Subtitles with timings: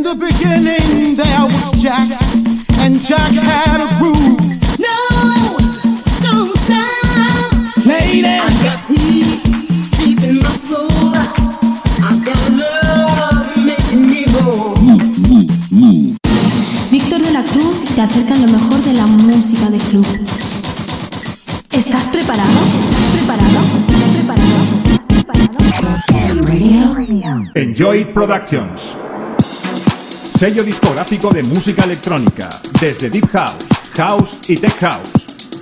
[0.00, 2.08] In the beginning there was Jack,
[2.80, 4.40] and Jack had a groove.
[4.80, 4.96] No,
[6.24, 7.52] don't stop.
[7.84, 9.44] Lady, I got peace
[10.00, 11.12] deep in my soul.
[12.00, 14.72] I got love making me whole.
[16.90, 20.06] Víctor de la Cruz te acerca lo mejor de la música de club.
[21.72, 22.48] ¿Estás preparado?
[22.56, 23.60] ¿Estás preparado?
[23.86, 24.64] ¿Estás preparado?
[25.08, 25.60] ¿Preparado?
[27.54, 28.96] Enjoy It Productions.
[30.40, 32.48] Sello discográfico de música electrónica,
[32.80, 33.58] desde Deep House,
[33.94, 35.10] House y Tech House.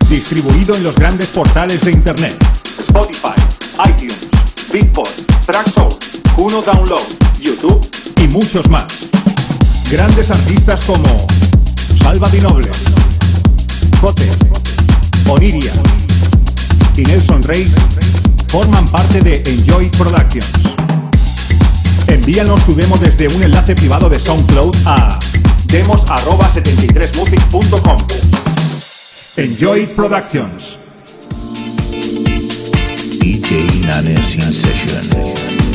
[0.08, 2.36] Distribuido en los grandes portales de Internet.
[2.78, 3.34] Spotify,
[3.88, 4.28] iTunes,
[4.72, 5.11] Beatport,
[5.44, 7.03] Traxsource, Juno Download,
[7.41, 7.84] YouTube
[8.22, 8.86] y muchos más.
[9.91, 11.27] Grandes artistas como
[12.00, 12.38] Salva Di
[14.00, 14.31] Cote,
[15.27, 15.72] Oniria
[16.97, 17.69] y Nelson Rey
[18.47, 20.97] forman parte de Enjoy Productions.
[22.29, 25.19] Envíanos tu demo desde un enlace privado de SoundCloud a
[25.69, 27.97] demos@73music.com.
[29.39, 30.77] Enjoy Productions.
[33.19, 35.67] DJ Nanes in.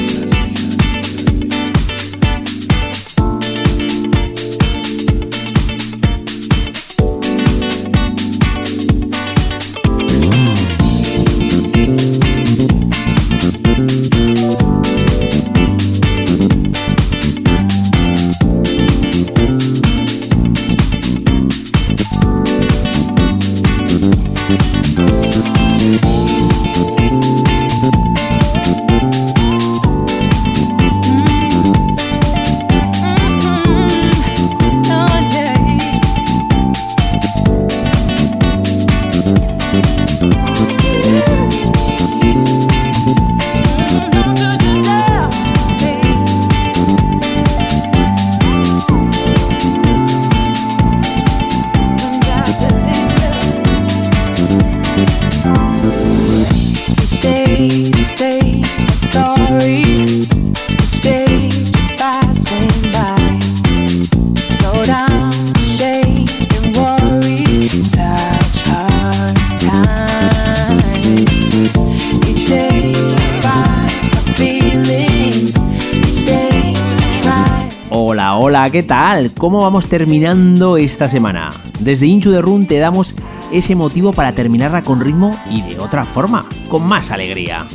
[78.73, 79.31] ¿Qué tal?
[79.37, 81.49] ¿Cómo vamos terminando esta semana?
[81.81, 83.13] Desde Inchu de Run te damos
[83.51, 87.67] ese motivo para terminarla con ritmo y de otra forma, con más alegría.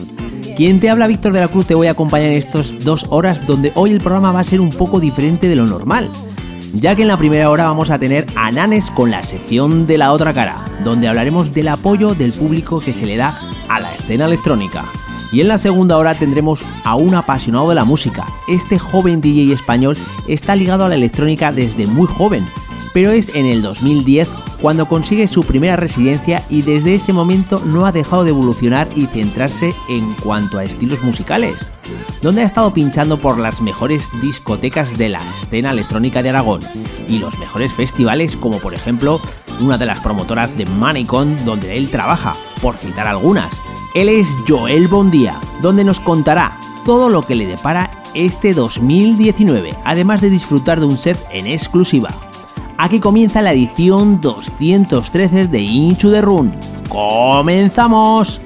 [0.56, 3.47] Quien te habla, Víctor de la Cruz, te voy a acompañar en estas dos horas
[3.47, 6.10] donde hoy el programa va a ser un poco diferente de lo normal.
[6.75, 9.98] Ya que en la primera hora vamos a tener a Nanes con la sección de
[9.98, 13.38] la otra cara, donde hablaremos del apoyo del público que se le da
[13.69, 14.84] a la escena electrónica.
[15.33, 18.27] Y en la segunda hora tendremos a un apasionado de la música.
[18.47, 19.97] Este joven DJ español
[20.27, 22.47] está ligado a la electrónica desde muy joven,
[22.94, 24.28] pero es en el 2010
[24.61, 29.06] cuando consigue su primera residencia y desde ese momento no ha dejado de evolucionar y
[29.06, 31.71] centrarse en cuanto a estilos musicales,
[32.22, 36.61] donde ha estado pinchando por las mejores discotecas de la escena electrónica de Aragón
[37.09, 39.21] y los mejores festivales como por ejemplo
[39.61, 43.50] una de las promotoras de Manicon donde él trabaja, por citar algunas.
[43.94, 50.21] Él es Joel Bondía, donde nos contará todo lo que le depara este 2019, además
[50.21, 52.09] de disfrutar de un set en exclusiva.
[52.76, 56.54] Aquí comienza la edición 213 de Inchu de Run.
[56.88, 58.41] ¡Comenzamos!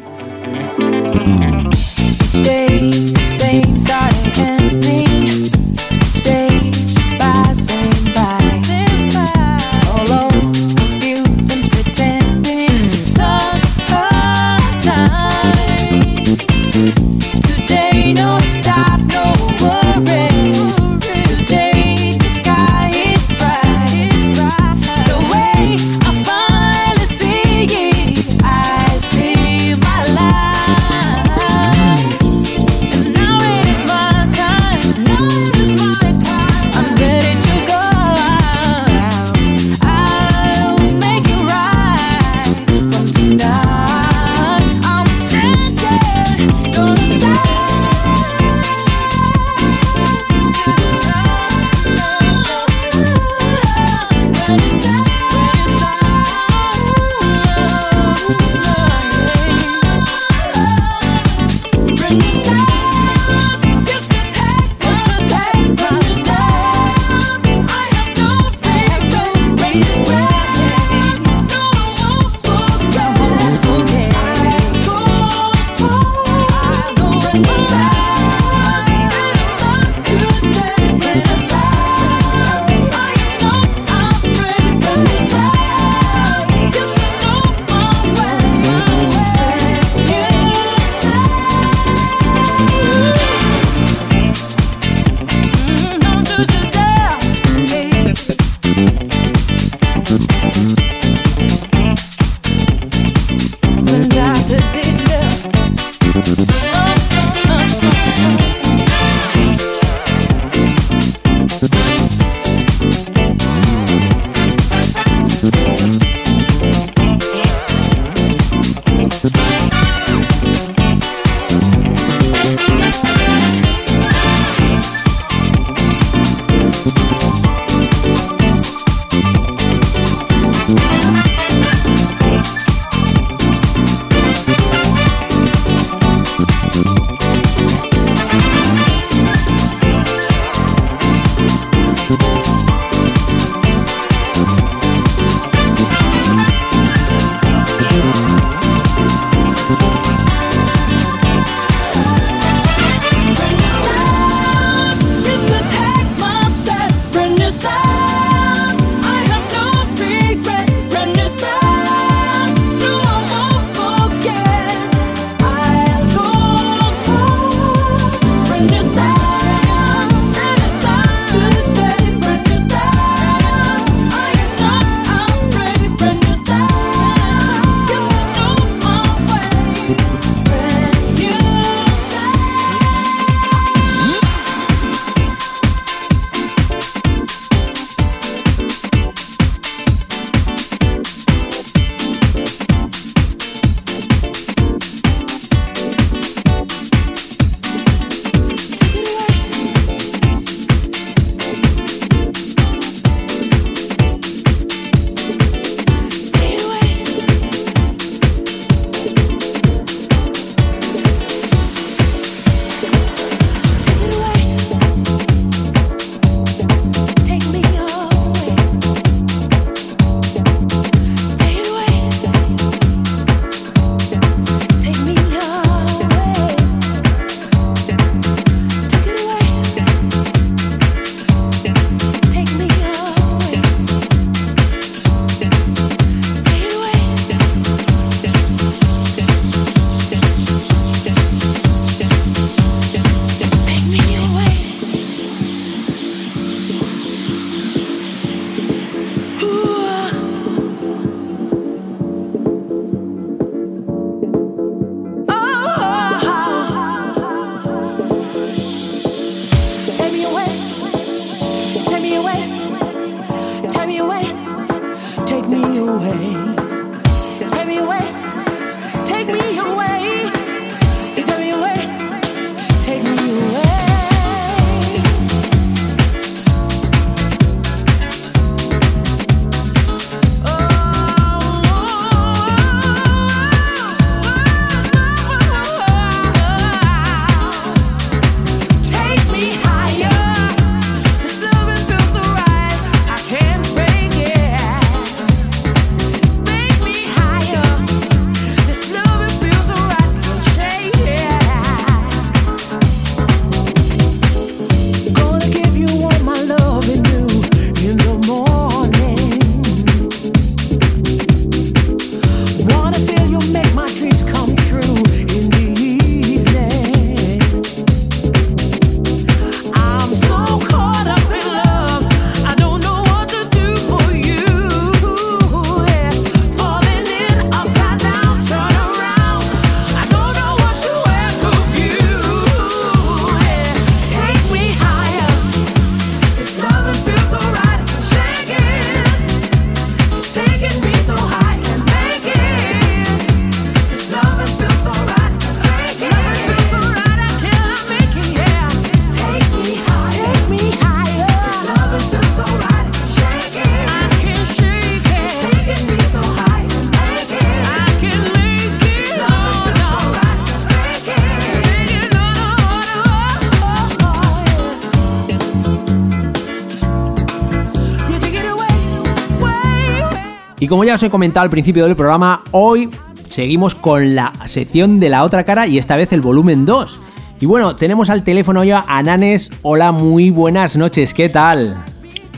[370.72, 372.88] Como ya os he comentado al principio del programa, hoy
[373.28, 376.98] seguimos con la sección de la otra cara y esta vez el volumen 2.
[377.40, 379.50] Y bueno, tenemos al teléfono ya a Nanes.
[379.60, 381.76] Hola, muy buenas noches, ¿qué tal?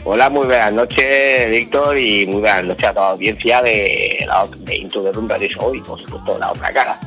[0.03, 4.45] Hola, muy buenas noches, Víctor, y muy buenas noches a toda la audiencia de, la,
[4.65, 6.99] de Into the Room Radio Show y, por supuesto, la otra cara.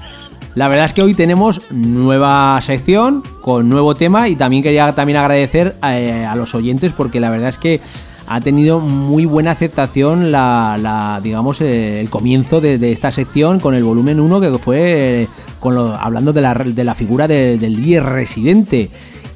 [0.56, 5.18] La verdad es que hoy tenemos nueva sección con nuevo tema y también quería también
[5.18, 7.82] agradecer eh, a los oyentes porque la verdad es que
[8.28, 13.74] ha tenido muy buena aceptación la, la digamos eh, el comienzo de, esta sección con
[13.74, 15.28] el volumen 1 que fue eh,
[15.60, 18.90] con lo- hablando de la, de la figura de- del líder residente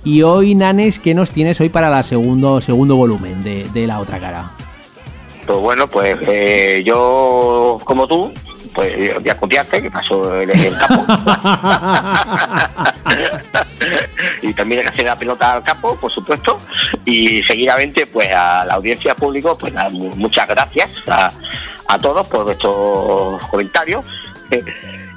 [0.04, 4.00] y hoy Nanes ¿qué nos tienes hoy para el segundo segundo volumen de, de la
[4.00, 4.52] otra cara?
[5.46, 8.32] Pues bueno, pues eh, yo, como tú,
[8.74, 11.06] pues eh, voy a copiarte, que pasó en el campo.
[14.42, 16.58] y también hay que hacer la pelota al campo, por supuesto.
[17.06, 21.32] Y seguidamente, pues a la audiencia público, pues nada, muchas gracias a,
[21.88, 24.04] a todos por vuestros comentarios.
[24.52, 24.64] eh,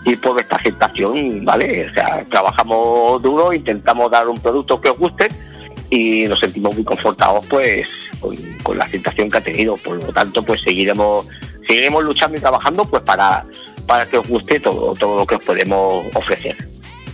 [0.07, 1.89] Y por vuestra aceptación, ¿vale?
[1.91, 5.29] O sea, trabajamos duro, intentamos dar un producto que os guste
[5.91, 7.87] y nos sentimos muy confortados pues
[8.21, 11.27] con, con la aceptación que ha tenido por lo tanto pues seguiremos
[11.67, 13.45] seguiremos luchando y trabajando pues para
[13.87, 16.57] para que os guste todo todo lo que os podemos ofrecer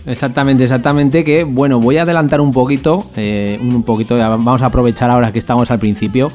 [0.05, 1.23] Exactamente, exactamente.
[1.23, 4.17] Que bueno, voy a adelantar un poquito, eh, un poquito.
[4.17, 6.31] Vamos a aprovechar ahora que estamos al principio,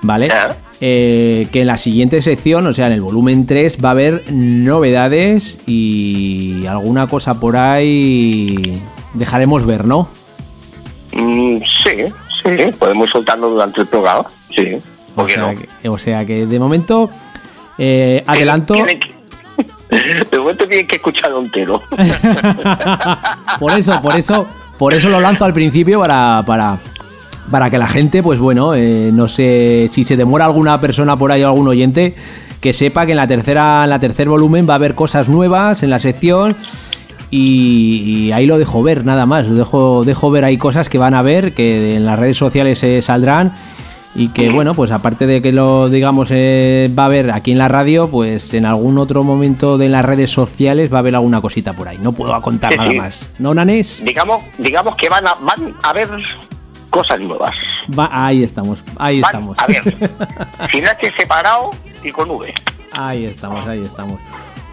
[0.00, 0.30] ¿vale?
[0.32, 0.56] Ah.
[0.80, 4.24] Eh, que en la siguiente sección, o sea, en el volumen 3, va a haber
[4.32, 8.80] novedades y alguna cosa por ahí
[9.12, 10.08] dejaremos ver, ¿no?
[11.12, 12.06] Mm, sí
[12.44, 14.24] Sí, podemos ir soltando durante el programa.
[14.54, 14.74] Sí.
[14.74, 15.54] O ¿Por qué sea, no?
[15.58, 17.08] que, o sea que de momento
[17.78, 18.74] eh, adelanto.
[20.30, 21.80] De momento tienen que escucharlo entero.
[23.60, 24.46] por eso, por eso,
[24.78, 26.78] por eso lo lanzo al principio para, para,
[27.50, 31.30] para que la gente, pues bueno, eh, no sé si se demora alguna persona por
[31.30, 32.16] ahí o algún oyente,
[32.60, 35.82] que sepa que en la tercera, en la tercer volumen va a haber cosas nuevas
[35.82, 36.56] en la sección.
[37.30, 39.46] Y, y ahí lo dejo ver, nada más.
[39.48, 42.78] Lo dejo, dejo ver ahí cosas que van a ver, que en las redes sociales
[42.78, 43.52] se saldrán.
[44.16, 47.58] Y que bueno, pues aparte de que lo digamos eh, va a haber aquí en
[47.58, 51.40] la radio, pues en algún otro momento de las redes sociales va a haber alguna
[51.40, 51.98] cosita por ahí.
[51.98, 52.96] No puedo contar Sí, nada sí.
[52.98, 53.30] más.
[53.40, 54.04] ¿No, Nanes?
[54.06, 56.08] digamos, digamos que van a, van a ver
[56.90, 57.56] cosas nuevas.
[57.98, 59.58] Va, ahí estamos, ahí Van estamos.
[59.58, 59.82] a ver.
[60.68, 61.70] Finate separado
[62.04, 62.54] y con V.
[62.92, 64.20] Ahí estamos, ahí estamos.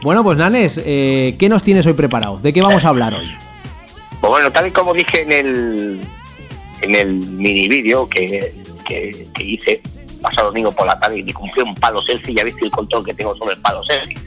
[0.04, 2.38] Bueno, pues Nanes, eh, ¿qué nos tienes hoy preparado?
[2.38, 3.32] ¿De qué vamos a hablar hoy?
[4.20, 6.02] Pues bueno, tal y como dije en el
[6.84, 8.54] en el mini vídeo que,
[8.84, 9.82] que, que hice
[10.22, 13.06] pasado domingo por la tarde y me cumplí un palo selfie, ya viste el control
[13.06, 14.18] que tengo sobre el palo selfie.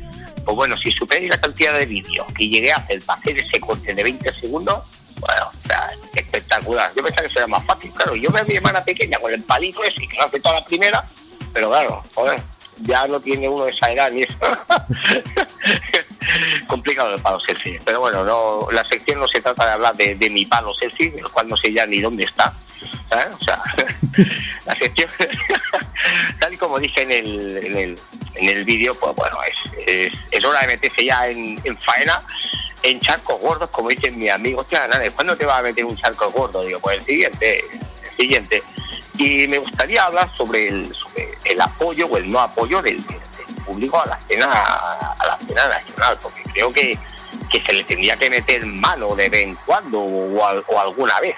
[0.45, 3.59] Pues bueno, si superáis la cantidad de vídeos que llegué a hacer para hacer ese
[3.61, 4.85] corte de 20 segundos,
[5.21, 6.93] bueno, o sea, espectacular.
[6.95, 8.15] Yo pensaba que sería más fácil, claro.
[8.15, 10.67] Yo veo a mi hermana pequeña con el palito ese, que lo hace toda la
[10.67, 11.05] primera,
[11.53, 12.43] pero claro, joder,
[12.83, 14.37] ya no tiene uno esa edad ni eso.
[16.67, 17.81] complicado el palo selfie.
[17.85, 21.29] Pero bueno, no, la sección no se trata de hablar de, mi palo selfie, el
[21.29, 22.53] cual no sé ya ni dónde está.
[23.11, 23.63] O sea,
[24.67, 25.09] la sección,
[26.41, 27.99] tal y como dije en el, en el,
[28.35, 29.37] en el vídeo, pues bueno,
[29.87, 32.21] es, es, hora de meterse ya en, en faena,
[32.83, 34.67] en charcos gordos, como dicen mis amigos.
[35.15, 36.65] ¿cuándo te vas a meter un charco gordo?
[36.65, 37.61] Digo, pues el siguiente,
[38.03, 38.63] el siguiente.
[39.17, 43.03] Y me gustaría hablar sobre el, sobre el apoyo o el no apoyo del
[43.65, 46.99] público a la escena a la escena nacional, porque creo que,
[47.51, 51.37] que se le tendría que meter mano de vez en cuando o, o alguna vez.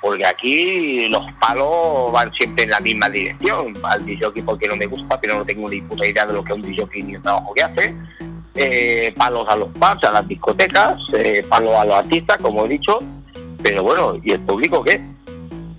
[0.00, 3.74] Porque aquí los palos van siempre en la misma dirección.
[3.82, 6.52] Al DJ porque no me gusta, pero no tengo ni puta idea de lo que
[6.52, 7.96] es un DJ ni el trabajo que hace.
[8.54, 12.68] Eh, palos a los pubs, a las discotecas, eh, palos a los artistas, como he
[12.68, 12.98] dicho.
[13.62, 15.00] Pero bueno, ¿y el público qué?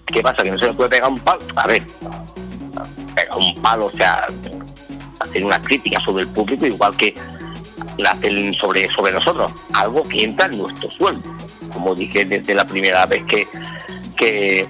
[0.06, 0.44] ¿Qué pasa?
[0.44, 1.42] ¿Que no se le puede pegar un palo?
[1.56, 1.84] A ver,
[3.16, 4.28] pegar un palo, o sea,
[5.20, 7.16] hacer una crítica sobre el público, igual que
[7.98, 11.36] la hacen sobre, sobre nosotros, algo que entra en nuestro sueldo,
[11.74, 13.48] como dije desde la primera vez que,
[14.16, 14.68] que,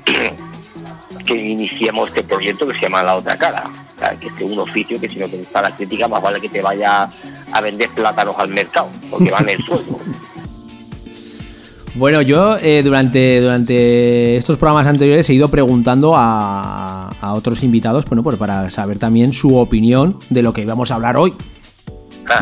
[1.36, 3.64] iniciamos este proyecto que se llama La Otra Cara,
[3.96, 6.42] O sea, que es un oficio que si no te gusta la crítica, más vale
[6.42, 7.10] que te vaya
[7.52, 10.00] a vender plátanos al mercado, porque van el sueldo.
[11.96, 18.06] Bueno, yo eh, durante, durante estos programas anteriores he ido preguntando a, a otros invitados,
[18.06, 21.34] bueno, pues para saber también su opinión de lo que íbamos a hablar hoy.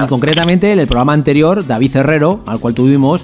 [0.04, 3.24] Y concretamente en el programa anterior, David Herrero, al cual tuvimos,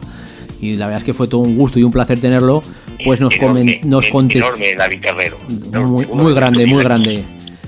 [0.62, 2.62] y la verdad es que fue todo un gusto y un placer tenerlo,
[3.04, 4.48] pues nos, Enorme, nos contestó.
[4.48, 5.38] Enorme David Herrero.
[5.86, 7.24] Muy, muy grande, muy grande.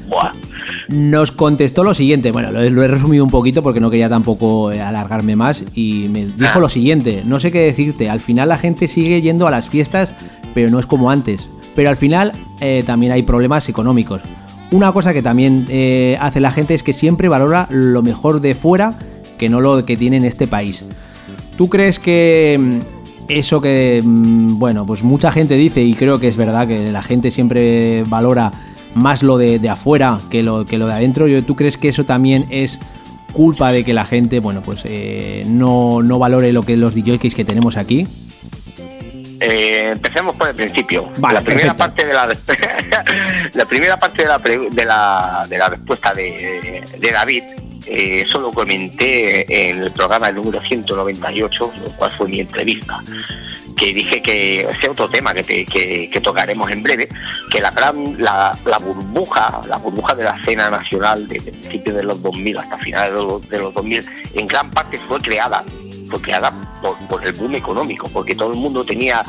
[0.08, 0.32] Buah.
[0.90, 4.72] Nos contestó lo siguiente, bueno, lo, lo he resumido un poquito porque no quería tampoco
[4.72, 6.60] eh, alargarme más y me dijo Ah.
[6.60, 10.12] lo siguiente, no sé qué decirte, al final la gente sigue yendo a las fiestas,
[10.54, 14.22] pero no es como antes, pero al final eh, también hay problemas económicos.
[14.72, 18.54] Una cosa que también eh, hace la gente es que siempre valora lo mejor de
[18.54, 18.98] fuera
[19.38, 20.86] que no lo que tiene en este país.
[21.58, 22.78] ¿Tú crees que mm,
[23.28, 27.02] eso que, mm, bueno, pues mucha gente dice, y creo que es verdad que la
[27.02, 28.52] gente siempre valora
[28.96, 32.04] más lo de, de afuera que lo, que lo de adentro, ¿tú crees que eso
[32.06, 32.80] también es
[33.34, 37.36] culpa de que la gente, bueno, pues eh, no, no valore lo que los DJs
[37.36, 38.08] que tenemos aquí?
[39.42, 41.12] Eh, empecemos por el principio.
[41.20, 42.26] Vale, la primera parte de la
[43.54, 47.44] la primera parte de la pre- de la, de la respuesta de, de David
[47.86, 53.00] eh, eso lo comenté en el programa número 198, el cual fue mi entrevista,
[53.76, 57.10] que dije que ese otro tema que, te- que, que tocaremos en breve,
[57.52, 62.04] que la gran la, la burbuja, la burbuja de la escena nacional desde principios de
[62.04, 64.06] los 2000 hasta finales de los, de los 2000,
[64.36, 65.64] en gran parte fue creada
[66.10, 66.54] fue creada
[67.10, 69.24] por, el boom económico, porque todo el mundo tenía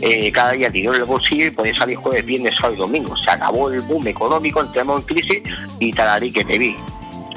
[0.00, 3.16] eh, cada día dinero en el bolsillo y podía salir jueves, viernes, sábado y domingo.
[3.16, 5.42] Se acabó el boom económico, entramos en crisis
[5.80, 6.76] y talarí que te vi.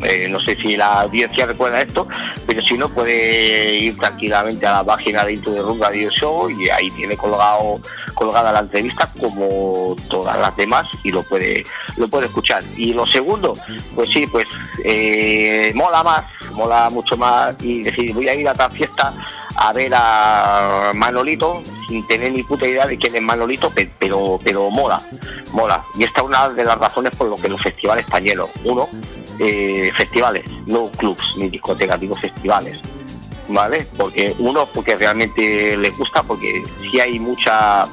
[0.05, 2.07] Eh, no sé si la audiencia recuerda esto,
[2.45, 6.49] pero si no puede ir tranquilamente a la página de Into the Room Radio Show
[6.49, 7.79] y ahí tiene colgado
[8.13, 11.63] colgada la entrevista como todas las demás y lo puede
[11.97, 12.63] lo puede escuchar.
[12.77, 13.53] Y lo segundo,
[13.95, 14.45] pues sí, pues
[14.83, 19.13] eh, mola más, mola mucho más y decir voy a ir a tal fiesta
[19.55, 24.39] a ver a Manolito sin tener ni puta idea de quién es Manolito, pe- pero
[24.43, 25.01] pero mola,
[25.51, 25.83] mola.
[25.97, 28.49] Y esta es una de las razones por lo que los festivales están llenos.
[28.63, 28.89] Uno,
[29.39, 32.79] eh, festivales, no clubs ni discotecas, digo festivales.
[33.49, 33.85] ¿Vale?
[33.97, 37.85] Porque uno, porque realmente les gusta, porque sí hay mucha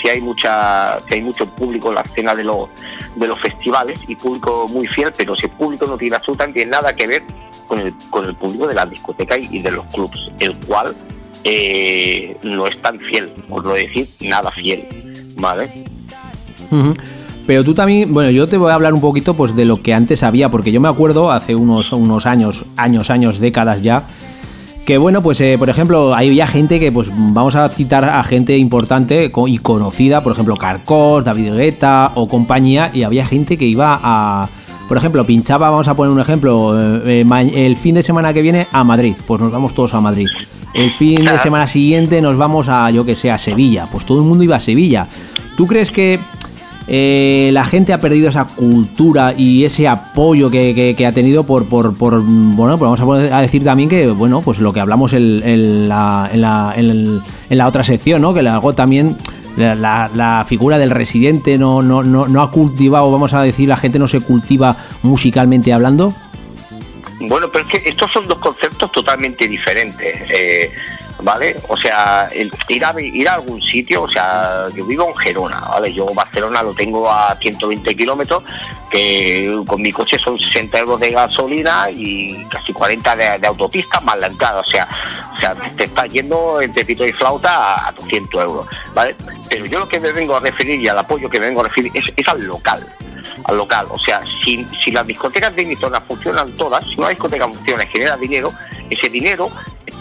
[0.00, 2.68] si hay mucha, si hay mucho público en la escena de los
[3.16, 7.06] de los festivales y público muy fiel, pero ese público no tiene absolutamente nada que
[7.06, 7.22] ver
[7.66, 10.94] con el, con el público de la discoteca y, de los clubs, el cual
[11.44, 14.86] eh, no es tan fiel, por no decir nada fiel,
[15.36, 15.84] ¿vale?
[17.46, 19.94] Pero tú también, bueno, yo te voy a hablar un poquito pues de lo que
[19.94, 24.06] antes había, porque yo me acuerdo hace unos, unos años, años, años, décadas ya,
[24.84, 28.56] que bueno, pues eh, por ejemplo, había gente que, pues vamos a citar a gente
[28.58, 33.98] importante y conocida, por ejemplo, Carcos, David Guetta o compañía, y había gente que iba
[34.02, 34.48] a,
[34.88, 38.42] por ejemplo, pinchaba, vamos a poner un ejemplo, eh, eh, el fin de semana que
[38.42, 40.26] viene a Madrid, pues nos vamos todos a Madrid.
[40.74, 44.18] El fin de semana siguiente nos vamos a, yo que sé, a Sevilla, pues todo
[44.18, 45.06] el mundo iba a Sevilla.
[45.56, 46.18] ¿Tú crees que
[46.94, 51.96] eh, la gente ha perdido esa cultura y ese apoyo que, ha tenido por, por,
[51.96, 56.28] por, bueno, pues vamos a, decir también que, bueno, pues lo que hablamos en, la,
[57.66, 58.34] otra sección, ¿no?
[58.34, 59.16] Que algo también
[59.56, 63.98] la figura del residente no, no, no, no ha cultivado, vamos a decir, la gente
[63.98, 66.12] no se cultiva musicalmente hablando.
[67.28, 70.70] Bueno, pero es que estos son dos conceptos totalmente diferentes, eh,
[71.22, 71.56] ¿vale?
[71.68, 75.60] O sea, el- ir, a, ir a algún sitio, o sea, yo vivo en Gerona,
[75.60, 75.92] ¿vale?
[75.92, 78.42] Yo Barcelona lo tengo a 120 kilómetros,
[78.90, 84.18] que con mi coche son 60 euros de gasolina y casi 40 de, autopista más
[84.18, 84.88] la entrada, o sea,
[85.36, 89.16] o sea, te estás yendo entre pito y flauta a, a 200 euros, ¿vale?
[89.48, 91.64] Pero yo lo que me vengo a referir y al apoyo que me vengo a
[91.64, 92.80] referir es, es al local
[93.44, 93.86] al local.
[93.90, 97.84] O sea, si, si las discotecas de mi zona funcionan todas, si una discoteca funciona
[97.84, 98.52] y genera dinero,
[98.90, 99.50] ese dinero,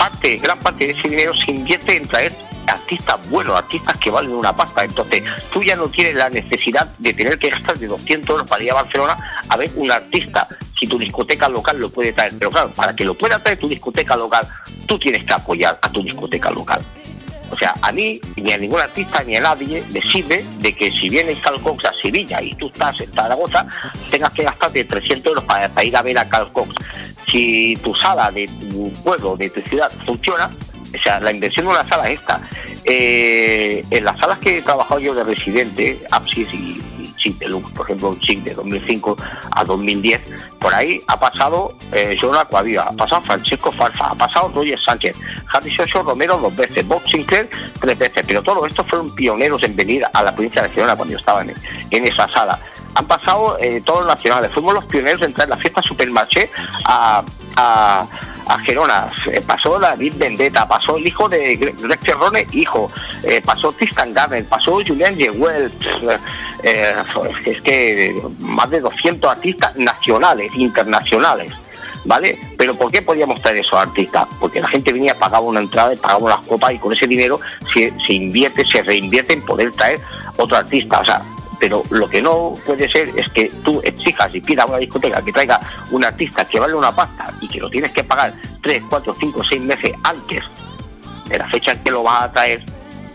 [0.01, 2.31] parte, gran parte de ese dinero se invierte en traer
[2.65, 4.83] artistas buenos, artistas que valen una pasta.
[4.83, 5.21] Entonces,
[5.53, 8.71] tú ya no tienes la necesidad de tener que gastar de 200 euros para ir
[8.71, 9.15] a Barcelona
[9.47, 10.47] a ver un artista.
[10.79, 13.69] Si tu discoteca local lo puede traer, pero claro, para que lo pueda traer tu
[13.69, 14.47] discoteca local,
[14.87, 16.83] tú tienes que apoyar a tu discoteca local.
[17.51, 20.89] O sea, a mí, ni a ningún artista, ni a nadie le sirve de que
[20.89, 23.67] si vienes Carl Cox a Sevilla y tú estás en Zaragoza,
[24.09, 26.73] tengas que gastarte 300 euros para, ir a ver a Carl Cox.
[27.29, 30.49] Si tu sala de tu pueblo, de tu ciudad, funciona,
[30.97, 32.41] o sea, la inversión de una sala es esta.
[32.85, 36.80] Eh, en las salas que he trabajado yo de residente, Apsis y,
[37.21, 39.15] Chic Deluxe, por ejemplo, Chic de 2005
[39.51, 40.21] a 2010,
[40.59, 45.75] por ahí ha pasado eh, Jonah ha pasado Francesco Farfa, ha pasado Roger Sánchez, Javi
[45.75, 50.03] Soso Romero dos veces, Bob Sinclair tres veces, pero todos estos fueron pioneros en venir
[50.11, 52.59] a la provincia de Barcelona cuando yo estaba en, esa sala.
[52.95, 56.49] Han pasado eh, todos los nacionales, fuimos los pioneros en entrar en la fiesta Supermarché
[56.85, 57.23] a,
[57.55, 58.07] a,
[58.53, 62.91] a Gerona, Eh, pasó David Vendetta, pasó el hijo de Gre- Greg Cerrone, hijo,
[63.23, 65.71] eh, pasó Tristan Garner, pasó Julian Jewell,
[66.63, 66.93] eh,
[67.45, 71.51] es que más de 200 artistas nacionales, internacionales.
[72.03, 72.39] ¿Vale?
[72.57, 74.25] Pero ¿por qué podíamos traer esos artistas?
[74.39, 77.39] Porque la gente venía, pagaba una entrada y pagaba las copas y con ese dinero
[77.71, 79.99] se, se invierte, se reinvierte en poder traer
[80.35, 80.99] otro artista.
[80.99, 81.21] O sea,
[81.61, 85.21] pero lo que no puede ser es que tú exijas y pidas a una discoteca
[85.21, 85.59] que traiga
[85.91, 89.43] un artista que vale una pasta y que lo tienes que pagar 3, 4, 5,
[89.43, 90.43] 6 meses antes
[91.27, 92.65] de la fecha en que lo vas a traer.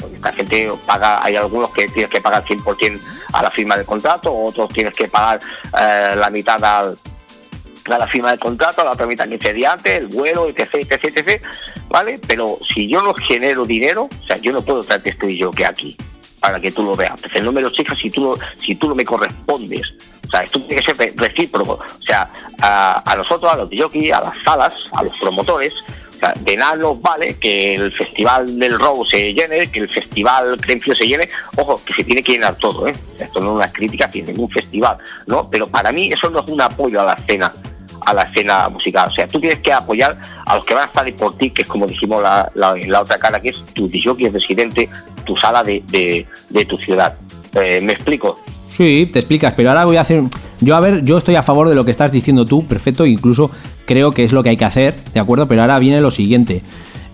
[0.00, 3.00] Porque esta gente paga, hay algunos que tienes que pagar 100%
[3.32, 5.40] a la firma del contrato, otros tienes que pagar
[5.76, 6.96] eh, la mitad al,
[7.84, 11.04] a la firma del contrato, la otra mitad 15 días antes, el vuelo, etc, etc,
[11.04, 11.42] etc,
[11.88, 12.20] ¿vale?
[12.28, 15.96] Pero si yo no genero dinero, o sea, yo no puedo traerte este que aquí
[16.40, 17.12] para que tú lo veas.
[17.16, 19.92] Entonces no me lo exijas si tú no, si tú no me correspondes.
[20.26, 21.72] O sea, esto tiene que ser re- recíproco.
[21.74, 25.72] O sea, a, a nosotros, a los jockeys, a las salas, a los promotores,
[26.16, 29.88] o sea, de nada nos vale que el festival del Row se llene, que el
[29.88, 31.28] festival Crenfio se llene.
[31.56, 32.96] Ojo, que se tiene que llenar todo, ¿eh?
[33.20, 34.96] Esto no es una crítica hacia ningún festival,
[35.26, 35.48] ¿no?
[35.50, 37.52] Pero para mí eso no es un apoyo a la escena
[38.06, 39.08] a la escena musical.
[39.10, 40.16] O sea, tú tienes que apoyar
[40.46, 43.40] a los que van a estar por que es como dijimos la, la, otra cara,
[43.40, 44.88] que es tu DJ residente,
[45.24, 47.16] tu sala de, de, tu ciudad.
[47.54, 48.38] Eh, ¿Me explico?
[48.70, 50.22] Sí, te explicas, pero ahora voy a hacer.
[50.60, 53.50] Yo, a ver, yo estoy a favor de lo que estás diciendo tú, perfecto, incluso
[53.86, 55.46] creo que es lo que hay que hacer, ¿de acuerdo?
[55.48, 56.62] Pero ahora viene lo siguiente.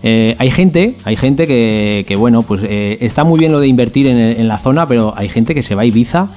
[0.05, 3.67] Eh, hay gente, hay gente que, que, bueno, pues eh, está muy bien lo de
[3.67, 6.27] invertir en, en la zona, pero hay gente que se va a Ibiza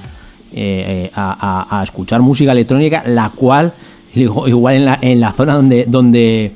[1.13, 3.73] a- a escuchar música electrónica, la cual,
[4.17, 6.53] digo, igual en la, en la zona donde, donde,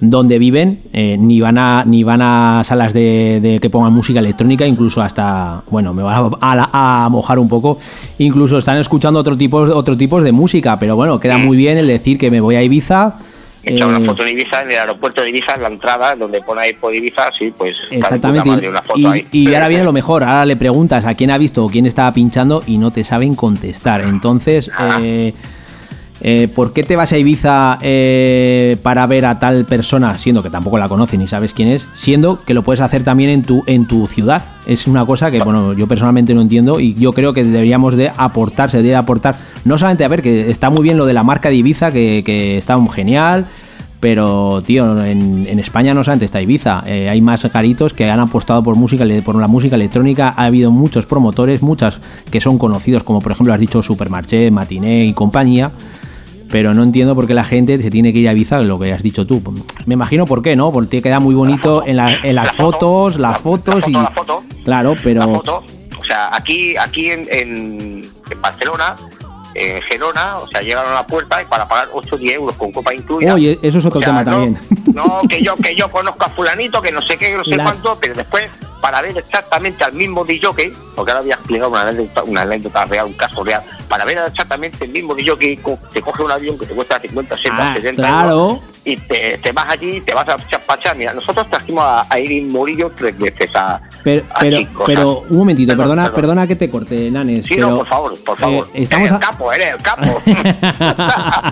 [0.00, 4.20] donde viven, eh, ni van a ni van a salas de, de que pongan música
[4.20, 7.78] electrónica, incluso hasta, bueno, me va a, a- a mojar un poco,
[8.18, 11.86] incluso están escuchando otro tipo, otro tipos de música, pero bueno, queda muy bien el
[11.86, 13.16] decir que me voy a Ibiza.
[13.62, 16.40] Echaba eh, una foto en Ibiza, en el aeropuerto de Ibiza, en la entrada, donde
[16.40, 18.48] pone ahí por Ibiza, sí, pues Exactamente.
[18.48, 19.26] madre una foto Y, ahí.
[19.32, 20.24] y ahora viene lo mejor.
[20.24, 23.34] Ahora le preguntas a quién ha visto o quién estaba pinchando y no te saben
[23.34, 24.00] contestar.
[24.00, 24.96] Entonces, Ah.
[25.02, 25.34] eh,
[26.22, 30.50] eh, ¿por qué te vas a Ibiza eh, para ver a tal persona, siendo que
[30.50, 33.62] tampoco la conoces ni sabes quién es, siendo que lo puedes hacer también en tu,
[33.66, 34.42] en tu ciudad?
[34.66, 38.10] Es una cosa que, bueno, yo personalmente no entiendo y yo creo que deberíamos de
[38.16, 41.48] aportar, se aportar, no solamente a ver, que está muy bien lo de la marca
[41.48, 43.46] de Ibiza, que, está genial,
[44.00, 48.62] pero, tío, en, España no solamente está Ibiza, eh, hay más caritos que han apostado
[48.62, 50.34] por música, por la música electrónica.
[50.36, 51.98] Ha habido muchos promotores, muchas
[52.30, 55.70] que son conocidos, como por ejemplo has dicho Supermarché, Matiné y compañía.
[56.50, 58.92] Pero no entiendo por qué la gente se tiene que ir a Ibiza, lo que
[58.92, 59.40] has dicho tú.
[59.86, 60.72] Me imagino por qué, ¿no?
[60.72, 63.92] Porque queda muy bonito en, la- en las La foto, fotos, las la- fotos y.
[63.92, 64.42] foto, la foto.
[64.64, 65.20] Claro, pero.
[65.20, 65.62] La foto,
[66.00, 68.96] o sea, aquí, aquí en, en, en Barcelona,
[69.54, 72.56] en Gerona, o sea, llegaron a la puerta y para pagar 8 o 10 euros
[72.56, 73.34] con copa incluida.
[73.34, 74.58] Oye, eso es otro O sea, tema no- también.
[74.94, 77.56] No, que yo, que yo conozco a fulanito, que no sé qué, que no sé
[77.56, 78.48] La- cuánto, pero después,
[78.80, 82.84] para ver exactamente al mismo DJ, porque ahora voy a explicar una anécdota, una anécdota
[82.86, 86.56] real, un caso real, para ver exactamente el mismo DJ, co- te coge un avión
[86.56, 88.62] que te cuesta 50, 60, Ah, 70 claro.
[88.84, 90.96] y te, te vas allí, te vas a chapachar.
[90.96, 94.38] Mira, nosotros trajimos a, a Irin Morillo tres veces a, Pero, a
[94.86, 96.20] pero, un momentito, Perdón, perdona, perdón.
[96.20, 97.46] perdona que te corte, Nanes.
[97.46, 98.68] Sí, pero, no, por favor, por favor.
[98.74, 100.22] eh, estamos eres a- el capo, eres el capo.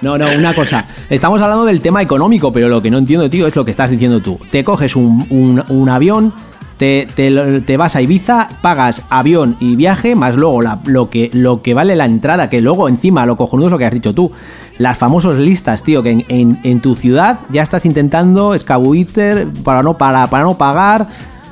[0.00, 0.84] No, no, una cosa.
[1.10, 3.90] Estamos hablando del tema económico, pero lo que no entiendo, tío, es lo que estás
[3.90, 4.38] diciendo tú.
[4.50, 6.32] Te coges un, un- un avión,
[6.78, 11.28] te, te te vas a Ibiza, pagas avión y viaje, más luego la- lo, que,
[11.34, 14.14] lo que vale la entrada, que luego encima lo cojonudo es lo que has dicho
[14.14, 14.32] tú.
[14.78, 19.82] Las famosas listas, tío, que en, en- en tu ciudad ya estás intentando escabuiter para
[19.82, 21.06] no, para, para no pagar.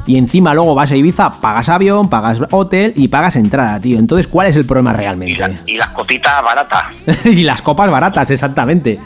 [0.08, 3.98] Y encima luego vas a Ibiza, pagas avión, pagas hotel y pagas entrada, tío.
[3.98, 5.36] Entonces, ¿cuál es el problema y, realmente?
[5.40, 6.84] la- y las copitas baratas.
[7.24, 9.00] y las copas baratas, exactamente.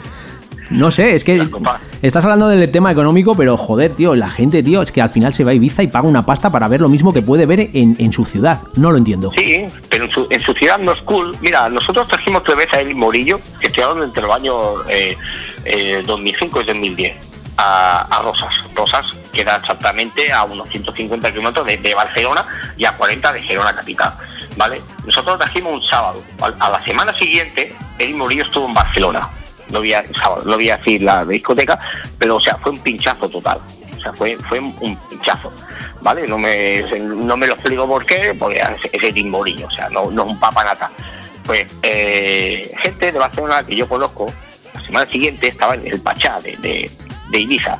[0.71, 1.45] No sé, es que
[2.01, 5.33] estás hablando del tema económico, pero joder, tío, la gente, tío, es que al final
[5.33, 7.59] se va a Ibiza y paga una pasta para ver lo mismo que puede ver
[7.73, 8.61] en, en su ciudad.
[8.75, 9.31] No lo entiendo.
[9.37, 11.35] Sí, pero en su, en su ciudad no es cool.
[11.41, 14.55] Mira, nosotros trajimos tres veces a Eli Morillo, que estoy hablando entre los años
[14.89, 15.17] eh,
[15.65, 17.17] eh, 2005 y 2010,
[17.57, 18.53] a, a Rosas.
[18.73, 22.45] Rosas queda exactamente a unos 150 kilómetros de, de Barcelona
[22.77, 24.13] y a 40 de Gerona capital.
[24.55, 24.81] ¿Vale?
[25.05, 26.23] Nosotros trajimos un sábado.
[26.39, 26.55] ¿vale?
[26.59, 29.29] A la semana siguiente, Eli Morillo estuvo en Barcelona.
[29.71, 31.79] No voy a, sábado, no voy a decir la discoteca,
[32.17, 33.59] pero o sea, fue un pinchazo total.
[33.97, 35.51] O sea, fue, fue un pinchazo.
[36.01, 36.27] ¿Vale?
[36.27, 39.89] No me, no me lo explico por qué, porque es, es Eli Morillo, o sea,
[39.89, 40.89] no, no es un papanata.
[41.45, 44.31] Pues eh, gente de Barcelona que yo conozco,
[44.73, 46.89] la semana siguiente estaba en el Pachá de, de,
[47.29, 47.77] de Ibiza.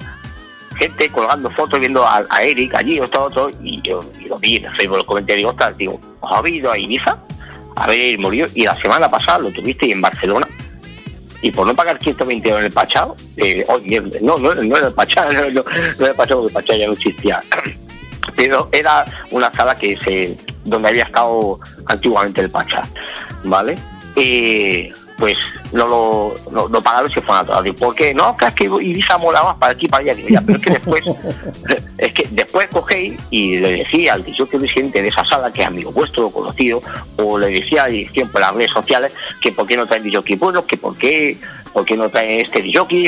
[0.78, 4.58] Gente colgando fotos viendo a, Eric allí o todo otro, y yo y lo vi
[4.58, 7.18] en el Facebook, lo comenté, digo, ostras, digo, ¿os habéis ido a Ibiza?
[7.76, 10.48] A ver Morillo, y la semana pasada lo tuviste en Barcelona.
[11.42, 14.88] Y por no pagar 120 euros en el Pachá, eh, oye, no, no, no era
[14.88, 17.42] el Pachá, no, era el Pachá, porque el Pachá ya no existía.
[18.36, 22.88] Pero era una sala que se donde había estado antiguamente el Pachá,
[23.44, 23.78] ¿vale?
[24.16, 25.38] Eh, pues
[25.72, 27.76] no lo no, no pagaron y se fueron a todas.
[27.76, 28.12] ¿Por qué?
[28.12, 30.16] No, que es que Ibiza molaba para aquí para allá.
[30.16, 31.04] Digo, ya, pero es que después,
[32.00, 35.68] es que después cogéis y le decía al que presidente de esa sala, que es
[35.68, 36.82] amigo vuestro, conocido,
[37.18, 40.66] o le decía siempre por las redes sociales que por qué no traen DJ bueno,
[40.66, 41.38] que por qué,
[41.72, 42.64] por qué no traen este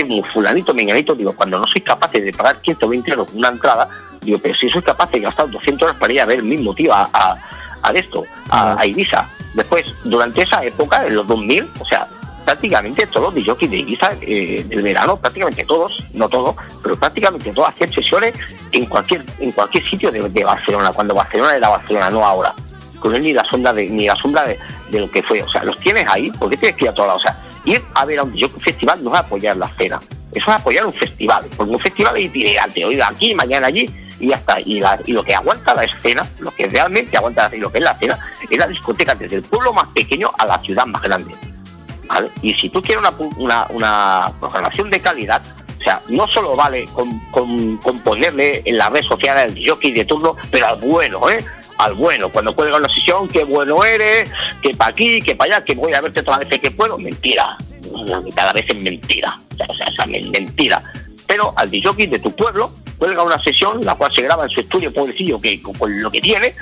[0.07, 3.89] un fulanito, menganito, digo, cuando no sois capaces de pagar 120 euros una entrada,
[4.21, 6.75] digo, pero si sois capaces de gastar 200 euros para ir a ver el mismo
[6.75, 7.37] tío a, a,
[7.83, 9.29] a esto, a, a Ibiza.
[9.53, 12.07] Después, durante esa época, en los 2000, o sea,
[12.43, 17.51] prácticamente todos los DJs de Ibiza eh, del verano, prácticamente todos, no todos, pero prácticamente
[17.51, 18.33] todos hacían sesiones
[18.71, 22.53] en cualquier en cualquier sitio de, de Barcelona, cuando Barcelona era Barcelona, no ahora.
[22.99, 24.57] Con él ni la sombra de ni la sombra de,
[24.89, 25.41] de lo que fue.
[25.43, 27.23] O sea, los tienes ahí, porque tienes que ir a todos lados.
[27.23, 30.01] O sea, ir a ver a un festival no es apoyar la escena,
[30.33, 33.85] eso es apoyar un festival, porque un festival es itinerante, hoy aquí, mañana allí,
[34.19, 34.59] y ya está.
[34.61, 37.79] Y, la- y lo que aguanta la escena, lo que realmente aguanta y lo que
[37.79, 38.17] es la escena,
[38.49, 41.35] es la discoteca desde el pueblo más pequeño a la ciudad más grande.
[42.07, 42.29] ¿vale?
[42.41, 45.41] Y si tú quieres una, una, una programación de calidad,
[45.79, 49.91] o sea, no solo vale con, con- con ponerle en las redes sociales el jockey
[49.91, 51.43] de turno, pero al bueno, ¿eh?
[51.79, 54.29] Al bueno, cuando cuelga una sesión, qué bueno eres,
[54.61, 56.97] que para aquí, que para allá, que voy a verte todas las veces que puedo,
[56.97, 57.57] mentira.
[58.05, 59.37] La de las veces mentira.
[59.69, 60.81] O sea, o sea, men- mentira.
[61.27, 64.61] Pero al jockey de tu pueblo cuelga una sesión, la cual se graba en su
[64.61, 66.53] estudio, pobrecillo, que con, lo que tiene,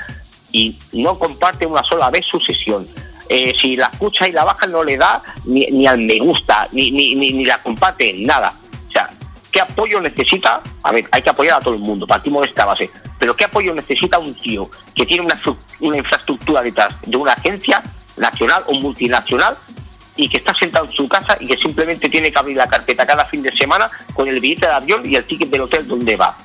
[0.51, 2.87] y no comparte una sola vez su sesión.
[3.29, 6.67] Eh, si la escucha y la baja no le da ni, ni al me gusta,
[6.73, 8.53] ni, ni, ni, la comparte, nada.
[8.87, 9.09] O sea,
[9.51, 10.61] ¿qué apoyo necesita?
[10.83, 12.89] A ver, hay que apoyar a todo el mundo, partimos de esta base.
[13.17, 15.39] Pero ¿qué apoyo necesita un tío que tiene una,
[15.79, 17.81] una infraestructura detrás de una agencia
[18.17, 19.55] nacional o multinacional
[20.21, 23.05] y que está sentado en su casa y que simplemente tiene que abrir la carpeta
[23.05, 26.15] cada fin de semana con el billete de avión y el ticket del hotel donde
[26.15, 26.35] va?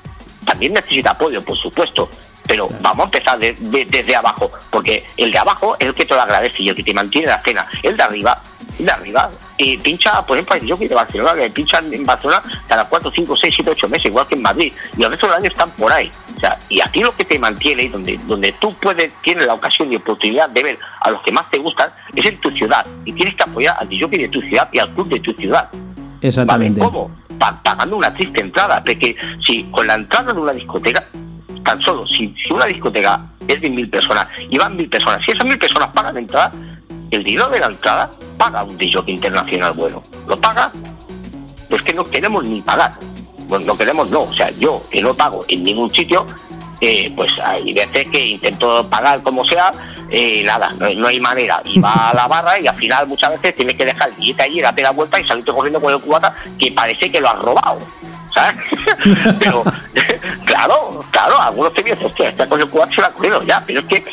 [0.45, 2.09] También necesita apoyo, por supuesto,
[2.47, 6.05] pero vamos a empezar de- de- desde abajo, porque el de abajo es el que
[6.05, 7.67] te lo agradece y el que te mantiene la cena.
[7.83, 8.41] El de arriba
[8.85, 9.29] de arriba.
[9.57, 13.35] Y pincha, por ejemplo, yo que de Barcelona, que pinchan en Barcelona cada 4, 5,
[13.37, 14.71] 6, 7, 8 meses, igual que en Madrid.
[14.97, 16.11] Y el resto del año están por ahí.
[16.35, 19.91] O sea, y aquí lo que te mantiene, donde, donde tú puedes, tienes la ocasión
[19.91, 22.85] y oportunidad de ver a los que más te gustan, es en tu ciudad.
[23.05, 25.69] Y tienes que apoyar al DJ de tu ciudad y al club de tu ciudad.
[26.21, 26.79] Exactamente.
[26.79, 26.91] ¿Vale?
[26.91, 27.11] ¿Cómo?
[27.39, 28.83] Pa- pagando una triste entrada.
[28.83, 31.03] Porque si con la entrada en una discoteca,
[31.63, 35.31] tan solo, si, si una discoteca es de mil personas y van mil personas, si
[35.31, 36.51] esas mil personas pagan entrada,
[37.11, 40.03] el dinero de la entrada paga un DJ internacional bueno.
[40.27, 40.71] ¿Lo paga?
[41.69, 42.93] Pues que no queremos ni pagar.
[43.47, 44.23] Pues no queremos, no.
[44.23, 46.25] O sea, yo que no pago en ningún sitio,
[46.79, 49.71] eh, pues hay veces que intento pagar como sea,
[50.09, 51.61] eh, nada, no, hay manera.
[51.65, 54.43] Y va a la barra y al final muchas veces tienes que dejar el billete
[54.43, 57.39] allí, date la vuelta y salirte corriendo con el cubata que parece que lo has
[57.39, 57.79] robado.
[58.33, 58.55] ¿Sabes?
[59.39, 59.63] pero,
[60.45, 63.63] claro, claro, algunos te dicen, hostia, está con el cubata se lo ha cogido ya,
[63.65, 64.03] pero es que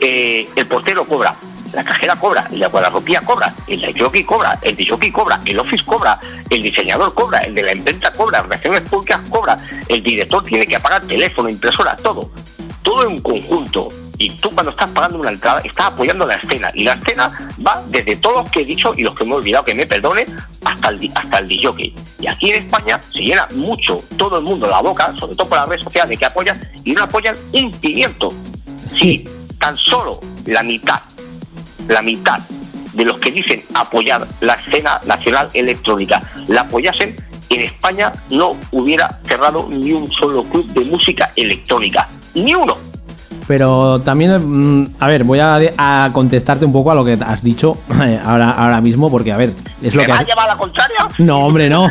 [0.00, 1.34] eh, el portero cobra,
[1.74, 6.18] la cajera cobra, la guardarropía cobra, el jockey cobra, el jockey cobra, el office cobra,
[6.50, 9.56] el diseñador cobra, el de la imprenta cobra, relaciones públicas cobra,
[9.88, 12.30] el director tiene que pagar teléfono, impresora, todo,
[12.82, 13.88] todo en un conjunto.
[14.16, 17.32] Y tú cuando estás pagando una entrada estás apoyando la escena y la escena
[17.66, 19.86] va desde todos los que he dicho y los que me he olvidado que me
[19.86, 20.24] perdone
[20.64, 21.92] hasta el hasta el DJ.
[22.20, 25.58] Y aquí en España se llena mucho todo el mundo la boca, sobre todo por
[25.58, 28.32] las redes sociales de que apoyan y no apoyan un pimiento.
[28.92, 29.24] Si
[29.58, 31.00] tan solo la mitad
[31.88, 32.38] la mitad
[32.92, 37.16] de los que dicen apoyar la escena nacional electrónica la apoyasen,
[37.50, 42.08] en España no hubiera cerrado ni un solo club de música electrónica.
[42.34, 42.76] Ni uno.
[43.46, 47.42] Pero también, mm, a ver, voy a, a contestarte un poco a lo que has
[47.42, 49.52] dicho eh, ahora, ahora mismo, porque, a ver,
[49.82, 50.12] es lo ¿Me que...
[50.12, 50.96] a has- llevar a la contraria?
[51.18, 51.90] No, hombre, no.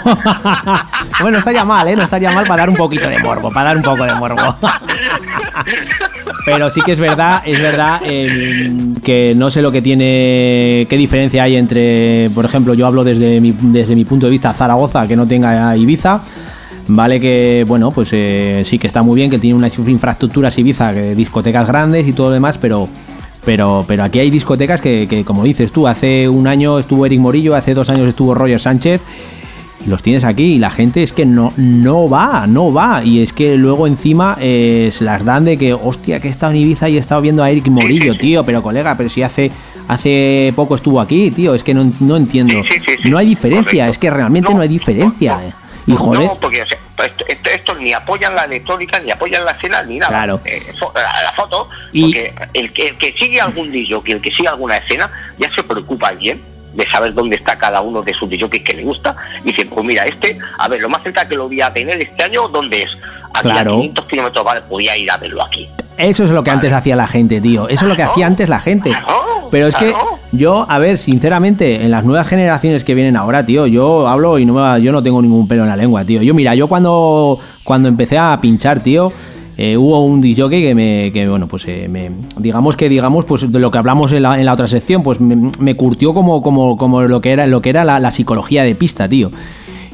[1.21, 1.95] bueno, estaría mal, ¿eh?
[1.95, 4.41] No estaría mal para dar un poquito de morbo, para dar un poco de morbo.
[6.45, 8.69] Pero sí que es verdad, es verdad eh,
[9.01, 13.39] que no sé lo que tiene, qué diferencia hay entre, por ejemplo, yo hablo desde
[13.39, 16.21] mi, desde mi punto de vista, Zaragoza, que no tenga Ibiza.
[16.87, 20.93] Vale que, bueno, pues eh, sí que está muy bien, que tiene unas infraestructuras Ibiza,
[20.93, 22.87] que discotecas grandes y todo lo demás, pero
[23.45, 27.19] pero, pero aquí hay discotecas que, que, como dices tú, hace un año estuvo Eric
[27.19, 29.01] Morillo, hace dos años estuvo Roger Sánchez,
[29.85, 33.03] y los tienes aquí y la gente es que no, no va, no va.
[33.03, 36.53] Y es que luego encima eh, se las dan de que, hostia, que he estado
[36.53, 39.51] en Ibiza y he estado viendo a Eric Morillo, tío, pero colega, pero si hace
[39.89, 42.63] hace poco estuvo aquí, tío, es que no, no entiendo.
[42.63, 43.09] Sí, sí, sí, sí.
[43.09, 43.91] No hay diferencia, Correcto.
[43.91, 45.35] es que realmente no, No, hay diferencia.
[45.35, 45.53] no, eh.
[45.85, 46.77] Y joder, No, porque o sea,
[47.53, 50.09] estos ni apoyan la electrónica, ni apoyan la escena, ni nada.
[50.11, 50.41] Claro.
[50.45, 50.61] Eh,
[50.95, 54.31] la, la foto, Y- porque el que, el que sigue algún DJ, que el que
[54.31, 56.41] sigue alguna escena, ya se preocupa bien
[56.73, 59.15] de saber dónde está cada uno de sus DJs que le gusta.
[59.43, 62.01] Y dice, pues mira, este, a ver, lo más cerca que lo voy a tener
[62.01, 62.89] este año, ¿dónde es?
[63.41, 63.71] Claro.
[63.73, 65.67] a 500 kilómetros, vale, podía ir a verlo aquí.
[65.97, 67.67] Eso es lo que antes hacía la gente, tío.
[67.69, 68.89] Eso es lo que hacía antes la gente.
[68.89, 69.07] Claro,
[69.51, 69.93] Pero es que
[70.31, 74.45] yo, a ver, sinceramente, en las nuevas generaciones que vienen ahora, tío, yo hablo y
[74.45, 76.21] no me va- yo no tengo ningún pelo en la lengua, tío.
[76.23, 79.13] Yo, mira, yo cuando, cuando empecé a pinchar, tío,
[79.55, 83.51] eh, hubo un DJ que me, que, bueno, pues eh, me, digamos que, digamos, pues
[83.51, 86.41] de lo que hablamos en la, en la otra sección, pues me, me curtió como,
[86.41, 89.29] como, como lo que era, lo que era la, la psicología de pista, tío.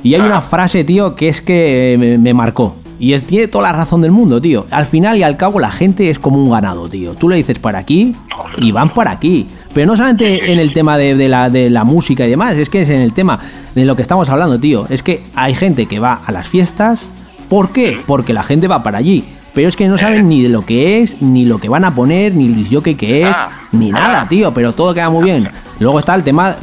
[0.02, 2.75] Y hay una frase, tío, que es que me, me marcó.
[3.00, 4.66] Y es, tiene toda la razón del mundo, tío.
[4.72, 7.14] Al final y al cabo, la gente es como un ganado, tío.
[7.14, 8.14] Tú le dices para aquí
[8.58, 9.48] y van para aquí.
[9.74, 12.82] Pero no solamente en el tema de, la, de la música y demás, es que
[12.82, 13.40] es en el tema
[13.74, 14.86] de lo que estamos hablando, tío.
[14.90, 17.08] Es que hay gente que va a las fiestas.
[17.48, 18.00] ¿Por qué?
[18.06, 19.24] Porque la gente va para allí.
[19.54, 21.96] Pero es que no saben ni de lo que es, ni lo que van a
[21.96, 23.36] poner, ni el jockey que es,
[23.72, 24.54] ni nada, tío.
[24.54, 25.50] Pero todo queda muy bien.
[25.80, 26.56] Luego está el tema,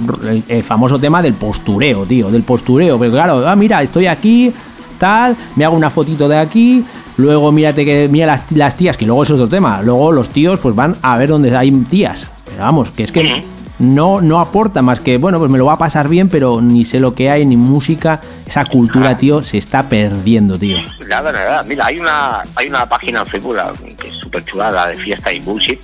[0.49, 2.31] el famoso tema del postureo, tío.
[2.31, 2.99] Del postureo.
[2.99, 4.53] Pero claro, ah, mira, estoy aquí,
[4.99, 6.85] tal, me hago una fotito de aquí,
[7.17, 10.59] luego mírate que mira las, las tías, que luego es otro tema, luego los tíos
[10.59, 13.45] pues van a ver dónde hay tías, pero vamos, que es que
[13.79, 16.85] no, no aporta más que, bueno, pues me lo va a pasar bien, pero ni
[16.85, 20.79] sé lo que hay, ni música, esa cultura, tío, se está perdiendo, tío.
[21.09, 21.63] Nada, nada.
[21.63, 23.57] Mira, hay una, hay una página en Facebook
[23.99, 25.81] que es súper chulada de fiesta y bullshit,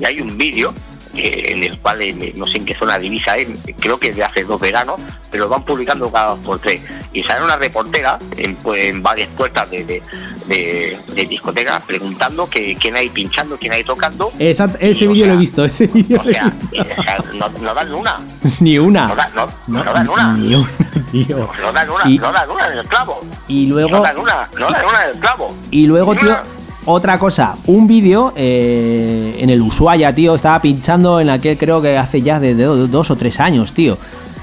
[0.00, 0.72] y hay un vídeo
[1.14, 3.48] en el cual, eh, no sé en qué zona divisa es,
[3.78, 4.98] creo que de hace dos veranos,
[5.30, 6.80] pero van publicando cada dos por tres.
[7.12, 10.02] Y sale una reportera en, pues, en varias puertas de, de,
[10.46, 14.32] de, de discotecas preguntando que quién hay pinchando, quién hay tocando.
[14.38, 17.48] Esa- ese vídeo lo he visto, ese vídeo O lo sea, eh, o sea, no,
[17.60, 18.18] no dan una.
[18.60, 19.08] Ni una.
[19.08, 20.32] No, da- no, No, no dan una.
[20.34, 20.68] Ni una,
[21.12, 21.50] tío.
[21.60, 23.20] No dan una, Y- no dan una en el clavo.
[23.48, 25.56] Y No luego, dan una, no dan una en el clavo.
[25.70, 26.42] y luego, tío, una.
[26.84, 31.96] Otra cosa, un vídeo eh, en el Ushuaia, tío, estaba pinchando en aquel, creo que
[31.96, 33.96] hace ya de, de do- dos o tres años, tío.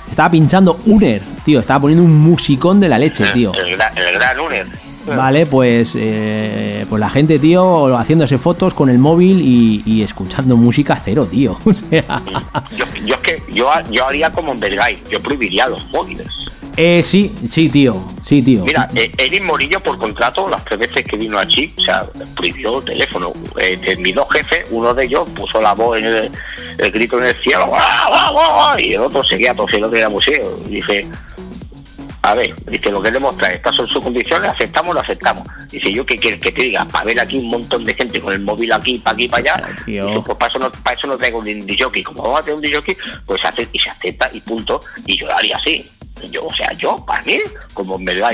[0.09, 3.53] Estaba pinchando Uner, tío, estaba poniendo un musicón de la leche, tío.
[3.53, 4.65] El, gran- el gran Uner.
[5.15, 10.55] Vale, pues, eh, pues la gente, tío, haciéndose fotos con el móvil y, y escuchando
[10.55, 11.57] música cero, tío.
[11.65, 12.03] O sea,
[12.77, 16.27] Yo, yo es que yo, yo haría como en Belgay, yo prohibiría los móviles.
[16.77, 18.63] Eh, sí, sí, tío, sí, tío.
[18.63, 22.05] Mira, eh, Eric Morillo por contrato, las tres veces que vino aquí, o sea,
[22.35, 23.33] prohibió el teléfono.
[23.59, 26.31] Eh, de mis dos jefes, uno de ellos puso la voz en el,
[26.77, 27.71] el grito en el cielo,
[28.77, 30.57] y el otro seguía tosiendo que era museo.
[30.67, 31.07] Y dije,
[32.21, 35.47] a ver, dice, lo que demuestra, estas son sus condiciones, aceptamos, lo aceptamos.
[35.71, 38.33] Dice, yo qué quieres que te diga, para ver aquí un montón de gente con
[38.33, 41.17] el móvil aquí, para aquí, para allá, dice, pues para eso, no, para eso no
[41.17, 44.41] traigo un DJ, como vamos a tener un DJ, pues hace, y se acepta y
[44.41, 45.89] punto, y yo lo haría así.
[46.31, 47.37] Yo, o sea, yo, para mí,
[47.73, 48.31] como en verdad,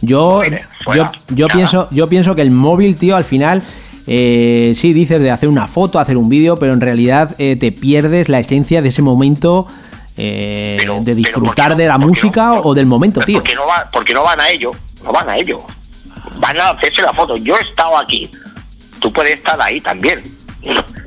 [0.00, 1.56] Yo, Fuera, yo, yo nada.
[1.56, 3.62] pienso, yo pienso que el móvil, tío, al final,
[4.06, 7.72] eh, sí dices de hacer una foto, hacer un vídeo, pero en realidad eh, te
[7.72, 9.66] pierdes la esencia de ese momento
[10.16, 12.60] eh, Pero- de disfrutar ¿por qué de la música no?
[12.60, 13.38] o del momento, tío.
[13.38, 14.72] Porque no, va, porque no van a ello,
[15.02, 15.60] no van a ello.
[16.38, 17.36] Van a hacerse la foto.
[17.36, 18.30] Yo he estado aquí.
[19.00, 20.22] Tú puedes estar ahí también.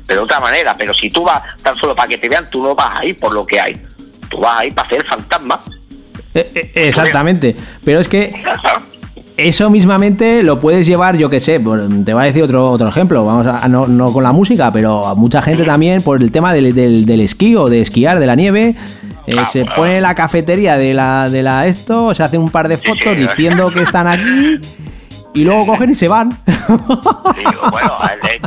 [0.06, 0.76] Pero de otra manera.
[0.76, 3.32] Pero si tú vas tan solo para que te vean, tú no vas ahí por
[3.32, 3.80] lo que hay.
[4.28, 5.60] Tú vas ahí para hacer fantasma.
[6.38, 7.54] Eh, eh, exactamente.
[7.84, 8.32] Pero es que
[9.36, 13.24] eso mismamente lo puedes llevar, yo que sé, te voy a decir otro, otro ejemplo,
[13.24, 16.52] vamos a, no, no con la música, pero a mucha gente también por el tema
[16.52, 18.74] del, del, del esquí o de esquiar, de la nieve,
[19.28, 22.48] eh, Ah, se pone en la cafetería de la, de la esto, se hace un
[22.48, 24.22] par de fotos diciendo que están aquí
[25.34, 26.36] y luego cogen y se van.
[27.70, 28.40] Bueno, ver,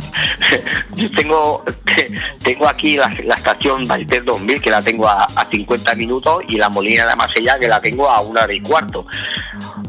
[0.52, 0.64] eh,
[0.94, 1.64] yo tengo,
[2.42, 6.56] tengo aquí la, la estación Valter 2000 que la tengo a, a 50 minutos y
[6.56, 9.06] la Molina de Masella que la tengo a una hora y cuarto.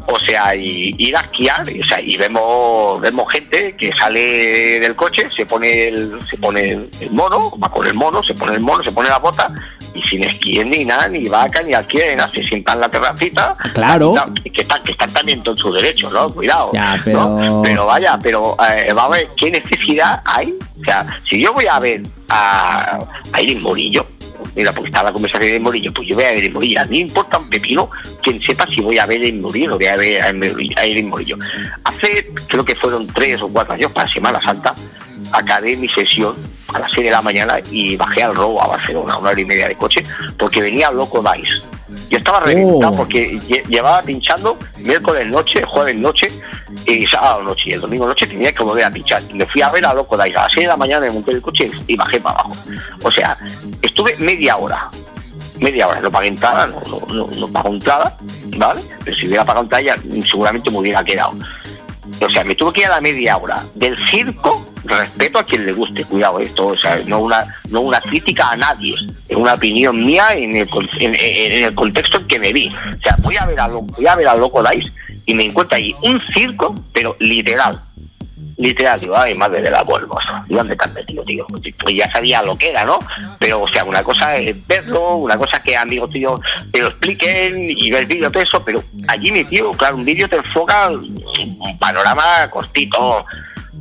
[0.06, 4.80] O sea, y ir a esquiar, y, o sea, y vemos vemos gente que sale
[4.80, 8.54] del coche, se pone el, se pone el, mono, va con el mono, se pone
[8.54, 9.52] el mono, se pone la bota
[9.94, 13.56] y sin esquí ni nada, ni vaca, ni nada, se sientan en la terracita.
[13.72, 14.14] Claro.
[14.52, 16.28] Que están, que están también en su derecho, ¿no?
[16.28, 16.70] Cuidado.
[16.72, 17.02] Ya, ¿no?
[17.04, 20.54] pero- pero vaya, pero eh, vamos a ver, ¿qué necesidad hay?
[20.80, 22.98] O sea, si yo voy a ver a,
[23.32, 24.06] a Iris Morillo,
[24.54, 26.80] mira, porque está la conversación de Morillo, pues yo voy a ver Iris Morillo.
[26.80, 27.90] A mí me importa un pepino
[28.22, 31.04] quien sepa si voy a ver a Iris Morillo o voy a ver a Iris
[31.04, 31.36] Morillo.
[31.84, 34.74] Hace, creo que fueron tres o cuatro años para Semana Santa,
[35.32, 36.34] acabé mi sesión
[36.72, 39.44] a las 6 de la mañana y bajé al robo a Barcelona, una hora y
[39.44, 40.04] media de coche,
[40.38, 41.62] porque venía Loco Dice.
[42.10, 42.96] Yo estaba reventado Oh.
[42.96, 46.28] porque lle- llevaba pinchando miércoles noche, jueves noche
[46.86, 47.70] y sábado noche.
[47.70, 49.22] Y el domingo noche tenía que volver a pinchar.
[49.28, 51.12] Y me fui a ver a Loco Dice a las 6 de la mañana, me
[51.12, 52.52] monté el coche y bajé para abajo.
[53.02, 53.36] O sea,
[53.82, 54.86] estuve media hora.
[55.60, 58.16] Media hora, no pagué entrada, no, no, no, no pago entrada,
[58.58, 58.82] ¿vale?
[59.04, 59.94] Pero si hubiera pagado entrada
[60.28, 61.32] seguramente me hubiera quedado.
[62.20, 65.66] O sea, me tuve que ir a la media hora del circo, respeto a quien
[65.66, 68.94] le guste, cuidado esto, o sea, no una, no una crítica a nadie,
[69.28, 70.68] es una opinión mía en el,
[71.00, 72.68] en, en- el contexto en que me vi.
[72.68, 74.90] O sea, voy a ver a, voy a ver a Loco Dice
[75.26, 77.80] y me encuentro ahí un circo, pero literal.
[78.56, 80.28] Literal, digo, ay, madre de la hermoso.
[80.48, 81.46] ¿Y dónde te has metido, tío?
[81.80, 82.98] Pues ya sabía lo que era, ¿no?
[83.38, 86.38] Pero, o sea, una cosa es verlo, una cosa es que amigos tuyos
[86.72, 90.28] te lo expliquen y ver vídeo de eso, pero allí mi tío, claro, un vídeo
[90.28, 93.24] te enfoca un panorama cortito,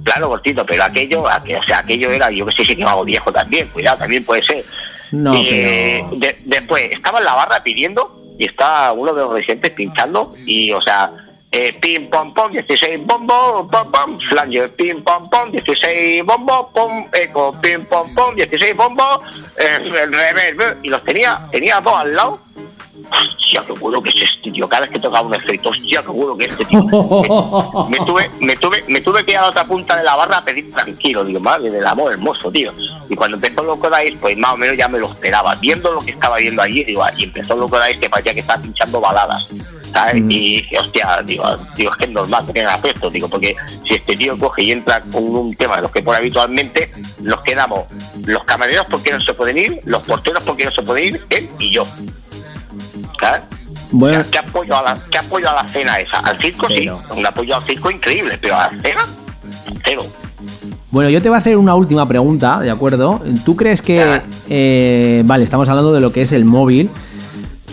[0.03, 3.03] claro, cortito, pero aquello, aqu- o sea, aquello era, yo que sé si me hago
[3.05, 4.65] viejo también, cuidado, también puede ser.
[5.11, 9.33] No, Eh, pero- de- después, estaba en la barra pidiendo y está uno de los
[9.35, 11.11] residentes pinchando y, o sea,
[11.53, 17.07] eh, pim, pom, pom, 16 bombo, pom, pom, flanger, pim, pom, pom, 16 bombo, pom,
[17.13, 19.21] eco, pim, pom, pom, 16 bombo,
[19.57, 22.39] eh, el reverb, y los tenía, tenía dos al lado.
[23.11, 24.67] Hostia, qué bueno que es este tío.
[24.67, 26.83] Cada vez que tocaba un efecto, hostia, qué bueno que es este tío.
[26.83, 30.15] Me, me tuve, me tuve, me tuve que ir a la otra punta de la
[30.15, 32.73] barra a pedir tranquilo, digo, madre del amor hermoso, tío.
[33.09, 35.53] Y cuando empezó Loco Dice, pues más o menos ya me lo esperaba.
[35.55, 38.61] Viendo lo que estaba viendo allí, digo, y empezó Loco Dice que parecía que estaba
[38.61, 39.47] pinchando baladas.
[39.93, 40.15] ¿Sabes?
[40.15, 43.55] Y dije, hostia, digo, digo, es que es normal que tenga afecto, digo, porque
[43.87, 46.91] si este tío coge y entra con un tema de los que pone habitualmente,
[47.21, 47.85] nos quedamos
[48.25, 51.49] los camareros porque no se pueden ir, los porteros porque no se pueden ir, él
[51.59, 51.83] y yo.
[53.19, 53.43] ¿Sabes?
[53.91, 56.17] Bueno, ¿Qué apoyo, a la, ¿Qué apoyo a la cena esa?
[56.17, 56.99] Al circo Cero.
[57.07, 59.05] sí, un apoyo al circo increíble, pero a la cena,
[59.85, 60.07] cero.
[60.89, 63.21] Bueno, yo te voy a hacer una última pregunta, ¿de acuerdo?
[63.45, 64.21] ¿Tú crees que...
[64.49, 66.89] Eh, vale, estamos hablando de lo que es el móvil,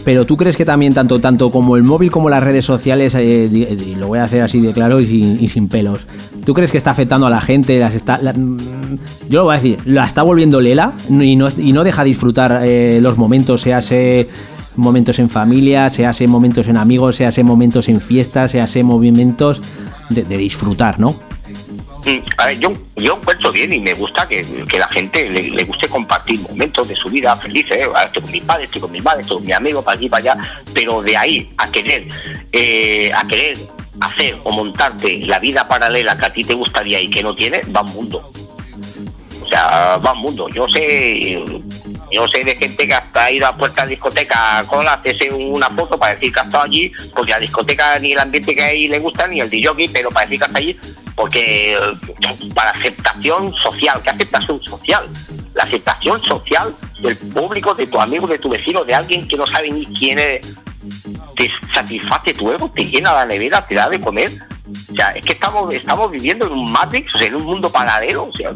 [0.04, 3.48] pero ¿tú crees que también tanto, tanto como el móvil como las redes sociales, eh,
[3.50, 6.06] di- y lo voy a hacer así de claro y sin, y pelos,
[6.44, 7.78] ¿tú crees que está afectando a la gente?
[7.78, 8.56] Las está, mm,
[9.28, 12.60] yo lo voy a decir, la está volviendo lela y no, y no deja disfrutar
[12.64, 14.28] eh, los momentos, se hace
[14.76, 18.82] momentos en familia, se hace momentos en amigos, se hace momentos en fiestas, se hace
[18.82, 19.60] momentos
[20.08, 21.14] de, de disfrutar, ¿no?
[22.04, 25.64] Mm, A ver, yo, yo encuentro bien y me gusta que, que la gente le,
[25.64, 27.76] guste compartir momentos de su vida felices.
[27.76, 27.84] ¿eh?
[27.84, 30.08] Ahora Estoy con mis padres, estoy con mis madres, estoy con mis amigos, para aquí,
[30.08, 30.62] para allá.
[30.72, 32.08] Pero de ahí a querer,
[32.52, 33.58] eh, a querer
[34.00, 37.62] hacer o montarte la vida paralela que a ti te gustaría y que no tienes,
[37.74, 38.30] va un mundo.
[39.42, 40.48] O sea, va un mundo.
[40.48, 41.44] Yo sé,
[42.10, 45.68] yo sé de gente que hasta ha ido a puerta de discoteca con hacerse una
[45.68, 48.88] foto para decir que ha estado allí, porque la discoteca ni el ambiente que hay
[48.88, 50.78] le gusta, ni el DJ, pero para decir que está allí,
[51.20, 51.78] porque eh,
[52.54, 55.06] para aceptación social, ¿qué aceptación social?
[55.54, 59.46] La aceptación social del público, de tu amigo, de tu vecino, de alguien que no
[59.46, 60.40] sabe ni quién es,
[61.36, 64.32] te satisface tu ego, te llena la nevera, te da de comer.
[64.90, 67.70] O sea, es que estamos estamos viviendo en un Matrix, o sea, en un mundo
[67.70, 68.24] paralelo.
[68.24, 68.50] O sea,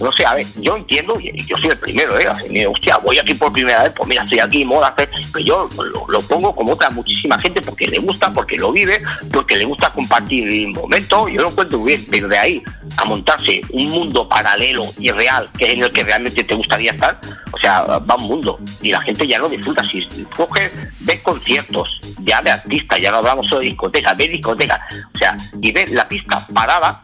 [0.00, 2.26] no sé, a ver, yo entiendo, yo soy el primero, ¿eh?
[2.50, 5.68] Mira, hostia, voy aquí por primera vez, pues mira, estoy aquí, moda, pero yo
[6.08, 9.00] lo, pongo como otra muchísima gente porque le gusta, porque lo vive,
[9.32, 12.62] porque le gusta compartir el momento, yo lo encuentro bien, pero de ahí
[12.96, 16.90] a montarse un mundo paralelo y real, que es en el que realmente te gustaría
[16.90, 17.20] estar,
[17.52, 19.86] o sea, va un mundo y la gente ya no disfruta.
[19.88, 20.06] Si
[20.36, 20.70] coges,
[21.00, 21.88] ves conciertos
[22.22, 24.80] ya de artistas, ya no hablamos solo de discotecas, ves discotecas,
[25.14, 27.02] o sea, y ves la pista parada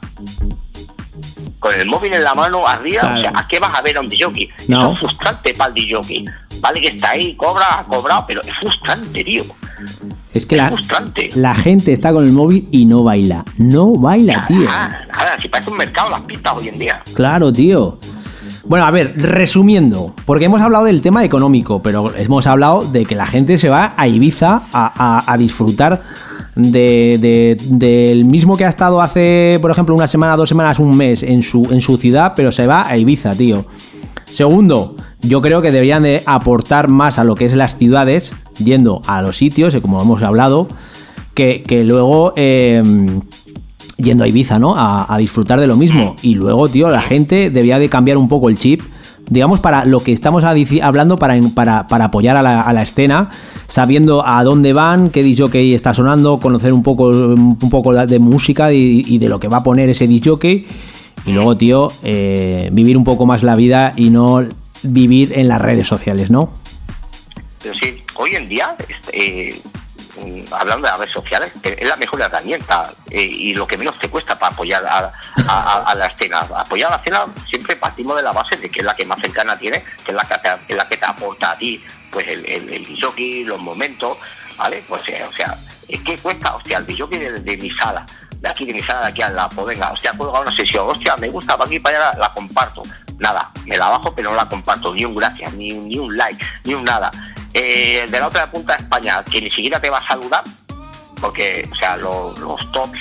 [1.58, 3.18] con el móvil en la mano arriba, Claro.
[3.18, 4.50] o sea, ¿a qué vas a ver a un DJ?
[4.68, 4.92] No.
[4.92, 6.24] Es frustrante para el DJ.
[6.60, 9.44] Vale que está ahí, cobra, ha cobrado, pero es frustrante, tío.
[10.32, 11.30] Es que Es la, frustrante.
[11.34, 13.44] la gente está con el móvil y no baila.
[13.58, 14.64] No baila, tío.
[14.64, 17.02] Nada, nada, si parece un mercado las pistas hoy en día.
[17.14, 17.98] Claro, tío.
[18.66, 23.14] Bueno, a ver, resumiendo, porque hemos hablado del tema económico, pero hemos hablado de que
[23.14, 24.92] la gente se va a Ibiza a,
[25.26, 26.02] a- a disfrutar
[26.56, 30.96] de, de- del mismo que ha estado hace, por ejemplo, una semana, dos semanas, un
[30.96, 33.64] mes en su, en su ciudad, pero se va a Ibiza, tío.
[34.30, 39.00] Segundo, yo creo que deberían de aportar más a lo que es las ciudades, yendo
[39.06, 40.68] a los sitios, como hemos hablado,
[41.34, 42.32] que, que luego...
[42.36, 42.82] eh,
[43.96, 44.74] yendo a Ibiza, ¿no?
[44.76, 46.16] A, a disfrutar de lo mismo.
[46.20, 48.82] Y luego, tío, la gente debía de cambiar un poco el chip.
[49.26, 53.30] Digamos, para lo que estamos hablando, para, para, para apoyar a la, a la escena,
[53.66, 58.72] sabiendo a dónde van, qué disjockey está sonando, conocer un poco, un poco de música
[58.72, 60.66] y, y de lo que va a poner ese disjockey.
[61.26, 64.42] Y luego, tío, eh, vivir un poco más la vida y no
[64.82, 66.52] vivir en las redes sociales, ¿no?
[67.62, 69.73] Pero sí, hoy en día, este, eh, mm,
[70.50, 74.08] hablando de las redes sociales, es la mejor herramienta eh, y lo que menos te
[74.08, 75.10] cuesta para apoyar a,
[75.48, 76.38] a- a- la escena.
[76.56, 79.20] Apoyar a la escena siempre partimos de la base de que es la que más
[79.20, 82.26] cercana tiene, que es la que te, es la que te aporta a ti pues
[82.28, 84.18] el, el, el los momentos,
[84.56, 84.84] ¿vale?
[84.88, 85.56] Pues eh, o sea,
[85.88, 88.06] es que cuesta, hostia, el jockey de, de mi sala,
[88.38, 90.88] de aquí de mi sala, de aquí al lado, pues venga, hostia, dar una sesión,
[90.88, 92.82] hostia, me gusta, para aquí para allá la, la comparto.
[93.18, 96.44] Nada, me la bajo, pero no la comparto, ni un gracias, ni, ni un like,
[96.64, 97.10] ni un nada.
[97.54, 100.42] Eh, de la otra punta de España, que ni siquiera te va a saludar,
[101.20, 102.98] porque, o sea, los, los tops,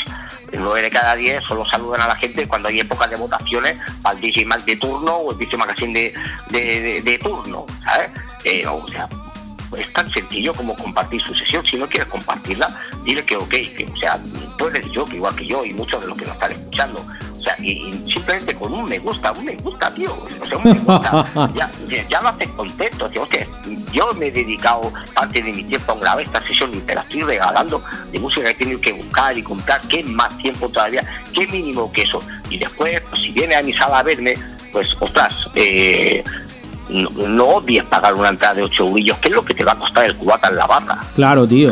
[0.55, 3.75] 9 de cada 10 solo saludan a la gente cuando hay épocas de votaciones
[4.11, 6.13] el DJ de turno o el DJ Magazine de,
[6.51, 8.11] de, de- de turno, ¿sabes?
[8.43, 9.09] Eh, o sea,
[9.75, 11.65] es tan sencillo como compartir su sesión.
[11.65, 12.67] Si no quieres compartirla,
[13.03, 14.19] dile que ok, que, o sea,
[14.55, 17.03] tú eres yo, que igual que yo y muchos de los que nos están escuchando.
[17.43, 20.17] O sea, y, y simplemente con un me gusta, un me gusta, tío.
[20.41, 21.25] O sea, un me gusta.
[21.53, 21.69] ya,
[22.09, 23.09] ya, lo haces contento.
[23.09, 23.23] Tío.
[23.23, 23.45] Hostia,
[23.91, 27.01] yo me he dedicado parte de mi tiempo a grabar esta sesión y te la
[27.01, 27.83] estoy regalando
[28.13, 29.81] de música que he tenido que buscar y comprar.
[29.89, 31.03] ¿Qué más tiempo todavía?
[31.33, 32.19] ¿Qué mínimo que eso?
[32.49, 34.35] Y después, pues, si viene a mi sala a verme,
[34.71, 36.23] pues, ostras, eh,
[36.93, 39.73] no, no odies pagar una entrada de 8 eurillos, que es lo que te va
[39.73, 40.97] a costar el cubata en la barra.
[41.15, 41.71] Claro, tío.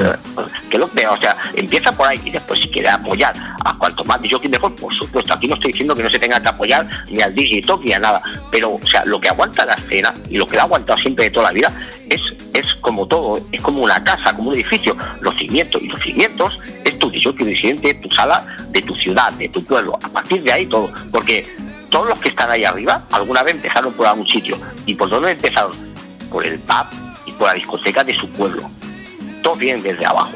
[0.69, 4.03] Que lo que, o sea, empieza por ahí y después si quieres apoyar a cuanto
[4.05, 5.33] más yo mejor, por supuesto.
[5.33, 7.99] Aquí no estoy diciendo que no se tenga que apoyar ni al Top ni a
[7.99, 10.97] nada, pero o sea, lo que aguanta la escena y lo que la ha aguantado
[10.97, 11.71] siempre de toda la vida
[12.09, 12.21] es,
[12.53, 16.59] es como todo, es como una casa, como un edificio, los cimientos, y los cimientos
[16.83, 20.51] es tu DJ residente, tu sala de tu ciudad, de tu pueblo, a partir de
[20.51, 21.45] ahí todo, porque
[21.91, 24.57] todos los que están ahí arriba alguna vez empezaron por algún sitio.
[24.87, 25.71] ¿Y por dónde empezaron?
[26.31, 26.87] Por el pub
[27.27, 28.63] y por la discoteca de su pueblo.
[29.43, 30.31] Todos vienen desde abajo.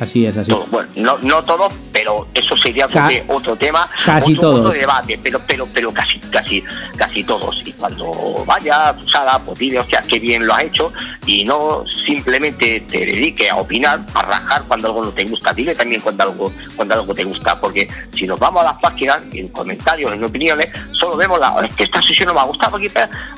[0.00, 0.50] Así es, así.
[0.50, 0.70] Todos.
[0.70, 4.60] Bueno, no, no todos, pero eso sería otro, Ca- te- otro tema, casi otro, todos.
[4.66, 6.62] otro debate, pero, pero, pero casi, casi,
[6.96, 7.60] casi todos.
[7.64, 10.92] Y cuando vaya a tu sala, pues dile, hostia, qué bien lo has hecho,
[11.26, 15.74] y no simplemente te dedique a opinar, a rajar cuando algo no te gusta, dile
[15.74, 19.48] también cuando algo, cuando algo te gusta, porque si nos vamos a las páginas, en
[19.48, 22.78] comentarios, en opiniones, solo vemos la, es que esta sesión no me ha gustado,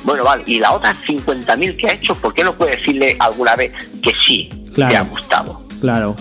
[0.04, 3.56] bueno, vale, y las otras 50.000 que ha hecho, ¿por qué no puede decirle alguna
[3.56, 4.92] vez que sí, Claro.
[4.92, 5.58] te ha gustado?
[5.80, 6.16] Claro.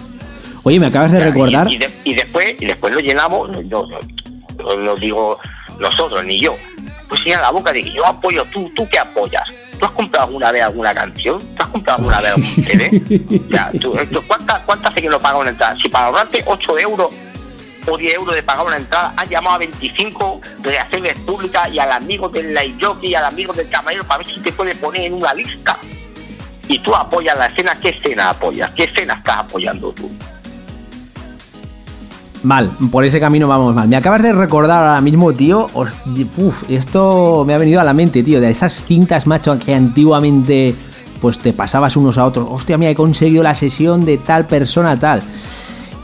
[0.64, 1.68] Oye, me acabas de recordar.
[1.72, 3.84] Y, y de- y después y después lo llenamos, no, no,
[4.58, 5.38] no lo digo
[5.80, 6.56] nosotros ni yo.
[7.08, 9.44] Pues llena la boca de que yo apoyo, tú, tú que apoyas.
[9.80, 11.40] ¿Tú has comprado alguna vez alguna canción?
[11.40, 13.42] ¿Tú has comprado alguna vez algún CD?
[13.48, 15.76] O sea, tú- tú- ¿cuántas, ¿cuántas hace que no paga una entrada?
[15.82, 17.08] Si para ahorrarte 8 euros
[17.88, 21.80] o 10 euros de pagar una entrada, has llamado a 25 de hacerles pública y
[21.80, 24.76] al amigo del light jockey y al amigo del camarero para ver si te puede
[24.76, 25.78] poner en una lista.
[26.68, 28.72] Y tú apoyas la escena, ¿qué escena apoyas?
[28.76, 30.12] ¿Qué escena estás apoyando tú?
[32.44, 33.90] Mal, por ese camino vamos mal.
[33.90, 35.68] Me acabas de recordar ahora mismo, tío.
[35.76, 38.40] Uf, esto me ha venido a la mente, tío.
[38.40, 40.74] De esas cintas, macho, que antiguamente
[41.20, 42.48] pues te pasabas unos a otros.
[42.50, 45.22] Hostia, mira, he conseguido la sesión de tal persona, tal.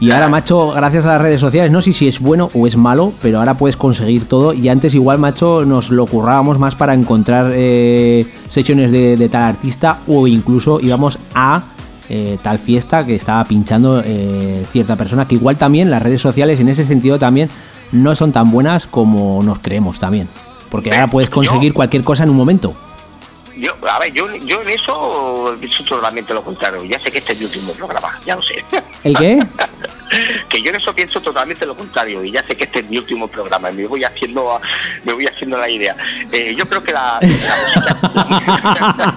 [0.02, 2.76] Y ahora, macho, gracias a las redes sociales, no sé si es bueno o es
[2.76, 4.52] malo, pero ahora puedes conseguir todo.
[4.52, 10.00] Y antes igual, macho, nos lo currábamos más para encontrar eh, sesiones de tal artista
[10.08, 11.64] o incluso íbamos a
[12.10, 16.60] eh, tal fiesta que estaba pinchando eh, cierta persona, que igual también las redes sociales
[16.60, 17.50] en ese sentido también
[17.92, 20.28] no son tan buenas como nos creemos también.
[20.70, 22.74] Porque ahora puedes conseguir cualquier cosa en un momento.
[23.58, 26.84] Yo, a ver, yo, yo en eso pienso totalmente lo contrario.
[26.84, 28.64] Ya sé que este es mi último programa, ya lo sé.
[29.04, 29.40] ¿El qué?
[30.50, 32.98] que yo en eso pienso totalmente lo contrario y ya sé que este es mi
[32.98, 34.60] último programa y me voy haciendo
[35.04, 35.96] me voy haciendo la idea
[36.32, 37.20] Eh, yo creo que la,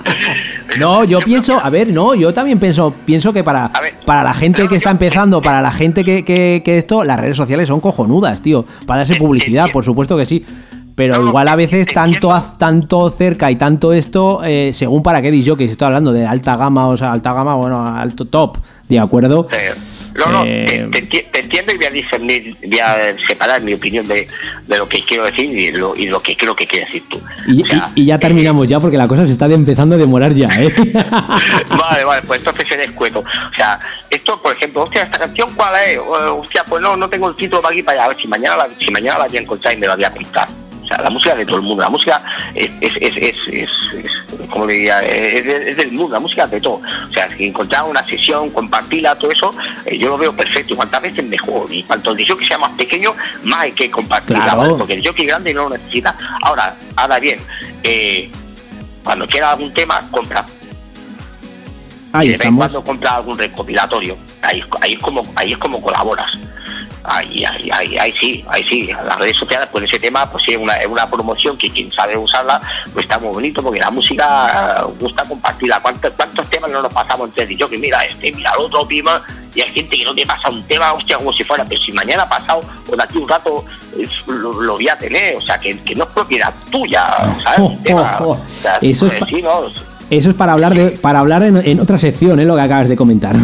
[0.78, 4.34] No, yo pienso, a ver, no, yo también pienso, pienso que para, ver, para la
[4.34, 7.80] gente que está empezando, para la gente que, que, que esto, las redes sociales son
[7.80, 8.64] cojonudas, tío.
[8.86, 10.44] Para Eh, publicidad, por supuesto que sí.
[10.98, 12.28] Pero igual a veces tanto,
[12.58, 16.56] tanto cerca y tanto esto, eh, según para qué yo que estoy hablando de alta
[16.56, 19.46] gama, o sea, alta gama, bueno, alto top, ¿de acuerdo?
[19.52, 19.70] Eh,
[20.18, 22.96] no, no, Eh, te, te te entiendo y voy a discernir, voy a
[23.28, 24.26] separar mi opinión de,
[24.66, 27.20] de lo que quiero decir y lo, y lo que creo que quieres decir tú.
[27.46, 29.98] Y, O sea, y- y ya terminamos ya porque la cosa se está empezando a
[29.98, 30.74] demorar ya, ¿eh?
[31.78, 33.20] Vale, vale, pues entonces seré escueto.
[33.20, 33.78] O sea,
[34.10, 35.96] esto, por ejemplo, hostia, esta canción, ¿cuál es?
[35.96, 38.04] Eh, hostia, pues no, no tengo el título para aquí para allá.
[38.06, 40.04] A ver, si mañana la, si mañana la voy a encontrar y me la voy
[40.04, 40.48] a contar.
[40.88, 41.82] O sea, la música de todo el mundo.
[41.82, 42.22] La música
[42.54, 43.70] es, es, es, es, es,
[44.04, 46.80] es- como le diría, es, del mundo, la música es de todo.
[47.10, 50.72] O sea, si encontrar una sesión, compartirla, todo eso, eh, yo lo veo perfecto.
[50.72, 51.70] Y cuantas veces mejor.
[51.70, 53.14] Y cuanto el que sea más pequeño,
[53.44, 54.58] más hay que compartirla, Claro.
[54.60, 54.74] ¿vale?
[54.78, 56.16] Porque el jockey grande no lo necesita.
[56.40, 57.38] Ahora, ahora bien,
[57.82, 58.30] eh,
[59.04, 60.46] cuando quiera algún tema, compra
[62.12, 62.58] Ahí y de vez en estamos.
[62.58, 64.16] cuando compras algún recopilatorio.
[64.42, 66.32] Ahí, ahí es como ahí es como colaboras.
[67.10, 68.86] Ahí, ahí, ahí, ahí sí, ahí sí.
[68.86, 71.90] Las redes sociales, pues ese tema, pues sí, es una, es una promoción que quien
[71.90, 72.60] sabe usarla,
[72.92, 75.80] pues está muy bonito, porque la música eh, gusta compartirla.
[75.80, 79.22] ¿Cuántos, cuántos temas no nos pasamos entre yo que mira este, mira el otro, prima,
[79.54, 81.92] y hay gente que no te pasa un tema, hostia, como si fuera, pero si
[81.92, 83.64] mañana ha pasado o de aquí un rato
[84.26, 87.08] lo, lo voy a tener, o sea, que, que no es propiedad tuya,
[87.42, 87.60] ¿sabes?
[87.60, 88.30] Oh, oh, oh.
[88.30, 89.64] o sea, Eso es pues, sí, ¿no?
[90.10, 92.44] Eso es para hablar de, para hablar en, en otra sección, ¿eh?
[92.44, 93.36] Lo que acabas de comentar.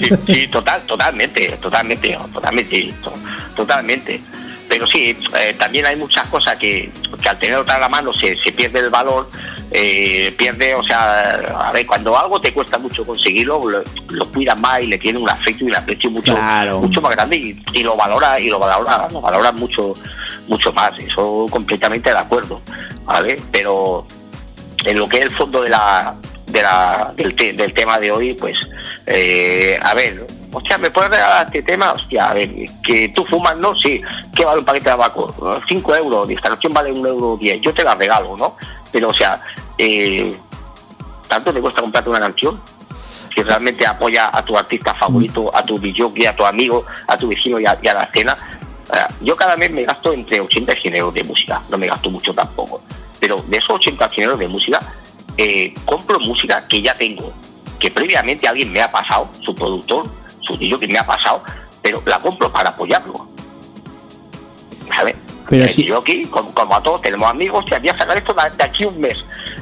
[0.00, 3.12] Sí, sí, total, totalmente, totalmente, totalmente, to-
[3.54, 4.20] totalmente.
[4.68, 6.90] Pero sí, eh, también hay muchas cosas que,
[7.22, 9.30] que al tener otra la mano se, se pierde el valor,
[9.70, 14.60] eh, pierde, o sea, a ver, cuando algo te cuesta mucho conseguirlo, lo, lo cuidas
[14.60, 16.80] más y le tiene un afecto y un aprecio mucho, Claro.
[16.80, 19.94] mucho más grande y, y lo valora y lo valora, lo valora mucho,
[20.48, 20.98] mucho más.
[20.98, 22.60] Eso completamente de acuerdo,
[23.04, 23.40] ¿vale?
[23.50, 24.06] Pero
[24.84, 26.14] en lo que es el fondo de la,
[26.46, 28.56] de la del, te- del tema de hoy, pues,
[29.06, 31.92] eh, a ver, hostia, ¿me puedes regalar este tema?
[31.92, 32.52] Hostia, a ver,
[32.82, 33.74] que tú fumas, ¿no?
[33.74, 34.00] Sí,
[34.34, 35.60] ¿qué vale un paquete de tabaco?
[35.66, 38.56] 5 euros, esta canción vale un euro 10, yo te la regalo, ¿no?
[38.92, 39.40] Pero, o sea,
[39.76, 40.34] eh,
[41.28, 42.60] ¿tanto te cuesta comprarte una canción?
[43.00, 47.28] Si realmente apoya a tu artista favorito, a tu DJ, a tu amigo, a tu
[47.28, 48.36] vecino y a, y a la escena.
[48.92, 51.86] Eh, yo cada mes me gasto entre 80 y 100 euros de música, no me
[51.86, 52.80] gasto mucho tampoco.
[53.20, 54.80] Pero de esos 80 a 100 euros de música,
[55.36, 57.32] eh, compro música que ya tengo,
[57.78, 60.08] que previamente alguien me ha pasado, su productor,
[60.40, 61.42] su DJ que me ha pasado,
[61.82, 63.28] pero la compro para apoyarlo.
[64.94, 65.16] ¿Sabes?
[65.48, 68.16] Pero Eh, sí- Yo aquí, como, como a todos, tenemos amigos, te voy a sacar
[68.16, 69.18] esto de, aquí un mes.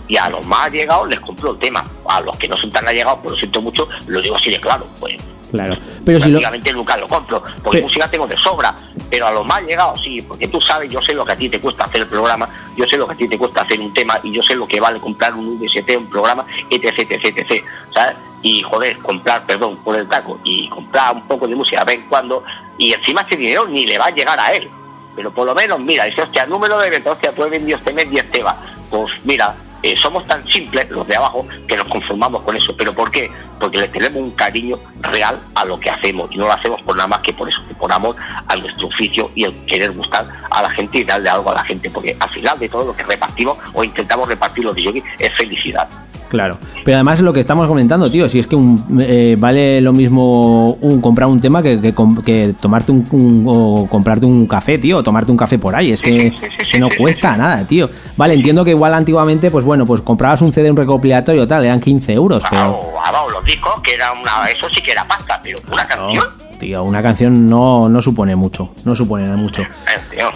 [0.08, 1.84] Y a los más allegados les compro el tema.
[2.08, 4.60] A los que no son tan allegados, pues lo siento mucho, lo digo así de
[4.60, 4.86] claro.
[5.00, 5.16] Pues
[5.50, 5.76] claro.
[6.04, 6.40] Pero si lo,
[6.74, 8.74] nunca lo compro, porque Pe- música tengo de sobra,
[9.10, 11.48] pero a los más llegados sí, porque tú sabes, yo sé lo que a ti
[11.48, 13.92] te cuesta hacer el programa, yo sé lo que a ti te cuesta hacer un
[13.94, 17.64] tema y yo sé lo que vale comprar un VST, un programa, etc, etc, etc,
[17.92, 18.16] ¿sabes?
[18.42, 22.02] Y joder, comprar, perdón por el taco, y comprar un poco de música de vez
[22.02, 22.42] en cuando,
[22.78, 24.68] y encima ese dinero ni le va a llegar a él,
[25.16, 27.92] pero por lo menos, mira, dice, hostia, número de ventas, hostia, tú has vendido este
[27.92, 28.54] mes 10 temas,
[28.90, 29.54] pues mira,
[29.86, 32.76] eh, somos tan simples los de abajo que nos conformamos con eso.
[32.76, 33.30] ¿Pero por qué?
[33.60, 36.96] Porque le tenemos un cariño real a lo que hacemos y no lo hacemos por
[36.96, 38.16] nada más que por eso, que por amor
[38.48, 41.64] a nuestro oficio y el querer gustar a la gente y darle algo a la
[41.64, 45.32] gente, porque al final de todo lo que repartimos o intentamos repartir los de es
[45.34, 45.88] felicidad.
[46.28, 46.58] Claro.
[46.84, 50.72] Pero además lo que estamos comentando, tío, si es que un, eh, vale lo mismo
[50.80, 54.78] un comprar un tema que, que, com- que tomarte un, un- o comprarte un café,
[54.78, 55.92] tío, o tomarte un café por ahí.
[55.92, 56.32] Es que,
[56.78, 57.88] no cuesta nada, tío.
[58.16, 61.80] Vale, entiendo que igual antiguamente, pues bueno, pues comprabas un CD, un recopilatorio, tal, eran
[61.80, 62.70] 15 euros, pero...
[62.70, 62.94] O,
[63.26, 66.24] o los discos, que era una, eso sí que era pasta, pero una No, canción,
[66.58, 69.62] tío, una canción no, no supone mucho, no supone mucho.
[69.62, 69.66] eh,
[70.10, 70.26] tío.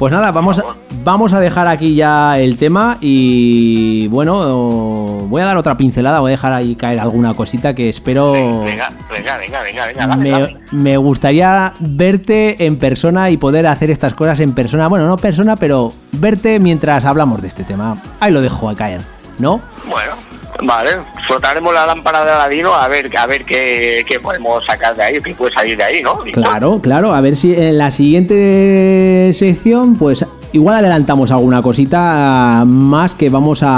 [0.00, 0.64] Pues nada, vamos a,
[1.04, 6.30] vamos a dejar aquí ya el tema y bueno, voy a dar otra pincelada, voy
[6.30, 8.32] a dejar ahí caer alguna cosita que espero...
[8.32, 13.90] Venga, venga, venga, venga, venga, dale, Me, me gustaría verte en persona y poder hacer
[13.90, 14.88] estas cosas en persona.
[14.88, 17.98] Bueno, no persona, pero verte mientras hablamos de este tema.
[18.20, 19.02] Ahí lo dejo a caer,
[19.40, 19.60] ¿no?
[19.88, 20.12] Bueno,
[20.62, 20.90] vale,
[21.26, 25.20] flotaremos la lámpara de Aladino a ver, a ver qué, qué podemos sacar de ahí,
[25.22, 26.18] qué puede salir de ahí, ¿no?
[26.32, 27.14] Claro, claro.
[27.14, 33.62] A ver si en la siguiente sección, pues igual adelantamos alguna cosita más que vamos
[33.62, 33.68] a,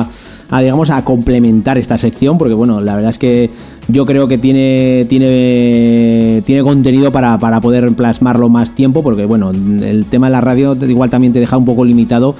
[0.00, 0.08] a-
[0.50, 3.50] a, digamos, a complementar esta sección, porque bueno, la verdad es que
[3.88, 9.50] yo creo que tiene, tiene, tiene contenido para, para poder plasmarlo más tiempo, porque bueno,
[9.50, 12.34] el tema de la radio igual también te deja un poco limitado.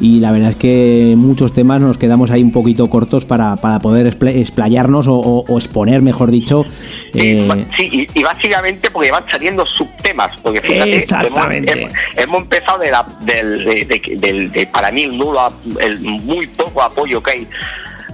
[0.00, 3.80] Y la verdad es que muchos temas nos quedamos ahí un poquito cortos para, para
[3.80, 6.64] poder expla- explayarnos o, o- o exponer, mejor dicho.
[7.12, 11.72] Eh, sí, y, y básicamente porque van saliendo subtemas, porque fíjate, Exactamente.
[11.72, 15.52] Hemos, hemos- hemos empezado de la, del, de, de- del- de- para mí el nulo,
[15.80, 17.48] el muy poco apoyo que hay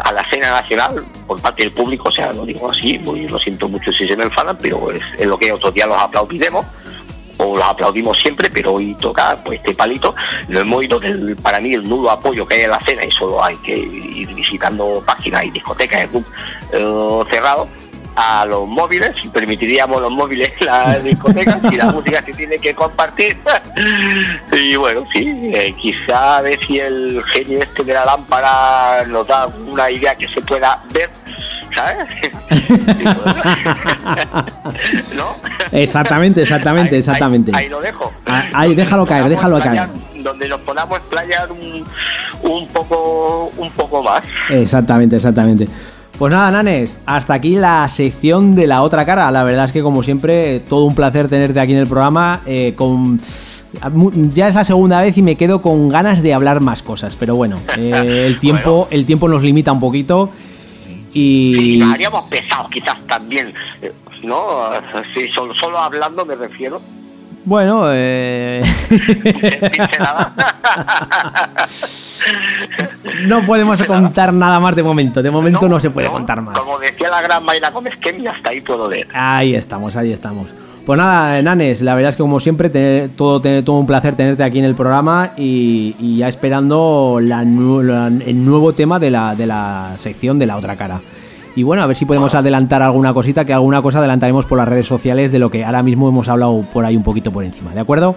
[0.01, 3.39] a la escena nacional por parte del público, o sea, lo digo así, muy, lo
[3.39, 6.67] siento mucho si se me enfadan, pero es, es lo que otros días los aplaudiremos
[7.39, 10.15] o los aplaudimos siempre, pero hoy toca pues este palito,
[10.49, 13.11] lo hemos ido del, para mí el nulo apoyo que hay en la escena y
[13.11, 16.27] solo hay que ir visitando páginas y discotecas de club
[16.73, 17.69] eh, cerrados
[18.17, 22.59] a los móviles, si permitiríamos los móviles en las discotecas y la música se tiene
[22.59, 23.37] que compartir.
[24.53, 29.27] y bueno, sí, eh, quizá a ver si el genio este de la lámpara nos
[29.27, 31.11] da una idea que se pueda ver,
[31.77, 32.07] ¿sabes?
[35.17, 35.25] ¿No?
[35.73, 37.53] Exactamente, exactamente, exactamente.
[37.55, 38.13] Ahí, ahí lo dejo.
[38.27, 39.89] Ah, ahí, déjalo caer, déjalo caer.
[40.23, 41.85] Donde nos podamos explayar un,
[42.43, 44.23] un poco un poco más.
[44.51, 45.69] Exactamente, exactamente.
[46.19, 49.31] Pues nada, Nanes, hasta aquí la sección de la otra cara.
[49.31, 52.41] La verdad es que, como siempre, todo un placer tenerte aquí en el programa.
[52.47, 53.21] eh, con
[54.33, 57.15] ya es la segunda vez y me quedo con ganas de hablar más cosas.
[57.19, 60.31] Pero bueno, eh, el tiempo, el tiempo nos limita un poquito.
[61.13, 63.93] Y nos haríamos pesados quizás también, eh,
[64.23, 64.71] ¿no?
[65.15, 66.81] Sí, solo, solo hablando me refiero.
[67.45, 68.63] bueno, eh,
[73.27, 75.23] no podemos contar nada más de momento.
[75.23, 76.59] De momento no, se puede contar más.
[76.59, 79.09] Como decía la gran Mayra Gómez, que ni hasta ahí puedo leer.
[79.15, 80.49] Ahí estamos, ahí estamos.
[80.87, 84.15] Pues nada, Nanes, la verdad es que como siempre, tener- todo, tener- todo un placer
[84.15, 89.11] tenerte aquí en el programa y, y ya esperando la la- el nuevo tema de
[89.11, 91.01] la, de la sección de la otra cara.
[91.57, 94.69] Y bueno, a ver si podemos adelantar alguna cosita, que alguna cosa adelantaremos por las
[94.69, 97.73] redes sociales de lo que ahora mismo hemos hablado por ahí un poquito por encima,
[97.75, 98.15] ¿de acuerdo?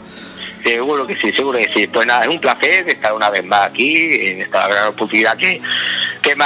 [0.63, 1.87] Seguro que sí, seguro que sí.
[1.87, 5.59] Pues nada, es un placer estar una vez más aquí, en esta gran oportunidad que,
[6.21, 6.45] que, me,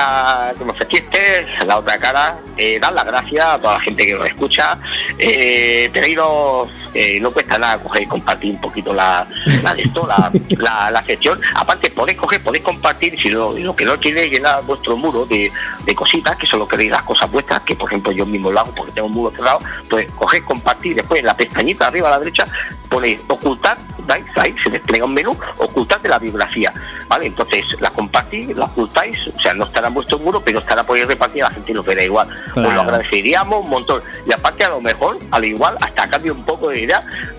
[0.89, 2.35] que la otra cara.
[2.57, 4.77] Eh, dar las gracias a toda la gente que nos escucha.
[5.17, 6.17] Eh, tenéis
[6.93, 9.27] eh, no cuesta nada coger y compartir un poquito la,
[9.61, 11.39] la de esto, la, la, la sección.
[11.55, 15.51] Aparte, podéis coger, podéis compartir, si no, lo que no quiere llenar vuestro muro de,
[15.85, 18.73] de cositas, que solo queréis las cosas vuestras, que por ejemplo yo mismo lo hago
[18.75, 22.19] porque tengo un muro cerrado, pues cogéis, compartir, después en la pestañita arriba a la
[22.19, 22.45] derecha
[22.89, 23.77] ponéis ocultar.
[24.35, 26.73] Ahí se despliega un menú, ocultar de la biografía,
[27.07, 27.27] ¿vale?
[27.27, 30.97] Entonces la compartís, la ocultáis, o sea, no estará en vuestro muro, pero estará por
[30.97, 32.27] ahí repartida, la gente lo verá igual.
[32.53, 32.67] Claro.
[32.67, 34.03] Os lo agradeceríamos un montón.
[34.27, 36.82] Y aparte a lo mejor, al igual, hasta cambio un poco de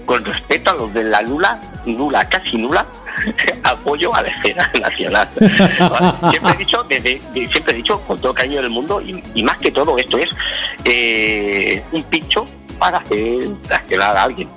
[0.05, 2.85] con respecto a los de la nula, nula, casi nula,
[3.65, 5.29] apoyo a la escena nacional.
[6.31, 9.43] Siempre he dicho, desde, de- siempre he dicho, con todo cariño del mundo, y, y
[9.43, 10.31] más que todo esto es
[10.85, 12.47] eh, un pincho
[12.79, 14.49] para hacer a alguien.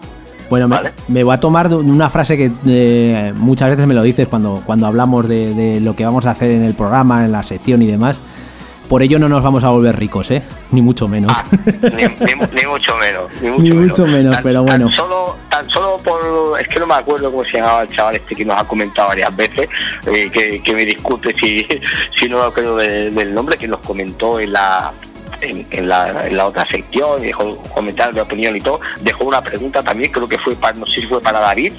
[0.50, 0.94] Bueno, me, Vale.
[1.10, 4.88] me voy a tomar una frase que eh, muchas veces me lo dices cuando, cuando
[4.88, 7.88] hablamos de, de lo que vamos a hacer en el programa, en la sección y
[7.88, 8.18] demás.
[8.88, 10.42] Por ello no nos vamos a volver ricos, ¿eh?
[10.72, 11.32] Ni mucho menos.
[11.36, 11.46] Ah,
[11.94, 13.32] ni, ni- ni mucho menos.
[13.42, 13.88] Ni mucho, Ni menos.
[13.88, 14.86] mucho menos, pero bueno.
[14.86, 16.60] Tan solo, tan solo por.
[16.60, 19.10] Es que no me acuerdo cómo se llamaba el chaval este que nos ha comentado
[19.10, 19.68] varias veces.
[20.06, 21.68] eh, que, que me discute si,
[22.20, 24.92] si no me acuerdo de- del nombre, que nos comentó en la.
[25.42, 29.26] En, en la, en la otra sección, dejó un comentario de opinión y todo, dejó
[29.26, 31.74] una pregunta también, creo que fue para, no sé si fue para David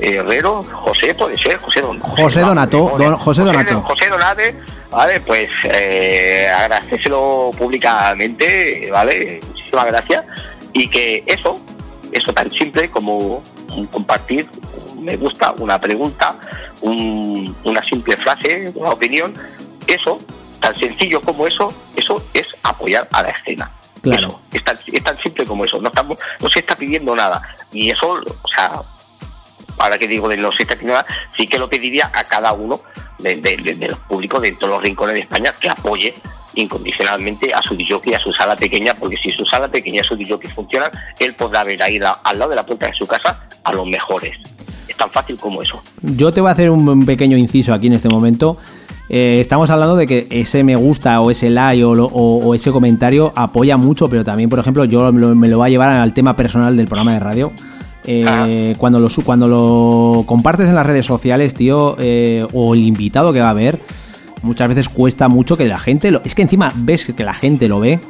[0.00, 3.80] eh, Herrero, José, puede ser, José, Don, José Donato, Don- José Donato.
[3.82, 4.54] José Donate,
[4.90, 10.24] vale, pues eh, agradecéselo públicamente, vale, muchísimas gracias.
[10.72, 11.60] Y que eso,
[12.12, 13.42] eso tan simple como
[13.90, 14.48] compartir,
[15.00, 16.36] me gusta, una pregunta,
[16.80, 19.34] un- una simple frase, una opinión,
[19.86, 20.18] eso,
[20.60, 23.70] tan sencillo como eso, eso es apoyar a la escena.
[24.02, 24.28] Claro.
[24.28, 27.42] Eso, es tan, es tan simple como eso, no estamos, no se está pidiendo nada.
[27.72, 28.10] Y eso,
[28.42, 28.82] o sea,
[29.78, 31.04] ahora que digo de los siete nada,
[31.36, 32.80] sí que lo pediría a cada uno
[33.18, 36.14] de, de- de- de los públicos de todos los rincones de España que apoye
[36.54, 40.04] incondicionalmente a su DJ y a su sala pequeña, porque si su sala pequeña y
[40.04, 43.06] su DJ funcionan, él podrá ver ahí la- al lado de la puerta de su
[43.06, 44.36] casa a los mejores.
[44.96, 45.80] tan fácil como eso.
[46.02, 48.56] Yo te voy a hacer un pequeño inciso aquí en este momento.
[49.10, 52.70] Eh, estamos hablando de que ese me gusta o ese like o, o- o ese
[52.70, 55.90] comentario apoya mucho, pero también, por ejemplo, yo me lo, me lo voy a llevar
[55.90, 57.52] al tema personal del programa de radio.
[58.06, 63.32] Eh, cuando, lo, cuando lo compartes en las redes sociales, tío, eh, o el invitado
[63.32, 63.78] que va a ver,
[64.42, 66.22] muchas veces cuesta mucho que la gente lo.
[66.24, 68.00] Es que encima ves que la gente lo ve,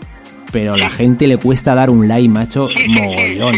[0.52, 3.54] pero la gente le cuesta dar un like, macho, mogollón.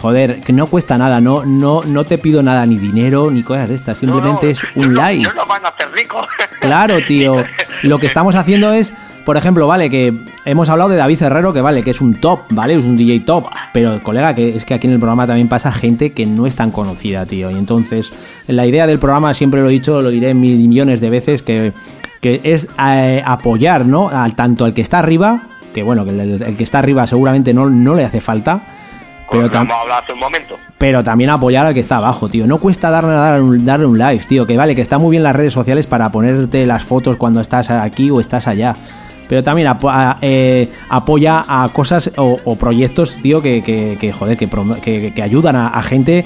[0.00, 3.68] Joder, que no cuesta nada, no, no, no te pido nada, ni dinero, ni cosas
[3.68, 5.22] de estas, simplemente es un like.
[5.22, 6.26] No nos van a hacer ricos.
[6.60, 7.42] Claro, tío.
[7.82, 8.92] Lo que estamos haciendo es,
[9.24, 10.12] por ejemplo, vale, que
[10.44, 12.74] hemos hablado de David Herrero, que vale, que es un top, ¿vale?
[12.74, 13.46] Es un DJ top.
[13.72, 16.56] Pero, colega, que es que aquí en el programa también pasa gente que no es
[16.56, 17.50] tan conocida, tío.
[17.50, 18.12] Y entonces,
[18.46, 21.72] la idea del programa, siempre lo he dicho, lo diré mil millones de veces, que,
[22.20, 24.10] que es eh, apoyar, ¿no?
[24.10, 27.54] Al, tanto al que está arriba, que bueno, que el, el que está arriba seguramente
[27.54, 28.62] no, no le hace falta.
[29.30, 30.54] Pero, Como tam- hemos hablado hace un momento.
[30.78, 32.46] pero también apoyar al que está abajo, tío.
[32.46, 34.46] No cuesta darle, darle, un, darle un live, tío.
[34.46, 37.70] Que vale, que está muy bien las redes sociales para ponerte las fotos cuando estás
[37.70, 38.74] aquí o estás allá.
[39.28, 44.36] Pero también a- eh, apoya a cosas o, o proyectos, tío, que, que, que, joder,
[44.36, 46.24] que, prom- que, que ayudan a, a gente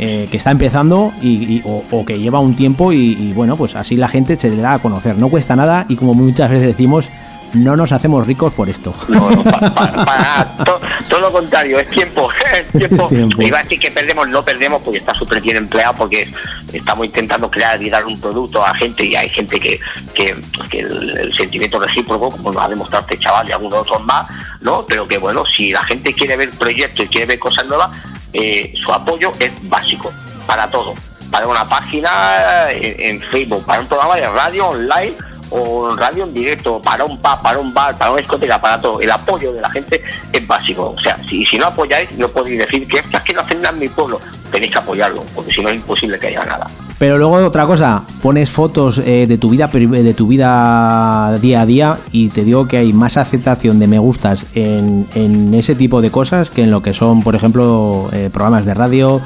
[0.00, 3.54] eh, que está empezando y, y- o, o que lleva un tiempo y, y, bueno,
[3.56, 5.16] pues así la gente se le da a conocer.
[5.18, 7.08] No cuesta nada y como muchas veces decimos,
[7.54, 8.94] no nos hacemos ricos por esto.
[9.08, 10.44] No, no, pa- pa- para.
[10.64, 12.28] To- todo lo contrario, es tiempo.
[12.52, 13.06] Es tiempo.
[13.06, 13.42] Tiempo.
[13.42, 16.28] Iba a decir que perdemos, no perdemos porque está súper bien empleado porque
[16.72, 19.78] estamos intentando crear y dar un producto a gente y hay gente que,
[20.14, 20.34] que,
[20.68, 24.26] que el, el sentimiento recíproco, como nos ha demostrado este chaval y algunos otros más,
[24.62, 24.84] ¿no?
[24.88, 27.90] Pero que bueno, si la gente quiere ver proyectos y quiere ver cosas nuevas,
[28.32, 30.12] eh, su apoyo es básico
[30.46, 30.94] para todo.
[31.30, 35.12] Para una página en, en Facebook, para un programa de radio online
[35.50, 39.00] o radio en directo, para un pub, para un bar, para una discoteca, para todo.
[39.00, 40.00] El apoyo de la gente
[40.32, 40.94] es básico.
[40.96, 43.74] O sea, si, si no apoyáis, no podéis decir que "Es que no hacen nada
[43.74, 44.20] en mi pueblo.
[44.50, 46.66] Tenéis que apoyarlo, porque si no es imposible que haya nada.
[46.98, 51.66] Pero luego otra cosa, pones fotos eh, de tu vida de tu vida día a
[51.66, 56.02] día y te digo que hay más aceptación de me gustas en, en ese tipo
[56.02, 59.20] de cosas que en lo que son, por ejemplo, eh, programas de radio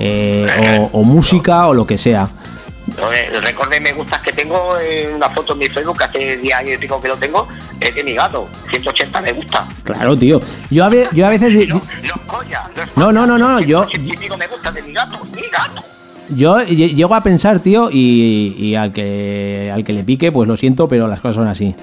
[0.00, 2.28] eh, o, o música o lo que sea.
[3.32, 6.36] El récord de me gustas que tengo en una foto en mi Facebook, que hace
[6.38, 7.46] 10 años y pico que lo tengo,
[7.80, 8.48] es de mi gato.
[8.70, 9.66] 180 me gusta.
[9.84, 10.40] Claro, tío.
[10.70, 11.68] Yo a, ve- yo a veces
[12.96, 15.42] No, no no No, no, yo- 180 y pico me gusta de mi gato, mi
[15.42, 15.82] gato.
[16.30, 20.48] yo lle- llego a pensar, tío, y, y al que al que le pique, pues
[20.48, 21.74] lo siento, pero las cosas son así.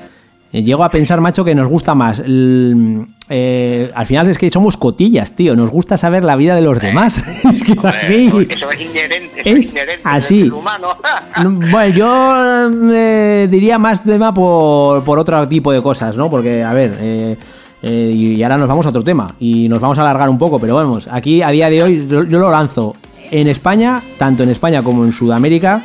[0.54, 2.20] Eh, Llego a pensar, macho, que nos gusta más.
[2.20, 5.56] el- eh, al final es que somos cotillas, tío.
[5.56, 7.18] Nos gusta saber la vida de los demás.
[7.44, 8.26] es que es así.
[8.28, 8.40] Eso,
[8.70, 10.38] es inherente, eso Es es inherente así.
[10.40, 10.88] del ser humano.
[11.72, 16.30] Bueno, yo eh, diría más tema por, por otro tipo de cosas, ¿no?
[16.32, 17.38] Porque, a ver, eh,
[17.84, 20.58] eh, y ahora nos vamos a otro tema y nos vamos a alargar un poco,
[20.60, 22.96] pero vamos, aquí a día de hoy yo, yo lo lanzo
[23.30, 25.84] en España, tanto en España como en Sudamérica,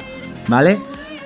[0.49, 0.79] ¿vale?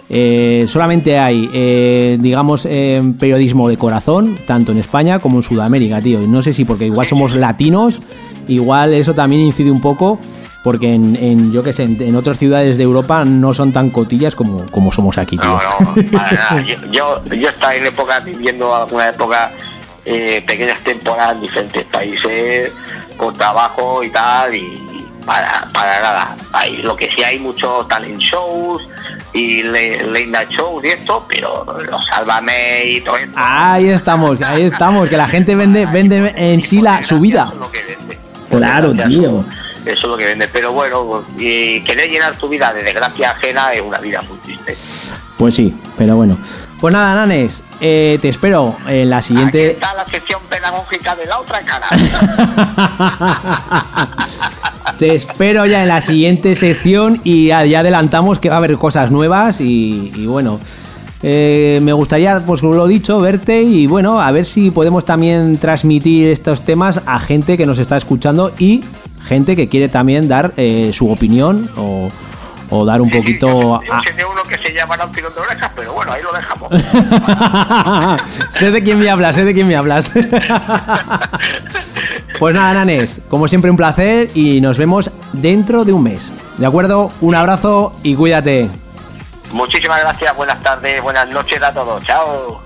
[0.09, 6.00] Eh, solamente hay, eh, digamos, eh, periodismo de corazón, tanto en España como en Sudamérica,
[6.00, 6.20] tío.
[6.20, 8.00] No sé si porque igual somos latinos,
[8.46, 10.18] igual eso también incide un poco,
[10.62, 13.90] porque en, en, yo que sé, en, en otras ciudades de Europa no son tan
[13.90, 15.48] cotillas como, como somos aquí, tío.
[15.48, 16.62] No, no, para nada.
[16.62, 19.52] Yo, yo, yo estaba en épocas viviendo alguna época,
[20.04, 22.72] eh, pequeñas temporadas en diferentes países,
[23.16, 24.86] con trabajo y tal, y
[25.27, 26.37] para, para nada.
[26.53, 28.83] Hay, lo que sí hay muchos talent shows
[29.35, 33.35] y night shows y esto, pero los sálvame y todo esto.
[33.37, 37.53] Ahí estamos, ahí estamos, que la gente vende, vende en sí la, su vida.
[38.51, 39.45] Claro, tío.
[39.85, 40.49] Eso es lo que vende.
[40.49, 44.74] Pero bueno, y querer llenar tu vida de desgracia ajena es una vida muy triste.
[45.37, 46.39] Pues sí, pero bueno.
[46.81, 49.72] Pues nada, Nanes, eh, te espero en la Aquí siguiente.
[49.72, 51.87] está la sección pedagógica de la otra cara.
[54.99, 58.78] Te espero ya en la siguiente sección y ya, ya adelantamos que va a haber
[58.78, 60.59] cosas nuevas y, y bueno.
[61.22, 65.05] eh, me gustaría, pues como lo he dicho, verte y bueno, a ver si podemos
[65.05, 68.80] también transmitir estos temas a gente que nos está escuchando y
[69.24, 72.09] gente que quiere también dar eh, su opinión o,
[72.70, 75.40] o dar un poquito Yo a, sé de uno que se llama un tirón de
[75.40, 76.70] orejas, pero bueno, ahí lo dejamos.
[78.59, 80.11] sé de quién me hablas, sé de quién me hablas.
[82.39, 86.32] pues nada, Nanes, como siempre un placer y nos vemos dentro de un mes.
[86.59, 87.11] ¿De acuerdo?
[87.20, 88.68] Un abrazo y cuídate.
[89.53, 92.03] Muchísimas gracias, buenas tardes, buenas noches a todos.
[92.05, 92.66] Chao.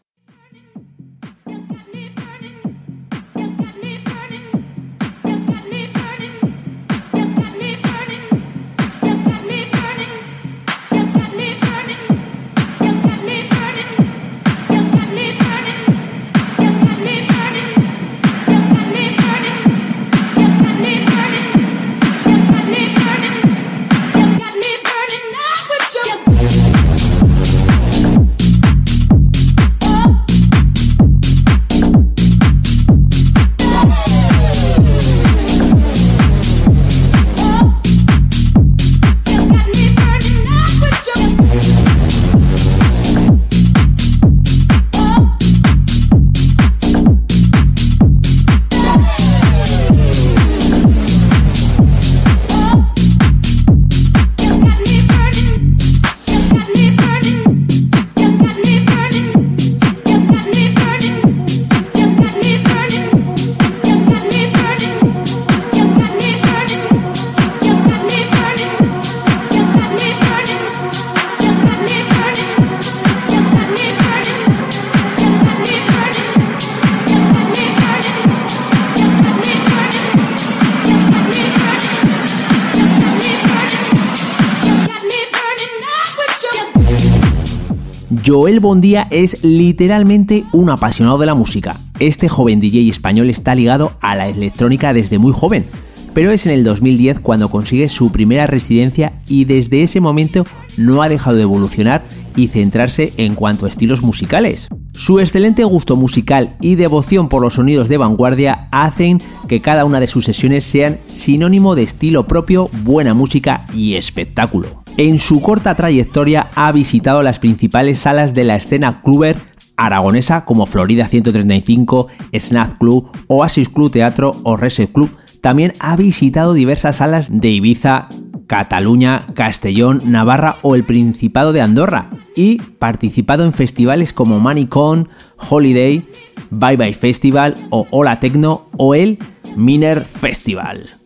[88.31, 91.75] Joel Bondía es literalmente un apasionado de la música.
[91.99, 95.65] Este joven DJ español está ligado a la electrónica desde muy joven,
[96.13, 100.45] pero es en el 2010 cuando consigue su primera residencia y desde ese momento
[100.77, 102.03] no ha dejado de evolucionar
[102.37, 104.69] y centrarse en cuanto a estilos musicales.
[104.93, 109.17] Su excelente gusto musical y devoción por los sonidos de vanguardia hacen
[109.49, 114.80] que cada una de sus sesiones sean sinónimo de estilo propio, buena música y espectáculo.
[114.97, 119.37] En su corta trayectoria ha visitado las principales salas de la escena cluber
[119.77, 125.09] aragonesa como Florida 135, Snap Club, Oasis Club Teatro o Reset Club.
[125.41, 128.09] También ha visitado diversas salas de Ibiza,
[128.45, 135.09] Cataluña, Castellón, Navarra o el Principado de Andorra y participado en festivales como Manicon,
[135.49, 136.05] Holiday,
[136.51, 139.17] Bye Bye Festival o Hola Tecno o el
[139.55, 141.00] Miner Festival.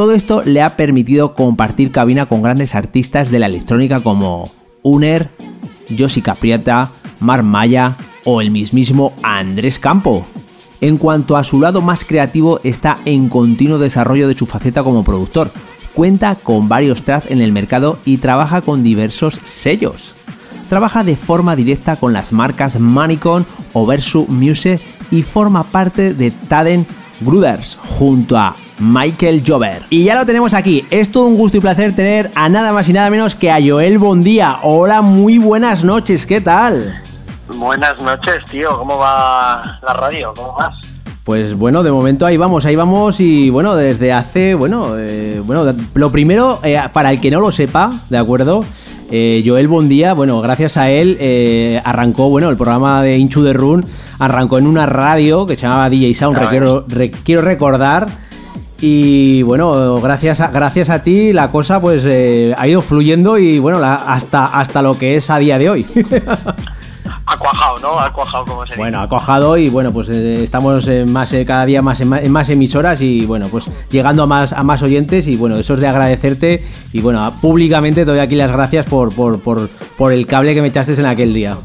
[0.00, 4.44] Todo esto le ha permitido compartir cabina con grandes artistas de la electrónica como
[4.82, 5.28] Uner,
[5.94, 6.90] Josi Capriata,
[7.20, 10.24] Mar Maya o el mismísimo Andrés Campo.
[10.80, 15.04] En cuanto a su lado más creativo, está en continuo desarrollo de su faceta como
[15.04, 15.50] productor.
[15.92, 20.14] Cuenta con varios tracks en el mercado y trabaja con diversos sellos.
[20.70, 23.44] Trabaja de forma directa con las marcas Manicon
[23.74, 24.80] o Versu Music
[25.10, 26.86] y forma parte de Taden
[27.20, 29.82] Brothers junto a Michael Jover.
[29.90, 30.84] Y ya lo tenemos aquí.
[30.90, 33.58] Es todo un gusto y placer tener a nada más y nada menos que a
[33.64, 34.58] Joel Bondía.
[34.62, 37.00] Hola, muy buenas noches, ¿qué tal?
[37.56, 38.78] Buenas noches, tío.
[38.78, 40.32] ¿Cómo va la radio?
[40.36, 40.74] ¿Cómo vas?
[41.24, 45.72] Pues bueno, de momento ahí vamos, ahí vamos y bueno, desde hace, bueno, eh, bueno,
[45.94, 48.64] lo primero, eh, para el que no lo sepa, ¿de acuerdo?
[49.10, 53.52] Eh, Joel Bondía, bueno, gracias a él eh, arrancó, bueno, el programa de Inchu de
[53.52, 53.84] Run
[54.20, 58.06] arrancó en una radio que se llamaba DJ Sound, Ah, quiero, re- quiero recordar.
[58.82, 63.58] Y bueno, gracias a, gracias a ti la cosa pues eh, ha ido fluyendo y
[63.58, 65.86] bueno, la- hasta, hasta lo que es a día de hoy.
[67.32, 67.98] Ha cuajado, ¿no?
[68.00, 68.78] Ha cuajado, como se dice.
[68.80, 72.20] Bueno, ha cojado y bueno, pues eh, estamos más, eh, cada día más en, ma-
[72.20, 75.74] en más emisoras y bueno, pues llegando a más, a más oyentes y bueno, eso
[75.74, 80.12] es de agradecerte y bueno, públicamente te doy aquí las gracias por, por, por, por
[80.12, 81.56] el cable que me echaste en aquel día.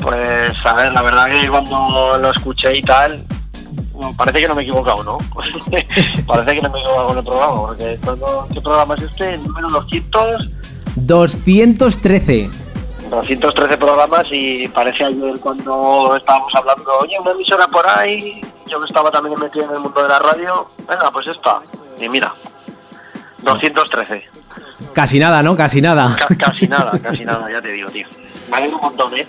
[0.00, 3.24] Pues, a ver, la verdad que cuando lo escuché y tal,
[4.16, 5.18] parece que no me he equivocado, ¿no?
[6.26, 7.98] parece que no me he equivocado con el programa, porque
[8.54, 9.34] ¿qué programa es este?
[9.34, 10.48] El número 200,
[10.96, 12.50] 213.
[13.10, 18.86] 213 programas y parece ayer cuando estábamos hablando, oye, una emisora por ahí, yo que
[18.86, 21.60] estaba también metido en el mundo de la radio, venga, pues esta.
[22.00, 22.32] Y mira,
[23.38, 24.24] 213.
[24.92, 25.56] Casi nada, ¿no?
[25.56, 26.14] Casi nada.
[26.18, 28.06] Ca- casi nada, casi nada, ya te digo, tío.
[28.52, 29.26] Alegro un montón, ¿eh?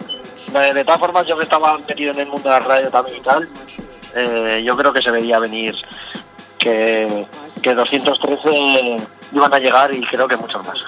[0.52, 3.18] De, de todas formas, yo que estaba metido en el mundo de la radio también
[3.18, 3.48] y tal,
[4.16, 5.76] eh, yo creo que se veía venir
[6.60, 7.26] que,
[7.64, 8.98] que 213
[9.34, 10.78] iban a llegar y creo que muchos más.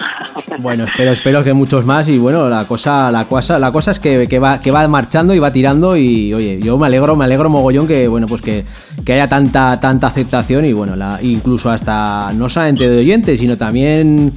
[0.58, 3.98] Bueno, espero, espero que muchos más y bueno, la cosa, la cosa, la cosa es
[3.98, 7.24] que, que va, que va marchando y va tirando y oye, yo me alegro, me
[7.24, 8.64] alegro mogollón que bueno, pues que,
[9.04, 13.56] que haya tanta, tanta aceptación y bueno, la, incluso hasta no solamente de oyentes, sino
[13.56, 14.32] también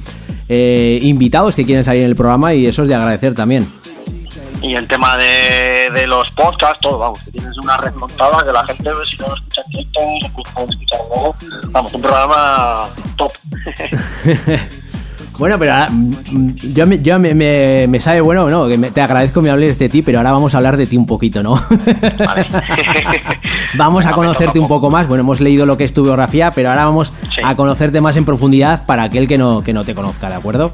[0.48, 3.68] eh, invitados que quieren salir en el programa y eso es de agradecer también.
[4.62, 8.52] Y el tema de, de los podcasts, todo, vamos, que tienes una red montada que
[8.52, 11.36] la gente, si no lo escucha en directo, lo puede escuchar luego.
[11.70, 12.80] Vamos, un programa
[13.16, 13.32] top.
[15.38, 18.66] Bueno, pero ahora, mm, yo, me, yo me, me- me sabe bueno, ¿no?
[18.68, 20.96] Que te agradezco que me hables de ti, pero ahora vamos a hablar de ti
[20.96, 21.60] un poquito, ¿no?
[22.18, 22.46] Vale.
[23.76, 25.06] vamos a conocerte un poco más.
[25.08, 27.42] Bueno, hemos leído lo que es tu biografía, pero ahora vamos Sí.
[27.44, 30.72] a conocerte más en profundidad para aquel que no, que no te conozca, ¿de acuerdo?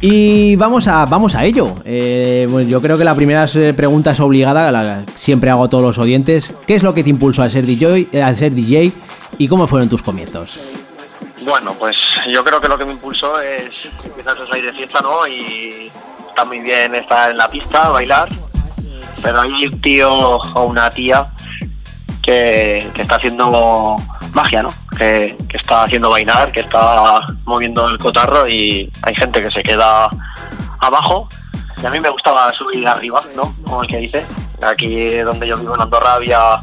[0.00, 1.74] Y vamos a, vamos a ello.
[1.84, 5.70] Eh, bueno, yo creo que la primera eh, pregunta es obligada, la siempre hago a
[5.70, 6.52] todos los oyentes.
[6.66, 8.92] ¿Qué es lo que te impulsó a ser DJ, eh, a ser DJ
[9.38, 10.60] y cómo fueron tus comienzos?
[11.44, 13.70] Bueno, pues yo creo que lo que me impulsó es
[14.04, 15.26] empiezas a salir de fiesta, ¿no?
[15.26, 15.90] Y
[16.28, 18.28] está muy bien estar en la pista, bailar,
[19.22, 21.26] pero hay un tío o una tía
[22.22, 23.96] que, que está haciendo
[24.34, 24.68] magia, ¿no?
[24.96, 30.08] Que, está haciendo bailar, que está moviendo el cotarro y hay gente que se queda
[30.80, 31.28] abajo.
[31.82, 33.50] Y a mí me gustaba subir arriba, ¿no?
[33.62, 34.26] Como el que dice.
[34.66, 36.58] Aquí donde yo vivo en Andorra había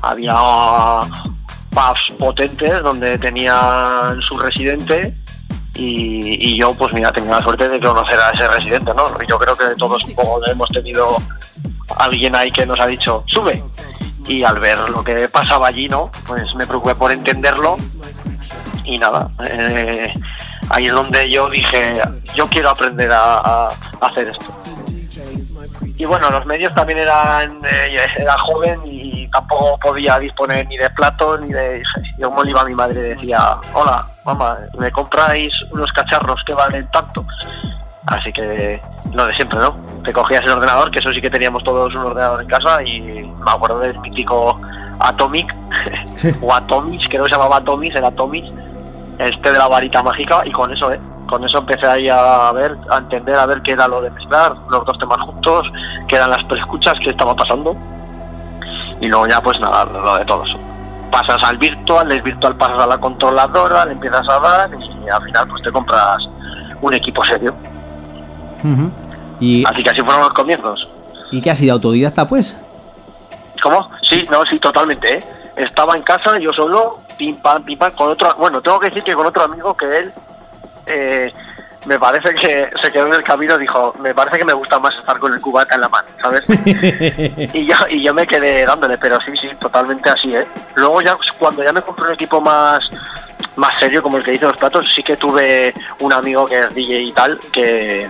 [0.00, 0.34] había
[1.70, 5.14] pubs potentes donde tenían su residente
[5.76, 9.56] y, yo pues mira tenía la suerte de conocer a ese residente no yo creo
[9.56, 11.20] que todos un poco hemos tenido
[11.98, 13.62] alguien ahí que nos ha dicho sube
[14.26, 17.76] y al ver lo que pasaba allí no pues me preocupé por entenderlo.
[18.84, 20.12] Y nada eh,
[20.70, 22.00] ahí es donde yo dije
[22.34, 23.68] yo quiero aprender a,
[24.00, 24.60] hacer esto.
[25.96, 30.90] Y bueno, los medios también eran, eh, era joven y tampoco podía disponer ni de
[30.90, 31.82] plato ni de...
[32.18, 36.52] Yo como le iba a mi madre decía, hola, mamá, ¿me compráis unos cacharros que
[36.52, 37.24] valen tanto?
[38.06, 38.80] Así que
[39.12, 39.76] lo de siempre, ¿no?
[40.02, 43.00] Te cogías el ordenador, que eso sí que teníamos todos un ordenador en casa y
[43.00, 44.60] me acuerdo del mítico
[45.00, 45.54] Atomic,
[46.42, 48.44] o Atomic, que no se llamaba Atomic, era Atomic,
[49.18, 51.00] este de la varita mágica y con eso, ¿eh?
[51.26, 54.54] Con eso empecé ahí a ver, a entender, a ver qué era lo de mezclar
[54.68, 55.72] los dos temas juntos,
[56.06, 57.74] qué eran las preescuchas, qué estaba pasando.
[59.00, 60.54] Y luego ya pues nada, lo de todos.
[61.10, 65.22] Pasas al virtual, del virtual pasas a la controladora, le empiezas a dar y al
[65.22, 66.18] final pues te compras
[66.82, 67.54] un equipo serio.
[69.40, 70.88] ¿Y, Así que así fueron los comienzos.
[71.30, 72.56] ¿Y qué has sido autodidacta, pues?
[73.62, 73.90] ¿Cómo?
[74.08, 75.24] Sí, no, sí, totalmente, ¿eh?
[75.56, 79.02] Estaba en casa, yo solo, pim pam, pim pam, con otro, bueno, tengo que decir
[79.02, 80.12] que con otro amigo que él,
[80.86, 81.32] eh,
[81.86, 84.94] me parece que se quedó en el camino, dijo, me parece que me gusta más
[84.96, 86.44] estar con el cubata en la mano, ¿sabes?
[87.54, 90.46] y yo, y yo me quedé dándole, pero sí, sí, totalmente así, ¿eh?
[90.74, 92.90] Luego ya, cuando ya me compré un equipo más,
[93.56, 96.74] más serio, como el que dice los platos, sí que tuve un amigo que es
[96.74, 98.08] DJ y tal, que,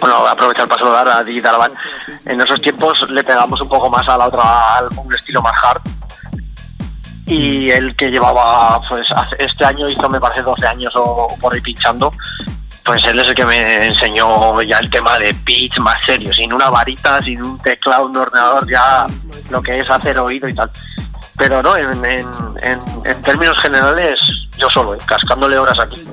[0.00, 1.72] bueno, a aprovechar para saludar a Digital Van.
[2.26, 5.54] En esos tiempos le pegamos un poco más a la otra, al un estilo más
[5.62, 5.82] hard.
[7.26, 9.06] Y el que llevaba, pues
[9.38, 12.12] este año hizo, me parece, 12 años o, o por ahí pinchando,
[12.86, 16.52] pues él es el que me enseñó ya el tema de pitch más serio, sin
[16.52, 19.06] una varita, sin un teclado, un ordenador, ya
[19.50, 20.70] lo que es hacer oído y tal.
[21.36, 22.26] Pero no, en, en,
[22.62, 24.20] en, en términos generales,
[24.56, 24.98] yo solo, ¿eh?
[25.04, 26.06] cascándole horas aquí.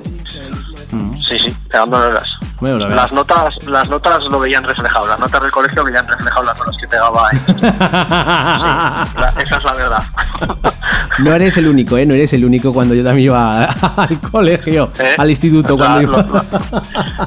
[1.22, 2.28] Sí, sí, pegándole horas.
[2.64, 3.02] Bueno, la verdad.
[3.02, 6.74] Las notas, las notas lo veían reflejado, las notas del colegio veían reflejado las horas
[6.80, 7.38] que pegaba ahí.
[7.46, 10.02] Sí, la- esa es la verdad.
[11.18, 12.04] No eres el único, ¿eh?
[12.06, 13.64] No eres el único cuando yo también iba
[13.96, 15.14] al colegio, ¿Eh?
[15.16, 15.76] al instituto.
[15.76, 16.44] La- cuando iba...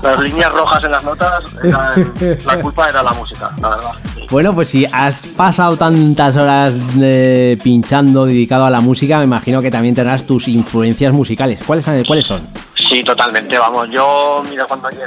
[0.04, 3.92] las líneas rojas en las notas, eran- la culpa era la música, la verdad.
[4.14, 4.26] sí.
[4.30, 9.62] Bueno, pues si has pasado tantas horas eh, pinchando dedicado a la música, me imagino
[9.62, 11.60] que también tendrás tus influencias musicales.
[11.66, 12.42] ¿Cuáles, cuáles son?
[12.76, 15.06] Sí, totalmente, vamos, yo, mira, cuando llegué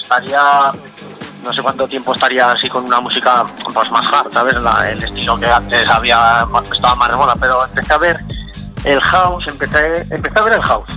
[0.00, 0.72] estaría,
[1.44, 4.56] no sé cuánto tiempo estaría así con una música pues más hard, ¿sabes?
[4.92, 8.18] El estilo que antes había, estaba más de pero empecé a ver
[8.84, 10.90] el house, empecé, empecé a ver el house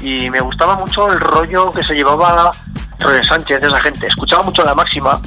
[0.00, 2.50] y me gustaba mucho el rollo que se llevaba
[2.98, 5.20] Roy Sánchez, esa gente, escuchaba mucho la máxima,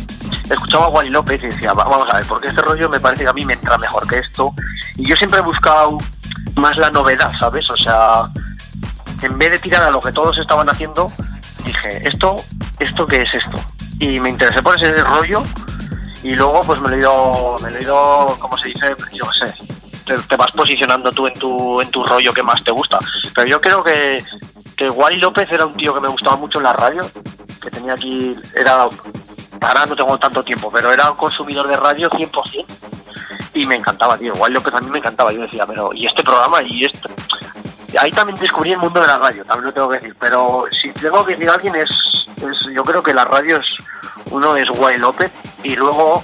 [0.49, 3.23] escuchaba a Wally López y decía, "Va- vamos a ver, porque este rollo me parece
[3.23, 4.53] que a mí me entra mejor que esto
[4.95, 5.97] y yo siempre he buscado
[6.55, 7.69] más la novedad, ¿sabes?
[7.69, 8.23] O sea,
[9.21, 11.11] en vez de tirar a lo que todos estaban haciendo,
[11.65, 12.35] dije, ¿esto,
[12.79, 13.59] esto qué es esto?
[13.99, 15.43] Y me interesé por ese rollo
[16.23, 19.25] y luego pues me lo he ido, me lo he ido, como se dice, yo
[19.29, 19.65] qué sé,
[20.27, 22.99] te, vas posicionando tú en tu, en tu rollo que más te gusta.
[23.33, 24.23] Pero yo creo que,
[24.75, 27.01] que Wally López era un tío que me gustaba mucho en la radio,
[27.61, 28.87] que tenía aquí, era,
[29.61, 32.65] ahora no tengo tanto tiempo, pero era un consumidor de radio 100%.
[33.53, 34.33] Y me encantaba, tío.
[34.33, 35.31] Wally López a mí me encantaba.
[35.31, 36.61] Yo decía, pero, ¿y este programa?
[36.61, 37.09] ¿Y esto?
[37.97, 40.15] Ahí también descubrí el mundo de la radio, también lo tengo que decir.
[40.19, 41.89] Pero si tengo que decir a alguien, es,
[42.37, 43.67] es yo creo que la radio es,
[44.31, 45.31] uno es Guay López
[45.63, 46.23] y luego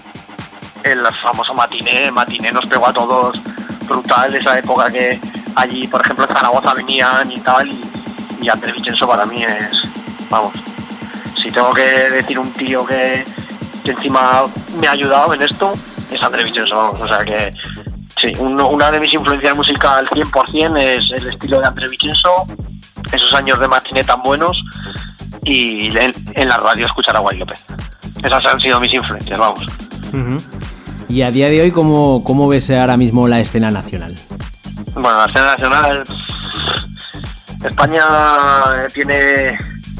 [0.83, 3.39] el famoso matiné, matiné nos pegó a todos
[3.87, 5.19] brutal esa época que
[5.55, 7.83] allí, por ejemplo, en Zaragoza venían y tal, y,
[8.41, 9.81] y Andrés Vicenzo para mí es,
[10.29, 10.53] vamos,
[11.41, 13.25] si tengo que decir un tío que,
[13.83, 14.43] que encima
[14.79, 15.73] me ha ayudado en esto,
[16.11, 17.51] es André Vincenzo, vamos, o sea que
[18.21, 22.29] sí, uno- una de mis influencias musical 100% es el estilo de André Vincenzo,
[23.11, 24.61] esos años de matiné tan buenos
[25.43, 27.65] y en, en la radio escuchar a Guay López.
[28.23, 29.65] Esas han sido mis influencias, vamos.
[31.09, 34.15] Y a día de hoy, ¿cómo, ¿cómo ves ahora mismo la escena nacional?
[34.93, 36.03] Bueno, la escena nacional.
[37.63, 38.03] España
[38.93, 39.57] tiene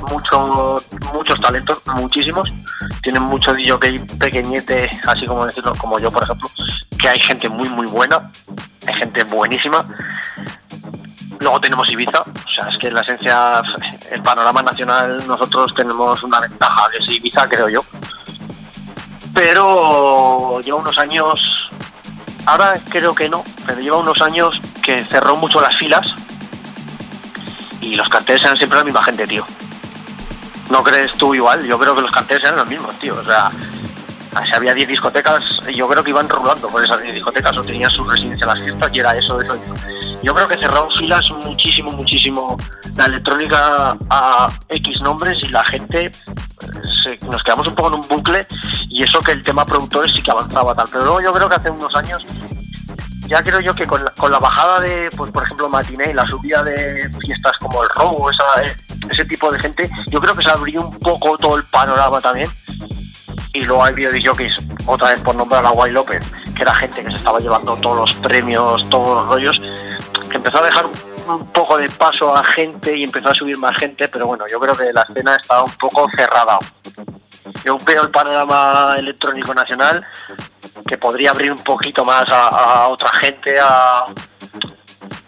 [0.09, 0.77] mucho,
[1.13, 2.51] muchos talentos, muchísimos.
[3.01, 6.49] Tiene mucho DJ pequeñete, así como decirlo, como yo, por ejemplo,
[6.99, 8.31] que hay gente muy, muy buena,
[8.87, 9.85] hay gente buenísima.
[11.39, 13.61] Luego tenemos Ibiza, o sea, es que en la esencia,
[14.11, 17.81] el panorama nacional, nosotros tenemos una ventaja, que es Ibiza, creo yo.
[19.33, 21.71] Pero lleva unos años
[22.45, 26.15] Ahora creo que no, pero lleva unos años que cerró mucho las filas
[27.79, 29.45] y los carteles eran siempre la misma gente, tío.
[30.71, 31.63] ¿No crees tú igual?
[31.65, 33.15] Yo creo que los carteles eran los mismos, tío.
[33.19, 33.51] O sea,
[34.55, 35.43] había 10 discotecas,
[35.75, 38.61] yo creo que iban rulando por esas 10 discotecas o tenían su residencia en las
[38.61, 39.53] fiestas y era eso, eso.
[40.23, 42.55] Yo creo que cerraron filas muchísimo, muchísimo
[42.95, 46.11] la electrónica a X nombres y la gente eh,
[47.03, 48.47] se- nos quedamos un poco en un bucle
[48.89, 50.85] y eso que el tema productores sí que avanzaba tal.
[50.91, 52.23] Pero luego yo creo que hace unos años
[53.27, 56.13] ya creo yo que con la, con la bajada de, pues por ejemplo, Matiné y
[56.13, 58.75] la subida de fiestas como el robo, esa, eh,
[59.09, 62.49] ese tipo de gente, yo creo que se abrió un poco todo el panorama también.
[63.53, 64.55] Y luego hay videojockeys,
[64.85, 66.23] otra vez por nombrar a Guay López,
[66.55, 69.61] que era gente que se estaba llevando todos los premios, todos los rollos,
[70.29, 73.77] que empezó a dejar un poco de paso a gente y empezó a subir más
[73.77, 76.59] gente, pero bueno, yo creo que la escena estaba un poco cerrada.
[77.65, 80.05] Yo veo el panorama electrónico nacional
[80.87, 84.05] que podría abrir un poquito más a, a otra gente, a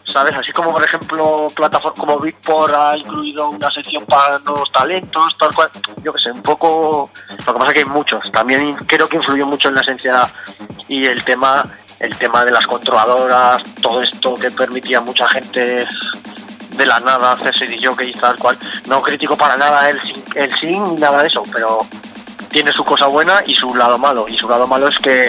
[0.03, 0.35] ¿sabes?
[0.38, 5.53] Así como por ejemplo plataformas como Beatport ha incluido una sección para nuevos talentos, tal
[5.53, 5.69] cual,
[6.03, 7.09] yo que sé, un poco
[7.45, 10.27] lo que pasa es que hay muchos, también creo que influyó mucho en la esencia
[10.88, 11.63] y el tema
[11.99, 15.88] el tema de las controladoras, todo esto que permitía a mucha gente
[16.75, 18.57] de la nada hacerse DJ y tal cual.
[18.88, 19.99] No critico para nada el
[20.35, 21.85] el sin ni nada de eso, pero
[22.49, 24.25] tiene su cosa buena y su lado malo.
[24.27, 25.27] Y su lado malo es que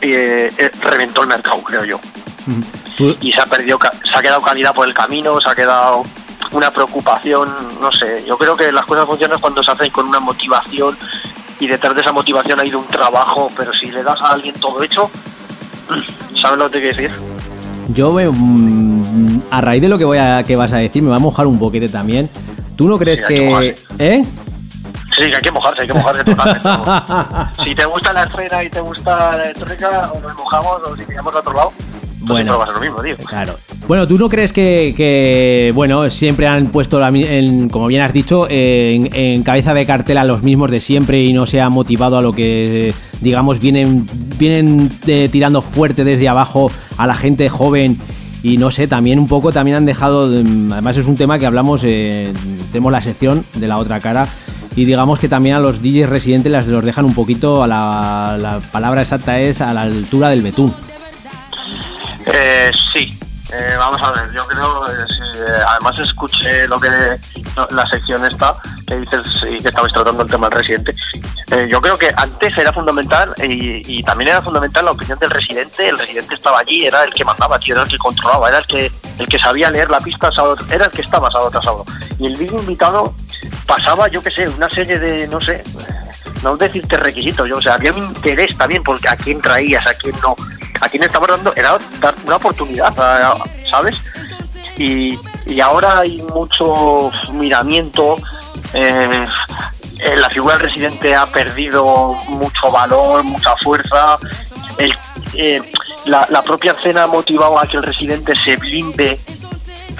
[0.00, 2.00] eh, eh, reventó el mercado, creo yo.
[3.20, 6.02] Y se ha perdido, se ha quedado calidad por el camino, se ha quedado
[6.52, 7.48] una preocupación,
[7.80, 8.24] no sé.
[8.26, 10.96] Yo creo que las cosas funcionan cuando se hacen con una motivación
[11.58, 14.54] y detrás de esa motivación ha ido un trabajo, pero si le das a alguien
[14.56, 15.10] todo hecho,
[16.40, 17.32] ¿sabes lo que te quiero decir?
[17.88, 21.10] Yo, veo, mm, a raíz de lo que voy a que vas a decir, me
[21.10, 22.30] va a mojar un boquete también.
[22.76, 23.74] ¿Tú no crees Sí, que.
[23.98, 24.22] ¿Eh?
[25.16, 26.68] Sí, que hay que mojarse, hay que mojarse totalmente.
[27.64, 31.04] si te gusta la escena y te gusta la electrónica, o nos mojamos o si
[31.04, 31.72] tiramos a otro lado,
[32.22, 32.52] Bueno.
[32.52, 33.16] siempre va a ser lo mismo, tío.
[33.28, 33.54] Claro.
[33.88, 38.12] Bueno, ¿tú no crees que, que, bueno, siempre han puesto, la en- como bien has
[38.12, 41.68] dicho, en, en cabeza de cartel a los mismos de siempre y no se ha
[41.68, 44.06] motivado a lo que, digamos, vienen,
[44.38, 47.98] vienen eh, tirando fuerte desde abajo a la gente joven?
[48.44, 51.46] Y no sé, también un poco también han dejado, mm, además es un tema que
[51.46, 52.32] hablamos, eh,
[52.72, 54.26] tenemos la sección de la otra cara
[54.74, 58.36] y digamos que también a los DJs residentes las los dejan un poquito a la,
[58.40, 60.74] la palabra exacta es a la altura del betún.
[62.26, 63.18] Eh, sí,
[63.54, 66.88] Eh, vamos a ver, yo creo, eh, eh, además escuché lo que
[67.70, 68.54] la sección esta
[68.86, 70.94] que dices y que estabais tratando el tema del residente.
[71.50, 75.86] Eh, yo creo que antes era fundamental y, también era fundamental la opinión del residente.
[75.86, 78.90] El residente estaba allí, era el que mandaba, era el que controlaba, era el que
[79.18, 81.84] el que sabía leer la pista, sábado- era el que estaba sábado tras sábado.
[82.18, 83.14] Y el vídeo invitado
[83.66, 85.62] pasaba, yo qué sé, una serie de, no sé,
[86.42, 89.92] no decirte requisitos, yo, o sea, había un interés también porque a quién traías, a
[89.92, 90.34] quién no,
[90.82, 92.92] a quién estabas dando, era dar una oportunidad,
[93.68, 93.96] ¿sabes?
[94.76, 95.18] Y,
[95.60, 98.16] ahora hay mucho miramiento,
[98.72, 99.24] eh,
[100.00, 104.18] eh, la figura del residente ha perdido mucho valor, mucha fuerza,
[105.34, 105.62] eh,
[106.06, 109.20] la, propia escena ha motivado a que el residente se blinde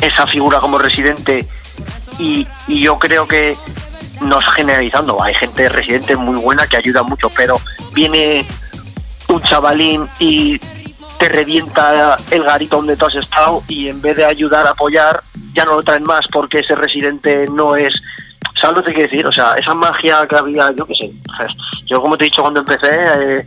[0.01, 1.47] esa figura como residente
[2.19, 3.57] y, y yo creo que
[4.21, 7.61] no es generalizando, hay gente residente muy buena que ayuda mucho, pero
[7.93, 8.45] viene
[9.33, 10.59] un chavalín y
[11.19, 15.23] te revienta el garito donde tú has estado y en vez de ayudar apoyar,
[15.55, 17.95] ya no lo traen más porque ese residente no es...
[18.61, 19.27] ¿Sabes lo que quiero decir?
[19.27, 21.11] O sea, esa magia que había, yo qué sé.
[21.87, 23.45] Yo como te he dicho cuando empecé, eh,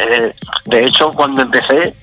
[0.00, 0.34] eh,
[0.66, 1.94] de hecho cuando empecé,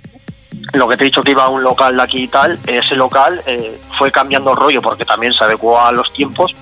[0.73, 3.41] lo que te he dicho que iba a un local aquí y tal, ese local
[3.45, 6.53] eh, fue cambiando el rollo porque también se adecuó a los tiempos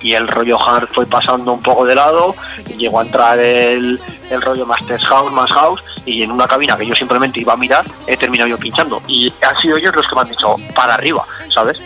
[0.00, 2.34] y el rollo hard fue pasando un poco de lado
[2.68, 6.76] y llegó a entrar el, el rollo Masters House, más House y en una cabina
[6.76, 10.06] que yo simplemente iba a mirar he terminado yo pinchando y han sido ellos los
[10.06, 11.80] que me han dicho para arriba, ¿sabes?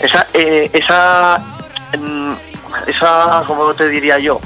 [0.00, 1.38] Esa, eh, esa
[1.98, 2.32] mm,
[2.86, 4.40] esa, como te diría yo,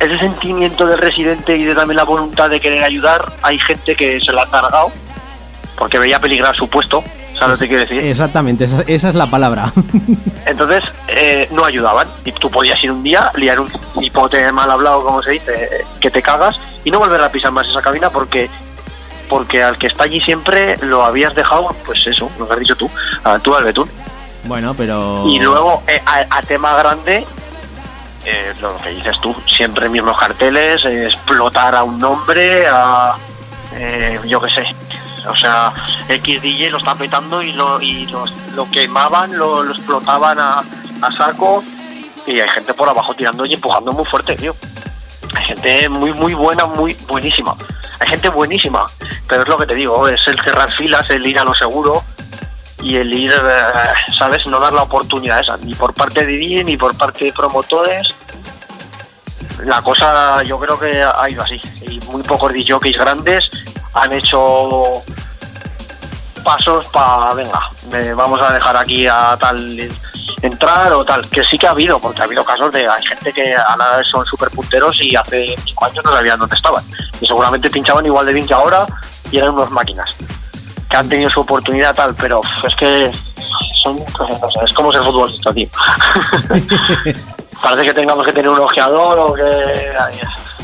[0.00, 4.20] ese sentimiento del residente y de también la voluntad de querer ayudar, hay gente que
[4.20, 4.92] se la ha cargado
[5.82, 7.02] porque veía peligrar su puesto,
[7.36, 8.04] ¿sabes lo que quiero decir?
[8.04, 9.72] Exactamente, esa, esa es la palabra.
[10.46, 13.68] Entonces eh, no ayudaban y tú podías ir un día, liar un
[14.00, 16.54] hipote mal hablado, como se dice, que te cagas
[16.84, 18.48] y no volver a pisar más esa cabina porque
[19.28, 22.76] porque al que está allí siempre lo habías dejado, pues eso, lo que has dicho
[22.76, 22.88] tú,
[23.24, 23.90] a tú al betún.
[24.44, 25.24] bueno, pero...
[25.26, 27.26] Y luego, eh, a, a tema grande,
[28.24, 33.16] eh, lo que dices tú, siempre mismos carteles, eh, explotar a un nombre, a.
[33.74, 34.66] eh, yo qué sé.
[35.28, 35.72] O sea,
[36.08, 38.06] XDJ lo está petando y lo, y
[38.54, 40.62] lo quemaban, lo, lo explotaban a,
[41.02, 41.62] a saco.
[42.26, 44.54] Y hay gente por abajo tirando y empujando muy fuerte, tío.
[45.34, 47.54] Hay gente muy, muy buena, muy buenísima.
[48.00, 48.86] Hay gente buenísima.
[49.28, 52.02] Pero es lo que te digo, es el cerrar filas, el ir a lo seguro
[52.82, 54.46] y el ir, eh, ¿sabes?
[54.46, 58.08] No dar la oportunidad esa, ni por parte de DJ ni por parte de promotores.
[59.64, 61.60] La cosa yo creo que ha ido así.
[61.88, 63.50] Y muy pocos DJs grandes
[63.94, 64.84] han hecho
[66.42, 69.90] pasos para, venga, eh, vamos a dejar aquí a tal
[70.42, 73.32] entrar o tal, que sí que ha habido, porque ha habido casos de hay gente
[73.32, 76.84] que ahora son súper punteros y hace cinco años no sabían dónde estaban.
[77.20, 78.86] Y seguramente pinchaban igual de bien que ahora
[79.30, 80.16] y eran unas máquinas
[80.88, 83.10] que han tenido su oportunidad tal, pero es que
[83.82, 85.68] son, no sé, es como ser futbolista, tío.
[87.60, 89.42] Parece que tengamos que tener un ojeador o que,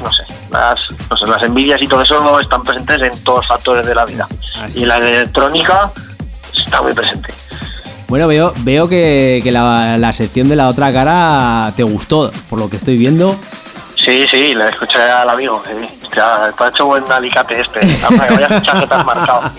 [0.03, 3.49] no sé, las, no sé, las envidias y todo eso están presentes en todos los
[3.49, 4.27] factores de la vida.
[4.75, 5.91] Y la electrónica
[6.57, 7.33] está muy presente.
[8.09, 12.59] Bueno, veo, veo que, que la, la sección de la otra cara te gustó, por
[12.59, 13.37] lo que estoy viendo.
[13.97, 15.63] Sí, sí, le escuché al amigo.
[15.67, 15.99] sí.
[16.17, 17.81] Ya, te ha hecho buen alicate este.
[18.07, 19.51] Hombre, Vaya fichaje te has marcado.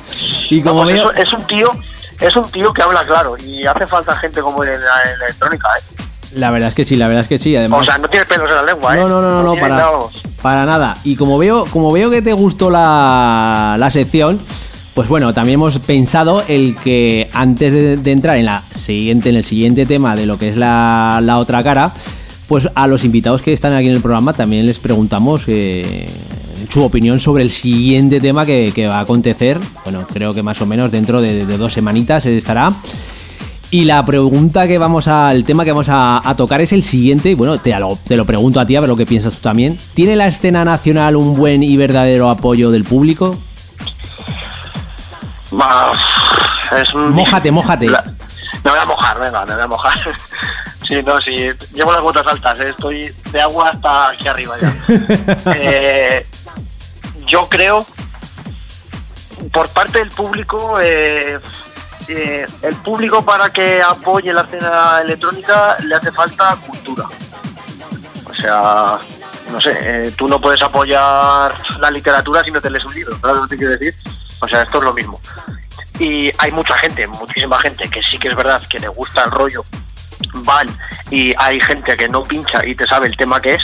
[0.50, 1.12] Y como pues veo...
[1.12, 1.72] es, es un tío,
[2.20, 5.20] es un tío que habla claro y hace falta gente como él en la, en
[5.20, 5.99] la electrónica, ¿eh?
[6.36, 7.82] La verdad es que sí, la verdad es que sí, además...
[7.82, 8.98] O sea, no tiene pelos en la lengua, ¿eh?
[8.98, 9.92] No, no, no, no, no, para, nada.
[10.42, 10.96] para nada.
[11.04, 14.40] Y como veo, como veo que te gustó la, la sección,
[14.94, 19.38] pues bueno, también hemos pensado el que antes de, de entrar en la siguiente, en
[19.38, 21.92] el siguiente tema de lo que es la, la otra cara,
[22.48, 26.06] pues a los invitados que están aquí en el programa también les preguntamos eh,
[26.70, 29.60] su opinión sobre el siguiente tema que, que va a acontecer.
[29.84, 32.74] Bueno, creo que más o menos dentro de, de dos semanitas estará.
[33.72, 36.82] Y la pregunta que vamos a, el tema que vamos a, a tocar es el
[36.82, 37.30] siguiente.
[37.30, 39.42] y Bueno, te lo, te lo pregunto a ti, a ver lo que piensas tú
[39.42, 39.78] también.
[39.94, 43.40] ¿Tiene la escena nacional un buen y verdadero apoyo del público?
[45.52, 45.92] Bah,
[46.82, 47.90] es un- Mójate, mójate.
[47.90, 48.04] La-
[48.64, 50.00] me voy a mojar, venga, me voy a mojar.
[50.88, 51.36] Sí, no, sí,
[51.76, 52.70] llevo las botas altas, ¿eh?
[52.70, 54.74] estoy de agua hasta aquí arriba ya.
[55.56, 56.26] Eh,
[57.28, 57.86] yo creo,
[59.54, 61.38] por parte del público, eh,
[62.10, 67.06] eh, el público para que apoye la escena electrónica le hace falta cultura.
[68.30, 68.98] O sea,
[69.52, 73.20] no sé, eh, tú no puedes apoyar la literatura si no te lees un libro,
[73.20, 73.94] ¿sabes lo que te quiero decir?
[74.42, 75.20] O sea, esto es lo mismo.
[76.00, 79.32] Y hay mucha gente, muchísima gente, que sí que es verdad que le gusta el
[79.32, 79.66] rollo,
[80.46, 80.68] van
[81.12, 83.64] y hay gente que no pincha y te sabe el tema que es,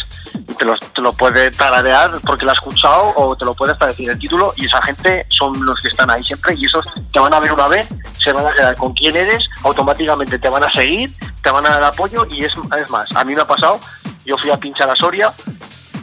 [0.58, 3.88] te lo, te lo puede tararear porque lo ha escuchado o te lo puede hasta
[3.88, 7.20] decir el título y esa gente son los que están ahí siempre y esos te
[7.20, 10.64] van a ver una vez, se van a quedar con quién eres, automáticamente te van
[10.64, 13.48] a seguir, te van a dar apoyo y es, es más, a mí me ha
[13.48, 13.80] pasado,
[14.26, 15.32] yo fui a pinchar a Soria,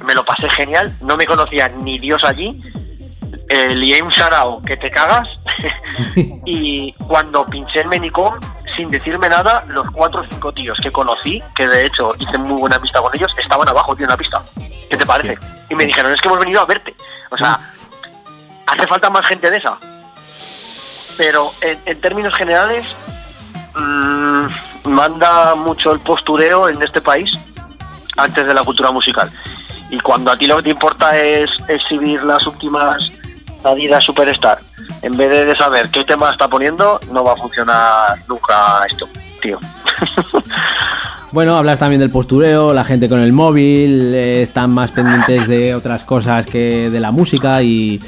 [0.05, 2.61] me lo pasé genial, no me conocía ni Dios allí,
[3.49, 5.29] eh, lié un sarao que te cagas
[6.47, 8.35] y cuando pinché el Menicom
[8.77, 12.61] sin decirme nada los cuatro o cinco tíos que conocí que de hecho hice muy
[12.61, 14.43] buena pista con ellos estaban abajo tío en la pista.
[14.91, 15.39] ¿qué te parece?
[15.71, 16.95] y me dijeron es que hemos venido a verte
[17.31, 17.59] o sea
[18.67, 19.79] hace falta más gente de esa.
[21.19, 22.87] Pero en, en términos generales
[23.75, 24.47] mm,
[24.85, 27.31] manda mucho el postureo en este país
[28.17, 29.31] antes de la cultura musical.
[29.91, 33.13] Y cuando a ti lo que te importa es exhibir las últimas
[33.65, 34.61] Adidas Superstar,
[35.03, 39.09] en vez de, saber qué tema está poniendo, no va a funcionar nunca esto,
[39.41, 39.59] tío.
[41.33, 45.75] Bueno, hablas también del postureo, la gente con el móvil, eh, están más pendientes de
[45.75, 47.99] otras cosas que de la música y...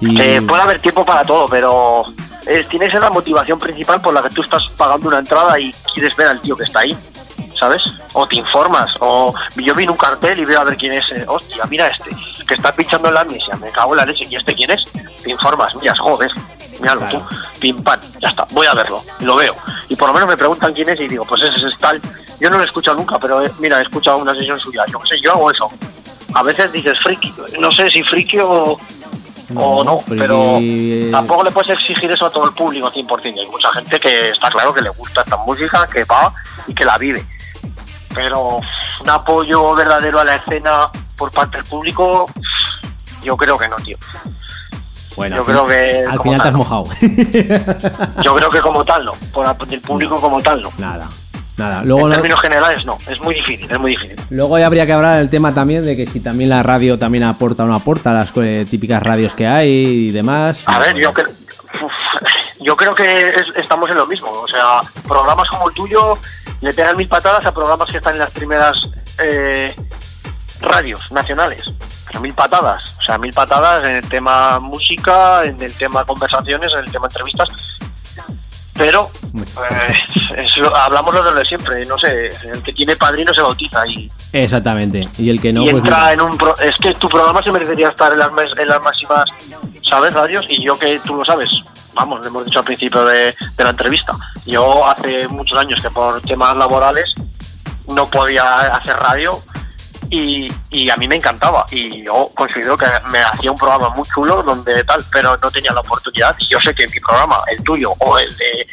[0.00, 2.04] y- Eh, puede haber tiempo para todo, pero
[2.46, 5.58] eh, tiene que ser la motivación principal por la que tú estás pagando una entrada
[5.58, 6.96] y quieres ver al tío que está ahí,
[7.58, 7.82] ¿sabes?
[8.12, 11.24] O te informas, o yo vi un cartel y veo a ver quién es, eh,
[11.26, 12.10] hostia, mira este,
[12.46, 14.84] que está pinchando en la amnesia, me cago en la leche, ¿y este quién es?
[15.22, 16.30] Te informas, mira, joder,
[16.80, 17.22] míralo tú,
[17.60, 19.54] pim pam, ya está, voy a verlo, lo veo.
[19.88, 22.00] Y por lo menos me preguntan quién es y digo, pues ese es tal.
[22.40, 24.98] Yo no lo he escuchado nunca, pero eh, mira, he escuchado una sesión suya, yo
[25.00, 25.70] qué sé, yo hago eso.
[26.34, 28.76] A veces dices friki, no sé si friki o,
[29.54, 30.58] o no, friki- pero
[31.12, 33.38] tampoco le puedes exigir eso a todo el público 100%.
[33.40, 36.34] Hay mucha gente que está claro que le gusta esta música, que va
[36.66, 37.24] y que la vive.
[38.14, 38.60] Pero
[39.00, 42.26] un apoyo verdadero a la escena por parte del público,
[43.22, 43.96] yo creo que no, tío.
[45.16, 46.58] Bueno, Yo al creo que al final te has no.
[46.58, 46.84] mojado.
[48.22, 50.70] Yo creo que como tal no, por del público como tal no.
[50.78, 51.08] Nada,
[51.56, 51.82] nada.
[51.84, 54.16] Luego, en no- términos generales no, es muy difícil, es muy difícil.
[54.30, 57.22] luego ya habría que hablar del tema también de que si también la radio también
[57.24, 60.62] aporta o no aporta, las eh, típicas radios que hay y demás.
[60.66, 61.92] A ver, yo creo, uf,
[62.60, 64.30] yo creo que es- estamos en lo mismo.
[64.32, 66.18] O sea, programas como el tuyo
[66.64, 68.88] le pegan mil patadas a programas que están en las primeras
[69.18, 69.74] eh,
[70.60, 71.64] radios nacionales.
[72.06, 72.96] Pero mil patadas.
[72.98, 77.06] O sea, mil patadas en el tema música, en el tema conversaciones, en el tema
[77.06, 77.48] entrevistas.
[78.76, 79.92] Pero eh,
[80.36, 81.84] es lo- hablamos lo de lo de siempre.
[81.84, 85.08] No sé, el que tiene padrino se bautiza y, Exactamente.
[85.18, 87.52] Y el que no, y pues entra en un pro- es que tu programa se
[87.52, 89.24] merecería estar en las, en las máximas
[89.88, 91.50] sabes radios y yo que tú lo sabes
[91.94, 94.12] vamos lo hemos dicho al principio de, la entrevista
[94.44, 97.14] yo hace muchos años que por temas laborales
[97.88, 99.38] no podía hacer radio
[100.10, 104.06] y, y a mí me encantaba y yo considero que me hacía un programa muy
[104.14, 107.94] chulo donde tal pero no tenía la oportunidad yo sé que mi programa el tuyo
[107.98, 108.66] o el de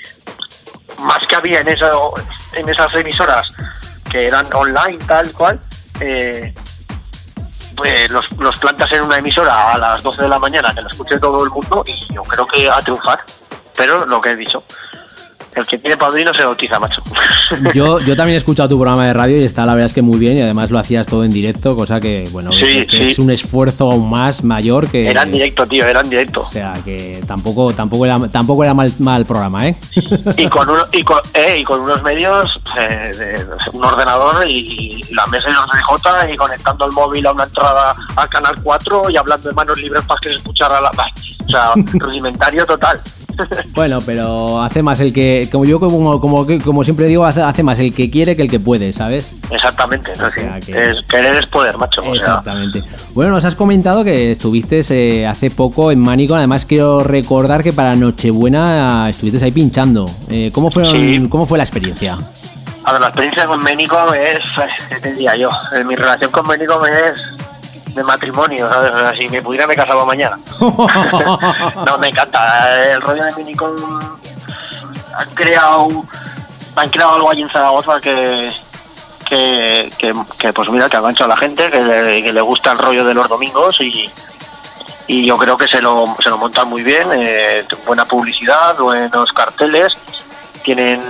[1.03, 2.14] más que había en eso
[2.53, 3.52] en esas emisoras
[4.11, 5.60] que eran online tal cual
[5.99, 6.53] eh,
[7.82, 10.88] pues los, los plantas en una emisora a las 12 de la mañana que lo
[10.88, 13.20] escuche todo el mundo y yo creo que a triunfar.
[13.76, 14.64] Pero lo que he dicho
[15.56, 17.02] el que tiene padrino se bautiza macho
[17.73, 20.02] Yo, yo también he escuchado tu programa de radio y está la verdad es que
[20.02, 22.98] muy bien y además lo hacías todo en directo, cosa que, bueno, Sí, es, que
[22.98, 23.03] sí.
[23.11, 25.07] es un esfuerzo aún más mayor que...
[25.07, 28.73] era en directo tío era en directo O sea, que tampoco, tampoco era, tampoco era
[28.73, 29.76] mal, mal programa, ¿eh?
[30.38, 35.02] y con, uno- y con, eh, y con unos medios eh, de- un ordenador y,
[35.10, 39.10] y la mesa y los y conectando el móvil a una entrada al canal 4
[39.10, 40.91] y hablando de manos libres para que se escuchara la
[41.45, 43.02] o sea rudimentario total
[43.74, 47.64] Bueno, pero hace más el que, como yo como, como, como siempre digo, hace, hace
[47.64, 49.32] más el que quiere que el que puede, ¿sabes?
[49.49, 50.30] exactamente ¿no?
[50.32, 52.84] Sea que- Es- querer es poder macho o sea, Exactamente.
[53.14, 57.74] Bueno, nos has comentado que estuviste eh, hace poco en Manicon, además quiero recordar que
[57.74, 60.06] para Nochebuena estuviste ahí pinchando.
[60.30, 61.26] Eh, ¿cómo, fueron, Sí.
[61.30, 62.18] ¿Cómo fue la experiencia?
[62.84, 64.40] A ver, la experiencia con Ménico es,
[64.90, 65.49] ¿qué te diría yo?
[65.76, 67.22] Eh, Mi relación con Ménico es
[67.94, 69.18] de matrimonio, ¿sabes?
[69.18, 70.38] Si me pudiera me casaba mañana.
[70.60, 72.92] no, me encanta.
[72.92, 73.76] El rollo de Ménico
[75.18, 75.90] han creado,
[76.76, 78.52] han creado algo allí en Zaragoza que,
[79.28, 79.90] que,
[80.38, 83.06] que, pues mira, que engancha a la gente, que le, que le gusta el rollo
[83.06, 84.10] de los domingos y,
[85.08, 89.34] y yo creo que se lo, se lo montan muy bien, eh, buena publicidad, buenos
[89.34, 89.98] carteles,
[90.64, 91.02] tienen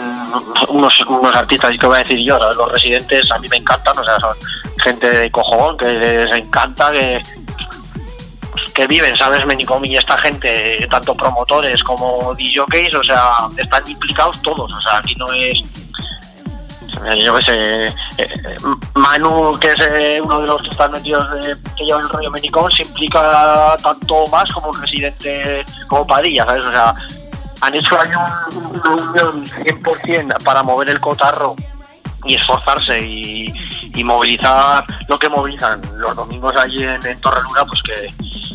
[0.70, 3.98] unos, unos artistas, y que voy a decir yo, los residentes a mí me encantan,
[3.98, 4.18] o sea,
[4.82, 7.22] gente de cojón, que les encanta, que,
[8.74, 9.46] que viven, ¿sabes?
[9.46, 13.24] Menicom y esta gente, tanto promotores como DJs, o sea,
[13.58, 15.58] están implicados todos, o sea, aquí no es
[17.18, 18.28] yo qué sé, eh, eh,
[18.94, 22.30] Manu, que es eh, uno de los que están metidos, eh, que lleva el rollo
[22.30, 26.66] Menicón, se implica tanto más como un residente, como Padilla, ¿sabes?
[26.66, 26.94] O sea,
[27.62, 28.10] han hecho ahí
[28.56, 29.02] un- una
[29.32, 31.56] unión 100% para mover el cotarro
[32.26, 33.54] y esforzarse y,
[33.96, 38.14] y movilizar lo que movilizan los domingos allí en, en Torreluna, pues que,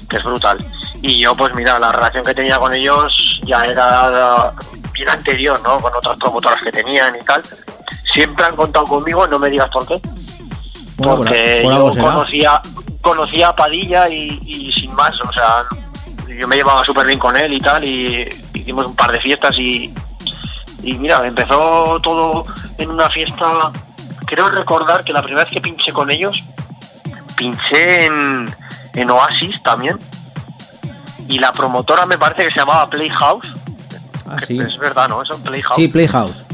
[0.09, 0.59] que es brutal.
[1.03, 4.53] Y yo, pues mira, la relación que tenía con ellos ya era
[4.93, 5.79] bien anterior, ¿no?
[5.79, 7.43] Con otras promotoras que tenían y tal.
[8.13, 10.01] Siempre han contado conmigo, no me digas por qué.
[10.97, 12.63] Bueno, porque por yo conocía,
[13.03, 15.65] conocía a Padilla y, y sin más, o sea,
[16.27, 19.55] yo me llevaba súper bien con él y tal, y hicimos un par de fiestas
[19.59, 19.93] y,
[20.91, 22.45] y mira, empezó todo
[22.79, 23.71] en una fiesta,
[24.27, 26.43] creo recordar que la primera vez que pinché con ellos,
[27.37, 28.55] pinché en,
[28.95, 29.99] en Oasis también,
[31.29, 33.53] y la promotora me parece que se llamaba Playhouse,
[34.29, 34.59] Ah, sí.
[34.59, 35.23] es verdad, ¿no?
[35.23, 36.45] Eso, Playhouse Sí, Playhouse.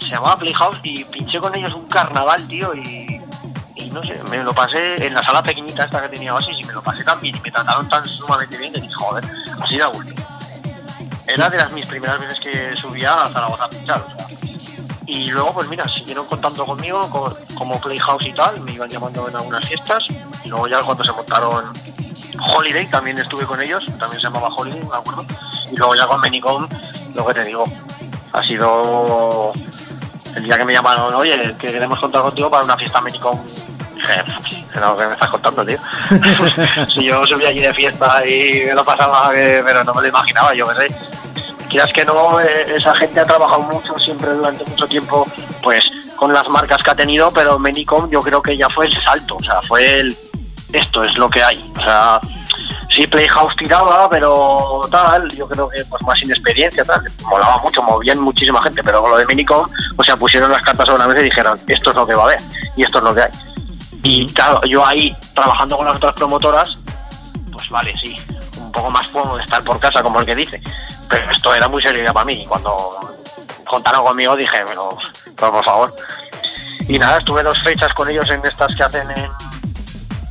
[0.00, 3.20] se llamaba Playhouse y pinché con ellos un carnaval, tío, y,
[3.76, 6.64] y no sé, me lo pasé en la sala pequeñita esta que tenía Oasis y
[6.64, 9.24] me lo pasé tan bien y me trataron tan sumamente bien que dije, joder,
[9.62, 10.12] así da gusto.
[11.26, 14.02] Era de las mis primeras veces que subía a Zaragoza a.
[15.06, 19.28] Y luego, pues mira, siguieron contando conmigo co- como Playhouse y tal, me iban llamando
[19.28, 20.04] en algunas fiestas,
[20.44, 21.64] y luego ya cuando se montaron
[22.54, 25.24] Holiday, también estuve con ellos, también se llamaba Holiday, me acuerdo,
[25.70, 26.66] y luego ya con Menicom,
[27.14, 27.64] lo que te digo,
[28.32, 29.52] ha sido
[30.34, 33.38] el día que me llamaron, oye, que queremos contar contigo para una fiesta Menicom.
[33.94, 34.24] Dije,
[34.74, 35.78] pero ¿qué me estás contando, tío?
[36.88, 40.08] si yo subí allí de fiesta y me lo pasaba, eh, pero no me lo
[40.08, 40.94] imaginaba, yo qué sé.
[41.76, 45.26] Quieras que no, eh, esa gente ha trabajado mucho, siempre durante mucho tiempo,
[45.62, 45.84] pues
[46.16, 49.36] con las marcas que ha tenido, pero Menicom yo creo que ya fue el salto,
[49.36, 50.16] o sea, fue el,
[50.72, 51.70] esto es lo que hay.
[51.76, 52.18] O sea,
[52.88, 57.02] Sí, Playhouse tiraba, pero tal, yo creo que pues más inexperiencia, tal.
[57.28, 60.86] Molaba mucho, movían muchísima gente, pero con lo de Minicom, o sea, pusieron las cartas
[60.86, 62.40] sobre la mesa y dijeron, esto es lo que va a haber,
[62.74, 63.30] y esto es lo que hay.
[64.02, 66.78] Y claro, yo ahí, trabajando con las otras promotoras,
[67.52, 68.18] pues vale, sí,
[68.58, 70.62] un poco más puedo estar por casa, como el que dice.
[71.08, 72.44] Pero esto era muy serio para mí.
[72.48, 72.76] Cuando
[73.66, 74.96] contaron conmigo dije, pero,
[75.36, 75.94] por favor.
[76.88, 79.30] Y nada, estuve dos fechas con ellos en estas que hacen en,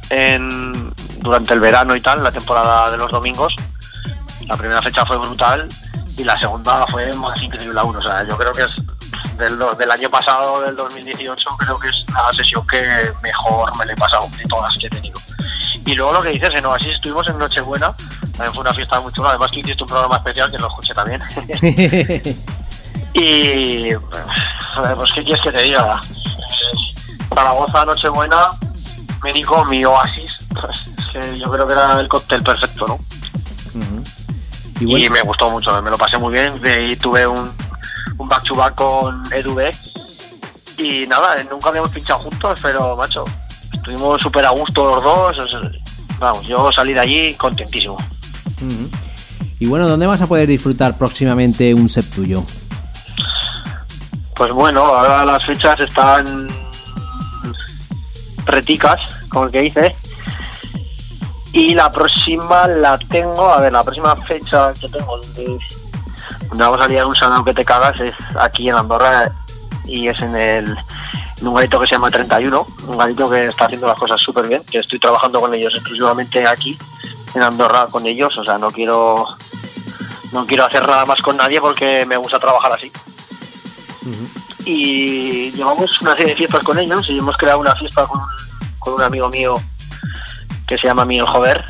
[0.09, 3.55] en durante el verano y tal, la temporada de los domingos.
[4.47, 5.67] La primera fecha fue brutal
[6.17, 7.95] y la segunda fue más increíble aún.
[7.95, 8.75] O sea, yo creo que es
[9.37, 13.95] del año pasado, del 2018, creo que es la sesión que mejor me le he
[13.97, 15.19] pasado de todas que he tenido.
[15.85, 17.95] Y luego lo que dices, en Oasis estuvimos en Nochebuena,
[18.31, 20.93] también fue una fiesta muy chula, además que hiciste un programa especial que lo escuché
[20.93, 21.21] también.
[23.13, 26.01] y pues qué quieres que te diga,
[27.33, 28.37] Zaragoza, Nochebuena,
[29.23, 32.99] médico, mi Oasis, pues, es que yo creo que era el cóctel perfecto, ¿no?
[34.79, 36.59] Y Y, bueno, me gustó mucho, me lo pasé muy bien.
[36.61, 37.51] De ahí tuve un,
[38.17, 39.69] un back to back con Edu B.
[40.77, 43.23] Y nada, nunca habíamos pinchado juntos, pero macho,
[43.75, 45.71] estuvimos súper a gusto los dos.
[46.19, 47.97] vamos, yo salí de allí contentísimo.
[49.59, 52.43] y bueno, ¿dónde vas a poder disfrutar próximamente un set tuyo?
[54.35, 56.47] Pues bueno, ahora las fechas están
[58.45, 58.99] reticas,
[59.29, 59.95] como el que dice.
[61.53, 65.57] Y la próxima la tengo, a ver, la próxima fecha que tengo, donde,
[66.49, 69.31] donde vamos a liar un salón que te cagas, es aquí en Andorra
[69.85, 70.77] y es en el
[71.41, 74.63] un garito que se llama 31, un garito que está haciendo las cosas súper bien,
[74.63, 76.77] que estoy trabajando con ellos exclusivamente aquí
[77.33, 79.25] en Andorra con ellos, o sea, no quiero
[80.31, 82.91] no quiero hacer nada más con nadie porque me gusta trabajar así
[84.65, 88.19] y llevamos una serie de fiestas con ellos y hemos creado una fiesta con,
[88.79, 89.55] con un amigo mío
[90.67, 91.63] que se llama Miguel Jover,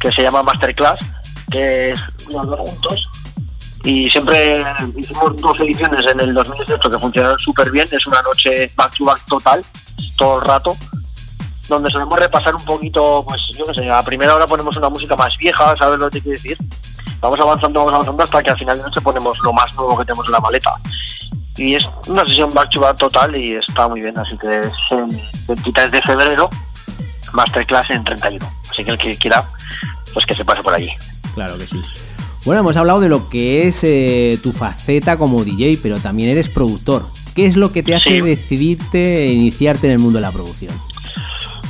[0.00, 0.98] que se llama Masterclass,
[1.50, 2.00] que es
[2.32, 3.08] los dos juntos.
[3.84, 4.64] Y siempre
[4.96, 7.86] hicimos dos ediciones en el 2018 que funcionaron súper bien.
[7.90, 9.64] Es una noche back to back total,
[10.16, 10.76] todo el rato,
[11.68, 15.16] donde solemos repasar un poquito, pues yo qué sé, a primera hora ponemos una música
[15.16, 16.56] más vieja, ¿sabes lo que quiero decir?
[17.20, 20.04] Vamos avanzando, vamos avanzando hasta que al final de noche ponemos lo más nuevo que
[20.04, 20.72] tenemos en la maleta.
[21.56, 24.72] Y es una sesión back to back total y está muy bien, así que es
[24.90, 25.06] el
[25.48, 26.50] 23 de febrero,
[27.32, 28.52] Masterclass en 31.
[28.70, 29.46] Así que el que quiera,
[30.14, 30.90] pues que se pase por allí.
[31.34, 31.80] Claro que sí.
[32.44, 36.48] Bueno, hemos hablado de lo que es eh, tu faceta como DJ, pero también eres
[36.48, 37.06] productor.
[37.36, 38.20] ¿Qué es lo que te hace Sí.
[38.20, 40.74] decidirte e iniciarte en el mundo de la producción?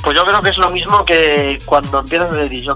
[0.03, 2.73] Pues yo creo que es lo mismo que cuando empiezas de DJ.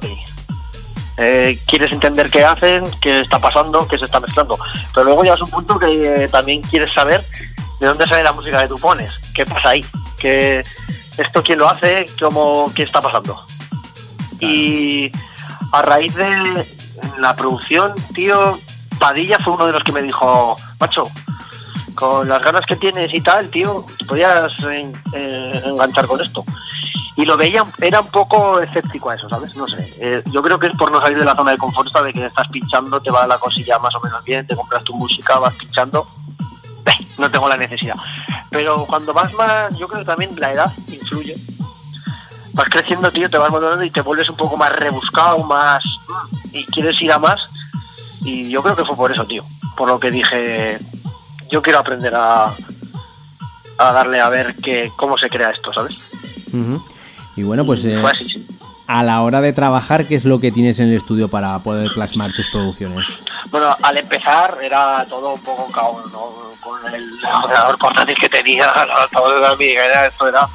[1.19, 4.57] Eh, quieres entender qué hacen, qué está pasando, qué se está mezclando.
[4.93, 5.87] Pero luego llegas a un punto que
[6.23, 7.25] eh, también quieres saber
[7.79, 9.83] de dónde sale la música que tú pones, qué pasa ahí,
[10.19, 10.63] qué,
[11.17, 13.43] esto quién lo hace, cómo, qué está pasando.
[14.39, 15.11] Y
[15.71, 16.76] a raíz de
[17.19, 18.59] la producción, tío,
[18.99, 21.03] Padilla fue uno de los que me dijo, macho,
[21.95, 26.43] con las ganas que tienes y tal, tío, podías eh, enganchar con esto.
[27.15, 29.55] Y lo veía, era un poco escéptico a eso, ¿sabes?
[29.55, 29.95] No sé.
[29.99, 32.27] Eh, yo creo que es por no salir de la zona de confort, de que
[32.27, 35.55] estás pinchando, te va la cosilla más o menos bien, te compras tu música, vas
[35.55, 36.07] pinchando.
[37.17, 37.95] No tengo la necesidad.
[38.51, 41.35] Pero cuando vas más, yo creo que también la edad influye.
[42.53, 45.83] Vas creciendo, tío, te vas madurando y te vuelves un poco más rebuscado, más...
[46.51, 47.41] y quieres ir a más.
[48.21, 49.43] Y yo creo que fue por eso, tío.
[49.75, 50.77] Por lo que dije,
[51.51, 52.53] yo quiero aprender a,
[53.77, 55.95] a darle a ver que, cómo se crea esto, ¿sabes?
[57.35, 58.47] Y bueno, pues eh, Fue así, sí.
[58.87, 61.91] a la hora de trabajar, ¿qué es lo que tienes en el estudio para poder
[61.93, 63.05] plasmar tus producciones?
[63.51, 66.47] Bueno, al empezar era todo un poco caos, ¿no?
[66.59, 68.65] Con el ordenador portátil que tenía,
[69.11, 70.47] todo era mi era, esto era...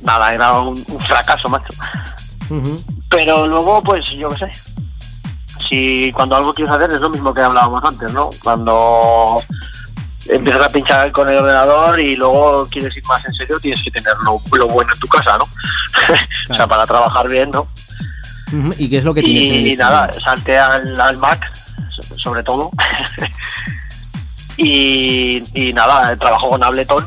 [0.00, 1.68] Nada, era un, un fracaso, macho.
[3.12, 4.52] Pero luego, pues, yo qué sé.
[5.68, 8.30] Si cuando algo quieres hacer es lo mismo que hablábamos antes, ¿no?
[8.42, 9.40] Cuando
[10.28, 13.90] empiezas a pinchar con el ordenador y luego quieres ir más en serio, tienes que
[13.90, 15.44] tener lo, lo bueno en tu casa, ¿no?
[16.50, 17.66] o sea, para trabajar bien, ¿no?
[18.78, 21.50] ¿Y qué es lo que tienes en el Y nada, salté al, al Mac,
[21.90, 22.70] so- sobre todo.
[24.56, 27.06] y, y nada, trabajo con Ableton,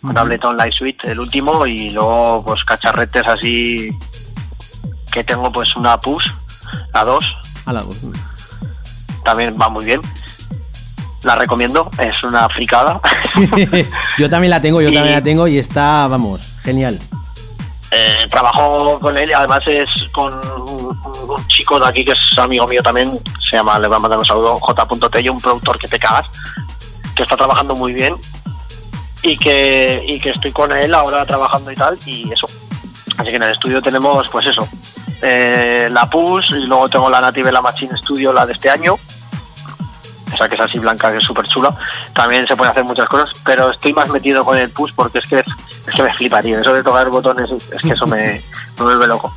[0.00, 3.90] con Ableton Live Suite, el último, y luego pues cacharretes así
[5.14, 6.26] que tengo pues una push,
[6.92, 7.24] la 2,
[7.66, 7.84] A la-
[9.22, 10.00] también va muy bien.
[11.22, 13.00] La recomiendo, es una fricada.
[14.18, 16.98] yo también la tengo, yo Y- también la tengo y está, vamos, genial.
[17.92, 22.66] Eh, trabajo con él además es con un, un chico de aquí que es amigo
[22.66, 23.08] mío también,
[23.48, 26.26] se llama, le voy a mandar un saludo, J.Tello, un productor que te cagas,
[27.14, 28.16] que está trabajando muy bien
[29.22, 32.46] y que, y que estoy con él ahora trabajando y tal, y eso.
[33.16, 34.66] Así que en el estudio tenemos, pues eso,
[35.26, 38.96] eh, la PUS y luego tengo la Native La Machine Studio, la de este año.
[40.34, 41.74] Esa que es así blanca, que es súper chula.
[42.12, 45.28] También se puede hacer muchas cosas, pero estoy más metido con el PUS porque es
[45.28, 46.60] que, es que me flipa, tío.
[46.60, 48.44] Eso de tocar botones, es que eso me,
[48.78, 49.32] me vuelve loco.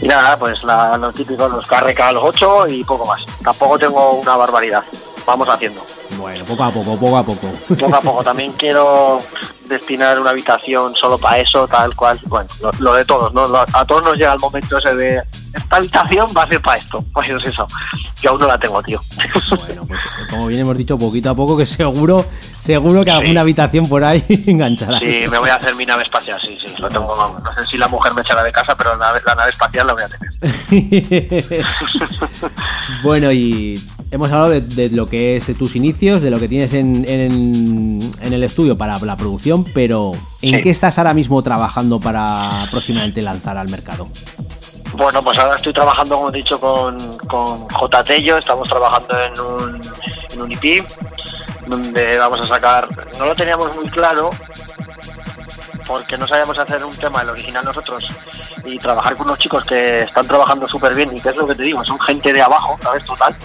[0.00, 3.24] Y nada, pues la, lo típico, los KRK, los 8 y poco más.
[3.42, 4.84] Tampoco tengo una barbaridad.
[5.26, 5.84] Vamos haciendo.
[6.18, 7.48] Bueno, poco a poco, poco a poco.
[7.78, 8.22] Poco a poco.
[8.24, 9.18] También quiero
[9.68, 12.18] destinar una habitación solo para eso, tal cual.
[12.26, 13.46] Bueno, lo, lo de todos, ¿no?
[13.46, 15.20] Lo- a todos nos llega el momento ese de
[15.54, 17.04] esta habitación va a ser para esto.
[17.12, 17.66] Pues es eso.
[18.20, 19.00] Yo aún no la tengo, tío.
[19.50, 20.00] Bueno, pues
[20.30, 22.24] como bien hemos dicho, poquito a poco, que seguro,
[22.64, 24.98] seguro que alguna habitación por ahí enganchará.
[24.98, 27.14] Sí, me voy a hacer mi nave espacial, sí, sí, lo tengo.
[27.44, 29.92] No sé si la mujer me echará de casa, pero la la nave espacial la
[29.92, 30.32] voy a tener.
[33.02, 33.78] bueno, y
[34.12, 37.98] hemos hablado de, de lo que es tus inicios, de lo que tienes en, en-
[38.20, 40.12] en el estudio para la producción, pero
[40.42, 40.62] ¿en Sí.
[40.62, 44.06] qué estás ahora mismo trabajando para próximamente lanzar al mercado?
[44.94, 48.04] Bueno, pues ahora estoy trabajando, como he dicho, con, con J.
[48.04, 49.80] Tello, estamos trabajando en un,
[50.34, 50.84] en un IP,
[51.66, 52.86] donde vamos a sacar,
[53.18, 54.28] no lo teníamos muy claro,
[55.86, 58.04] porque no sabíamos hacer un tema, el original nosotros,
[58.64, 61.54] y trabajar con unos chicos que están trabajando súper bien, y que es lo que
[61.54, 63.04] te digo, son gente de abajo, ¿sabes?
[63.04, 63.36] Total,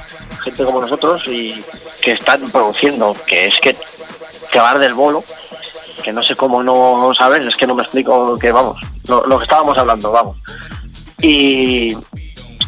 [0.44, 1.64] gente como nosotros, y
[2.02, 3.76] que están produciendo, que es que
[4.52, 5.24] te va a del bolo,
[6.04, 8.78] que no sé cómo no sabes, es que no me explico que vamos,
[9.08, 10.38] lo, que estábamos hablando, vamos.
[11.22, 11.96] Y,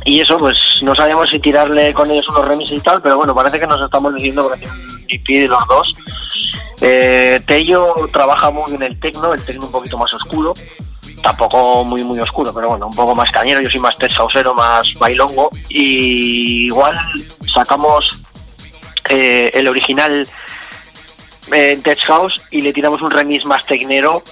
[0.06, 3.36] y eso, pues no sabíamos si tirarle con ellos unos remixes y tal, pero bueno,
[3.36, 5.96] parece que nos estamos decidiendo por de los dos.
[6.82, 10.54] Eh, Tello trabaja muy en el tecno, el tecno un poquito más oscuro,
[11.22, 14.54] tampoco muy muy oscuro, pero bueno, un poco más cañero, yo soy más tech houseero,
[14.54, 16.98] más bailongo, y igual
[17.54, 18.24] sacamos
[19.10, 20.28] eh, el original
[21.52, 24.24] eh, en Tech House y le tiramos un remix más tecnero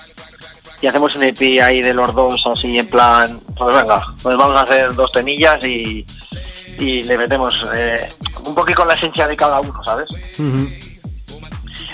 [0.82, 4.56] y hacemos un EP ahí de los dos así en plan, pues venga, pues vamos
[4.58, 6.06] a hacer dos temillas y,
[6.78, 8.12] y le metemos eh,
[8.46, 10.08] un poquito la esencia de cada uno, ¿sabes?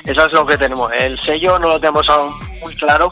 [0.03, 0.91] Eso es lo que tenemos.
[0.91, 3.09] El sello no lo tenemos aún muy claro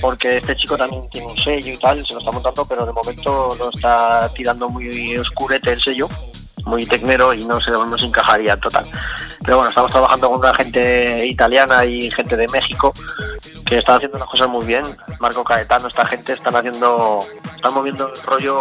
[0.00, 2.92] porque este chico también tiene un sello y tal, se lo está montando, pero de
[2.92, 6.08] momento lo está tirando muy oscurete el sello,
[6.64, 8.86] muy tecnero y no se nos encajaría en total.
[9.44, 12.92] Pero bueno, estamos trabajando con una gente italiana y gente de México
[13.64, 14.82] que están haciendo las cosas muy bien.
[15.20, 17.20] Marco Caetano, esta gente están haciendo,
[17.54, 18.60] están moviendo el rollo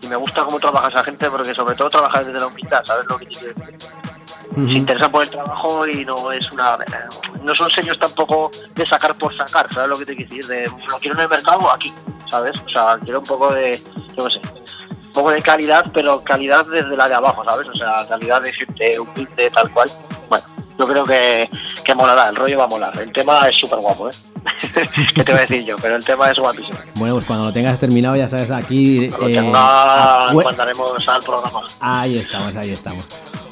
[0.00, 3.06] y me gusta cómo trabaja esa gente porque sobre todo trabaja desde la humildad, ¿sabes
[3.08, 3.54] lo que decir?
[4.54, 6.78] Se interesa por el trabajo y no es una
[7.42, 10.66] no son sellos tampoco de sacar por sacar sabes lo que te quiero decir de
[10.66, 11.92] lo quiero en el mercado aquí
[12.30, 13.80] sabes o sea quiero un poco de
[14.16, 14.40] yo qué sé
[15.06, 18.52] un poco de calidad pero calidad desde la de abajo sabes o sea calidad de
[18.52, 19.90] gente humilde tal cual.
[20.28, 20.44] Bueno
[20.78, 21.48] yo creo que,
[21.84, 23.00] que molará el rollo va a molar.
[23.00, 24.12] El tema es súper guapo eh
[25.14, 26.78] qué te voy a decir yo pero el tema es guapísimo.
[26.96, 29.08] Bueno, pues cuando lo tengas terminado, ya sabes, aquí...
[29.08, 31.62] lo eh, ah, lo mandaremos al programa.
[31.80, 33.04] Ahí estamos, ahí estamos.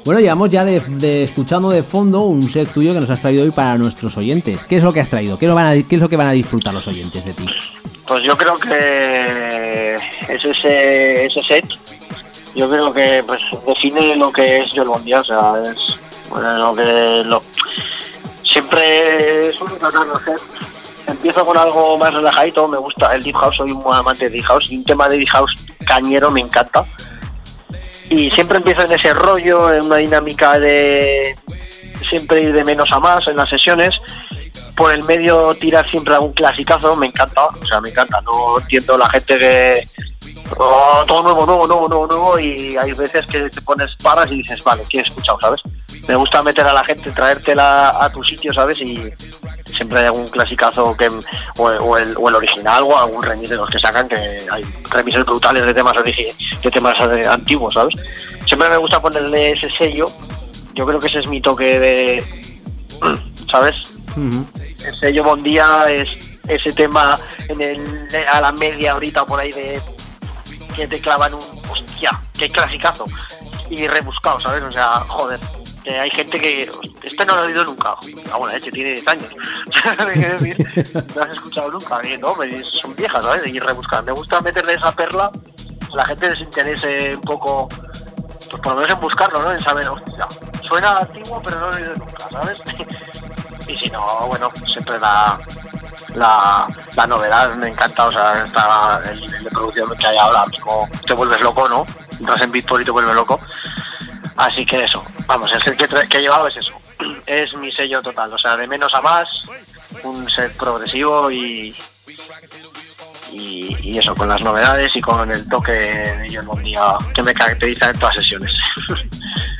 [0.04, 3.44] Bueno, llevamos ya de, de escuchando de fondo un set tuyo que nos has traído
[3.44, 4.64] hoy para nuestros oyentes.
[4.64, 5.38] ¿Qué es lo que has traído?
[5.38, 7.46] ¿Qué, es lo que van a disfrutar los oyentes de ti?
[8.08, 11.64] Pues yo creo que es ese, ese set,
[12.56, 15.98] yo creo que pues define lo que es Joel Bon Dia, o sea, es
[16.28, 17.42] bueno, lo que lo,
[18.42, 20.36] siempre suelo tratar de hacer.
[21.06, 24.44] Empiezo con algo más relajadito, me gusta el Deep House, soy un amante de Deep
[24.46, 26.84] House y un tema de Deep House cañero me encanta.
[28.12, 31.34] Y siempre empiezo en ese rollo, en una dinámica de
[32.10, 33.94] siempre ir de menos a más en las sesiones.
[34.76, 38.98] Por el medio tirar siempre algún clasicazo, me encanta, o sea, me encanta, no entiendo
[38.98, 39.88] la gente que
[40.58, 44.36] oh, todo nuevo, nuevo, nuevo, nuevo, nuevo y hay veces que te pones paras y
[44.36, 45.60] dices, vale, ¿qué he escuchado, sabes?
[46.08, 48.80] Me gusta meter a la gente, traértela a tu sitio, ¿sabes?
[48.80, 49.10] Y
[49.64, 51.08] siempre hay algún clasicazo que
[51.58, 54.62] o, o el, o el original o algún remix de los que sacan, que hay
[54.90, 57.94] remises brutales de temas de temas antiguos, ¿sabes?
[58.46, 60.06] Siempre me gusta ponerle ese sello,
[60.74, 62.24] yo creo que ese es mi toque de,
[63.50, 63.94] ¿sabes?
[64.16, 67.16] el sello Bon Día es ese tema
[67.48, 69.80] en el, a la media horita por ahí de
[70.74, 71.40] que te clavan un
[71.70, 73.04] hostia, qué clasicazo
[73.70, 74.62] y rebuscado, ¿sabes?
[74.62, 75.40] O sea, joder,
[75.86, 76.70] hay gente que
[77.02, 77.96] este no lo he oído nunca,
[78.32, 79.30] ah, bueno, este tiene 10 años.
[81.14, 83.46] No has escuchado nunca, y no, son viejas, ¿sabes?
[83.46, 85.30] Y rebuscar, me gusta meterle esa perla,
[85.94, 89.52] la gente les interese un poco, pues por lo menos en buscarlo, ¿no?
[89.52, 90.26] En saber, hostia,
[90.68, 92.60] suena antiguo pero no lo he oído nunca, ¿sabes?
[93.68, 95.38] y si no, bueno, siempre la,
[96.14, 96.66] la,
[96.96, 100.88] la novedad me encanta, o sea, está el nivel de producción que hay ahora mismo,
[101.06, 101.86] te vuelves loco, ¿no?
[102.18, 103.38] Entras en Bitport y te vuelves loco.
[104.36, 106.72] Así que eso, vamos, el set que, he llevado es eso,
[107.26, 109.28] es mi sello total, o sea, de menos a más,
[110.04, 111.74] un set progresivo y,
[113.32, 117.90] y, eso, con las novedades y con el toque de John Mondía que me caracteriza
[117.90, 118.52] en todas sesiones.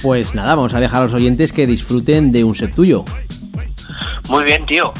[0.02, 3.04] Pues nada, vamos a dejar a los oyentes que disfruten de un set tuyo.
[4.28, 4.92] Muy bien, tío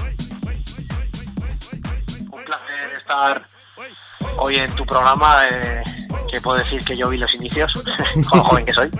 [4.38, 5.82] hoy en tu programa, eh,
[6.30, 7.72] que puedo decir que yo vi los inicios,
[8.30, 8.90] con lo joven que soy.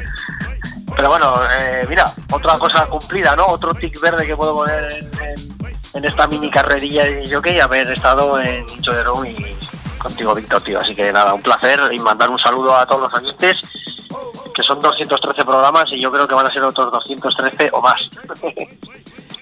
[0.97, 3.47] Pero bueno, eh, mira, otra cosa cumplida, ¿no?
[3.47, 4.89] Otro tic verde que puedo poner
[5.95, 8.93] en, esta mini carrerilla de jockey, haber estado en Dicho
[9.25, 9.57] y
[9.99, 10.81] contigo, Víctor, tío.
[10.81, 13.57] Así que nada, un placer y mandar un saludo a todos los oyentes,
[14.55, 18.01] que son 213 programas y yo creo que van a ser otros 213 o más.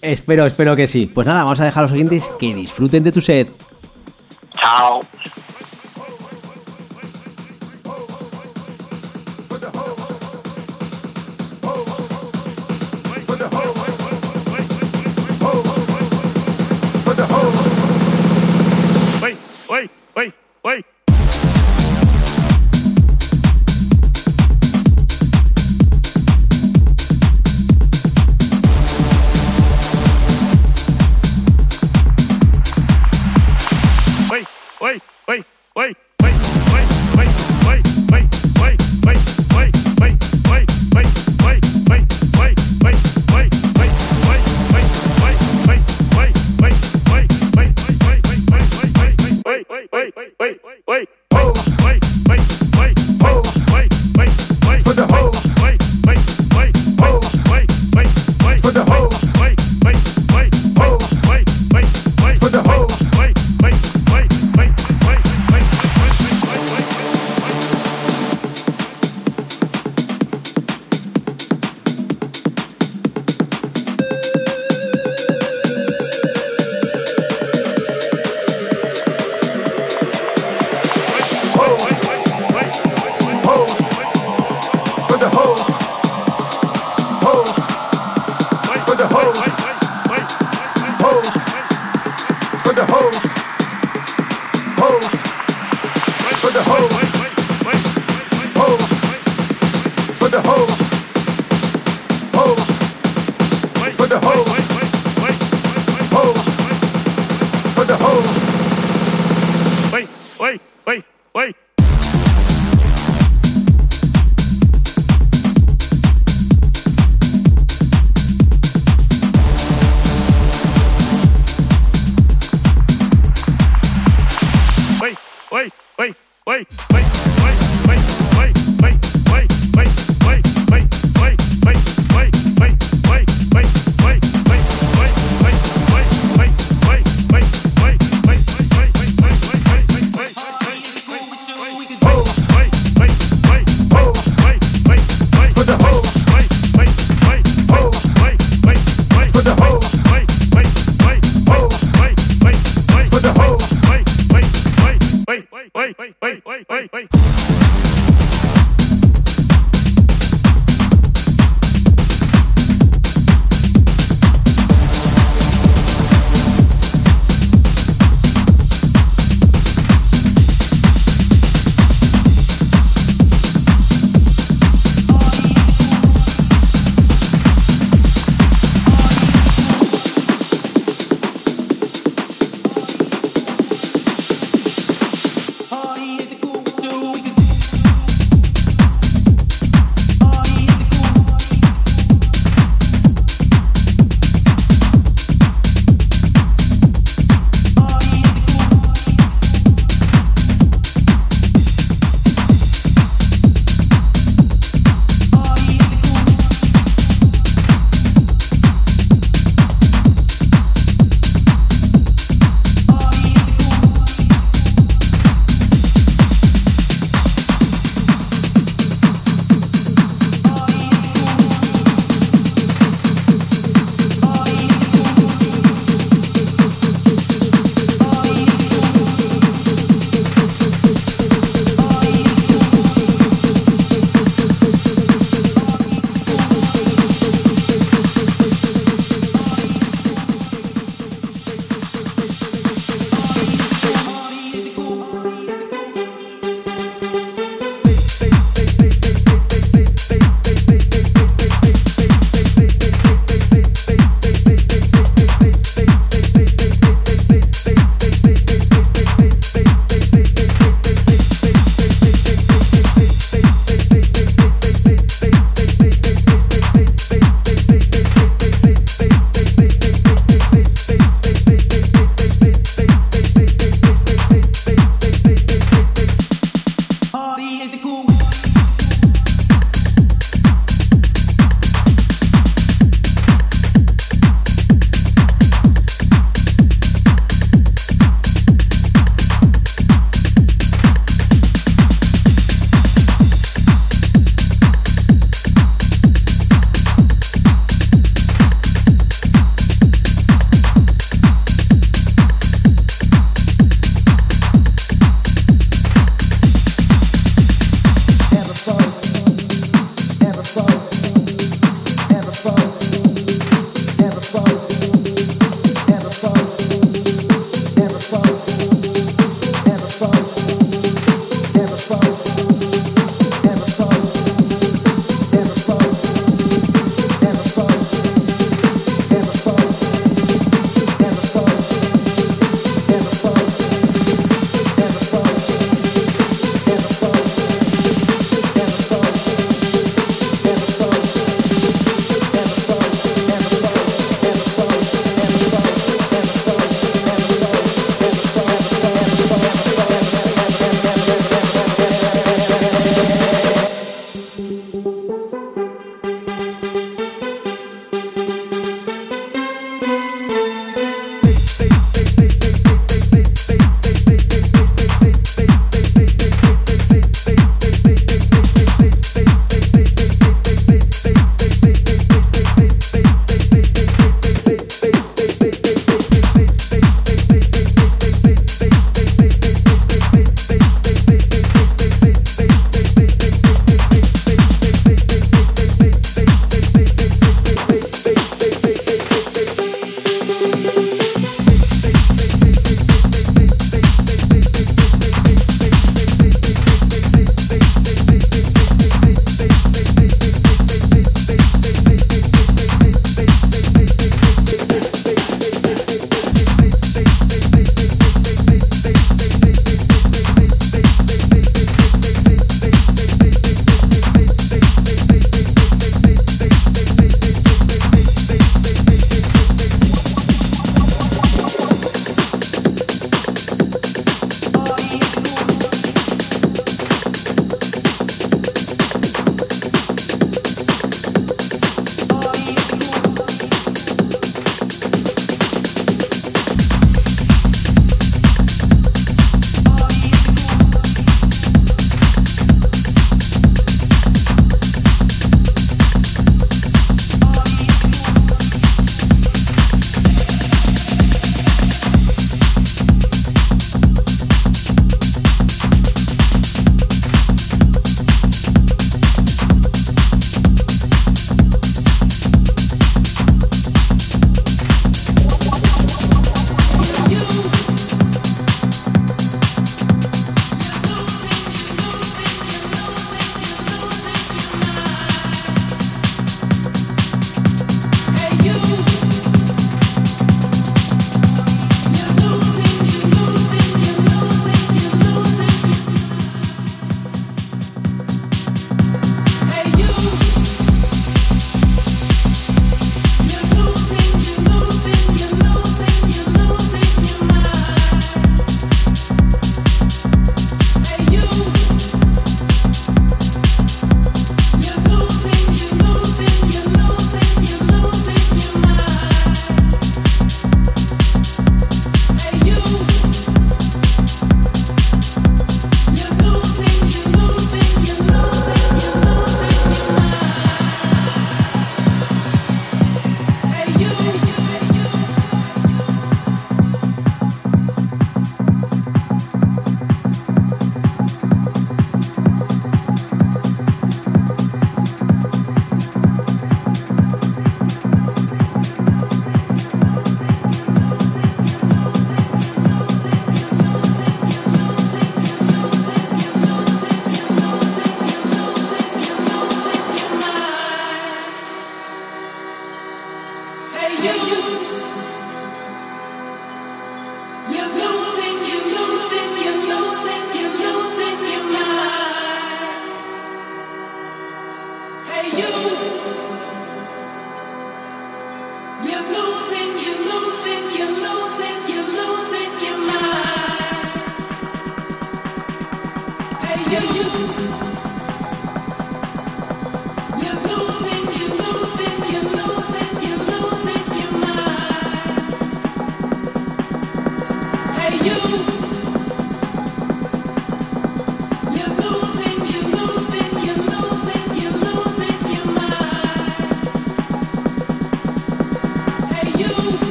[0.00, 1.06] Espero, espero que sí.
[1.06, 3.48] Pues nada, vamos a dejar a los oyentes que disfruten de tu set.
[4.56, 5.00] 好。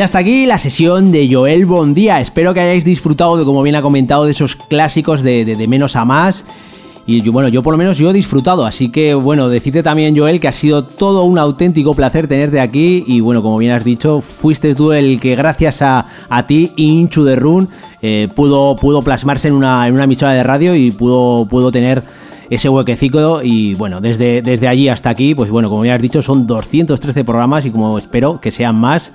[0.00, 2.20] Hasta aquí la sesión de Joel Bondía.
[2.20, 5.96] Espero que hayáis disfrutado de, como bien ha comentado, de esos clásicos de, de- menos
[5.96, 6.44] a más.
[7.06, 8.64] Y bueno, yo por lo menos yo he disfrutado.
[8.64, 13.04] Así que, bueno, decirte también, Joel, que ha sido todo un auténtico placer tenerte aquí.
[13.06, 17.24] Y bueno, como bien has dicho, fuiste tú el que gracias a, a ti, Inchu
[17.24, 17.68] de Run,
[18.00, 22.02] eh, pudo, pudo plasmarse en una, en una emisora de radio y pudo, pudo tener
[22.50, 26.20] ese huequecito y bueno, desde, desde allí hasta aquí, pues bueno, como bien has dicho,
[26.22, 29.12] son 213 programas y como espero que sean más.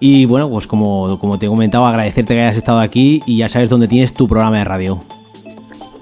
[0.00, 3.48] Y bueno, pues como, como te he comentado, agradecerte que hayas estado aquí y ya
[3.48, 5.02] sabes dónde tienes tu programa de radio.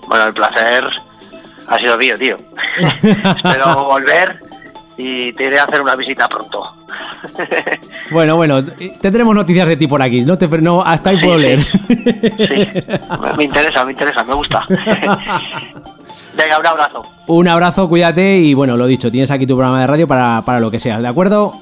[0.06, 0.84] Bueno, el placer
[1.66, 2.36] ha sido mío, tío.
[3.02, 4.38] Espero volver
[4.96, 6.62] y te iré a hacer una visita pronto.
[8.10, 8.64] Bueno, bueno,
[9.02, 11.42] tendremos noticias de ti por aquí, no te no, hasta ahí Sí, puedo sí.
[11.42, 11.66] leer.
[13.20, 14.64] Me- Me interesa, me interesa, me gusta.
[14.68, 17.02] Venga, un abrazo.
[17.26, 20.58] Un abrazo, cuídate y bueno, lo dicho, tienes aquí tu programa de radio para, para
[20.58, 21.52] lo que sea, ¿de acuerdo?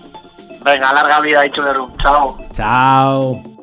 [0.66, 1.97] Venga, larga vida y chulerum.
[1.98, 2.36] Chao.
[2.52, 3.55] Chao.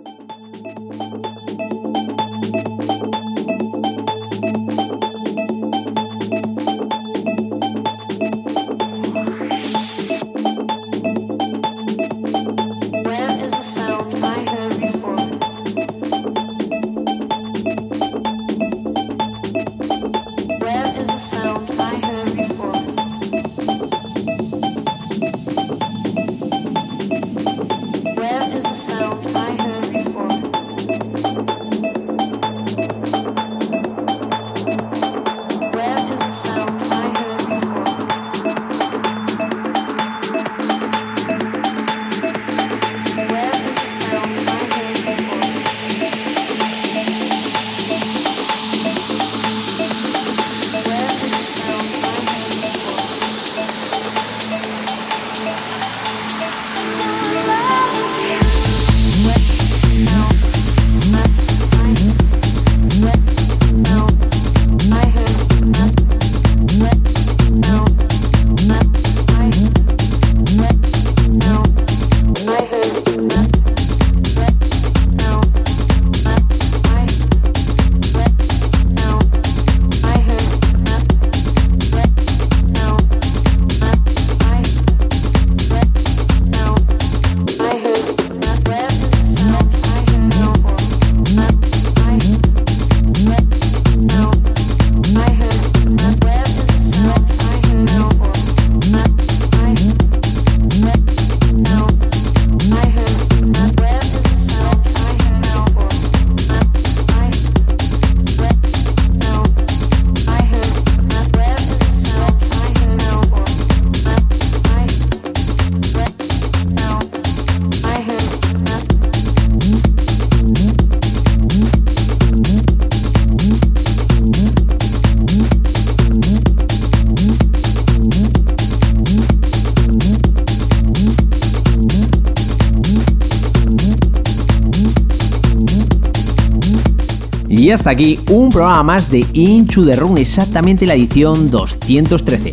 [137.84, 142.52] Hasta aquí un programa más de Inchu de Run, exactamente la edición 213,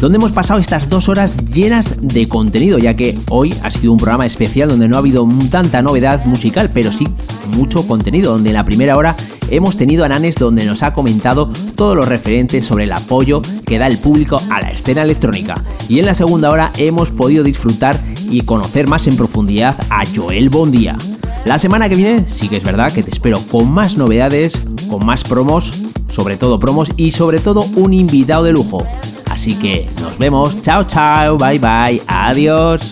[0.00, 3.98] donde hemos pasado estas dos horas llenas de contenido, ya que hoy ha sido un
[3.98, 7.06] programa especial donde no ha habido tanta novedad musical, pero sí
[7.54, 9.14] mucho contenido, donde en la primera hora
[9.50, 13.76] hemos tenido a Nanes donde nos ha comentado todo lo referente sobre el apoyo que
[13.76, 15.62] da el público a la escena electrónica.
[15.90, 18.00] Y en la segunda hora hemos podido disfrutar
[18.30, 20.96] y conocer más en profundidad a Joel Bondía.
[21.44, 24.59] La semana que viene sí que es verdad que te espero con más novedades,
[24.90, 25.70] con más promos,
[26.10, 28.84] sobre todo promos y sobre todo un invitado de lujo.
[29.30, 32.89] Así que nos vemos, chao chao, bye bye, adiós.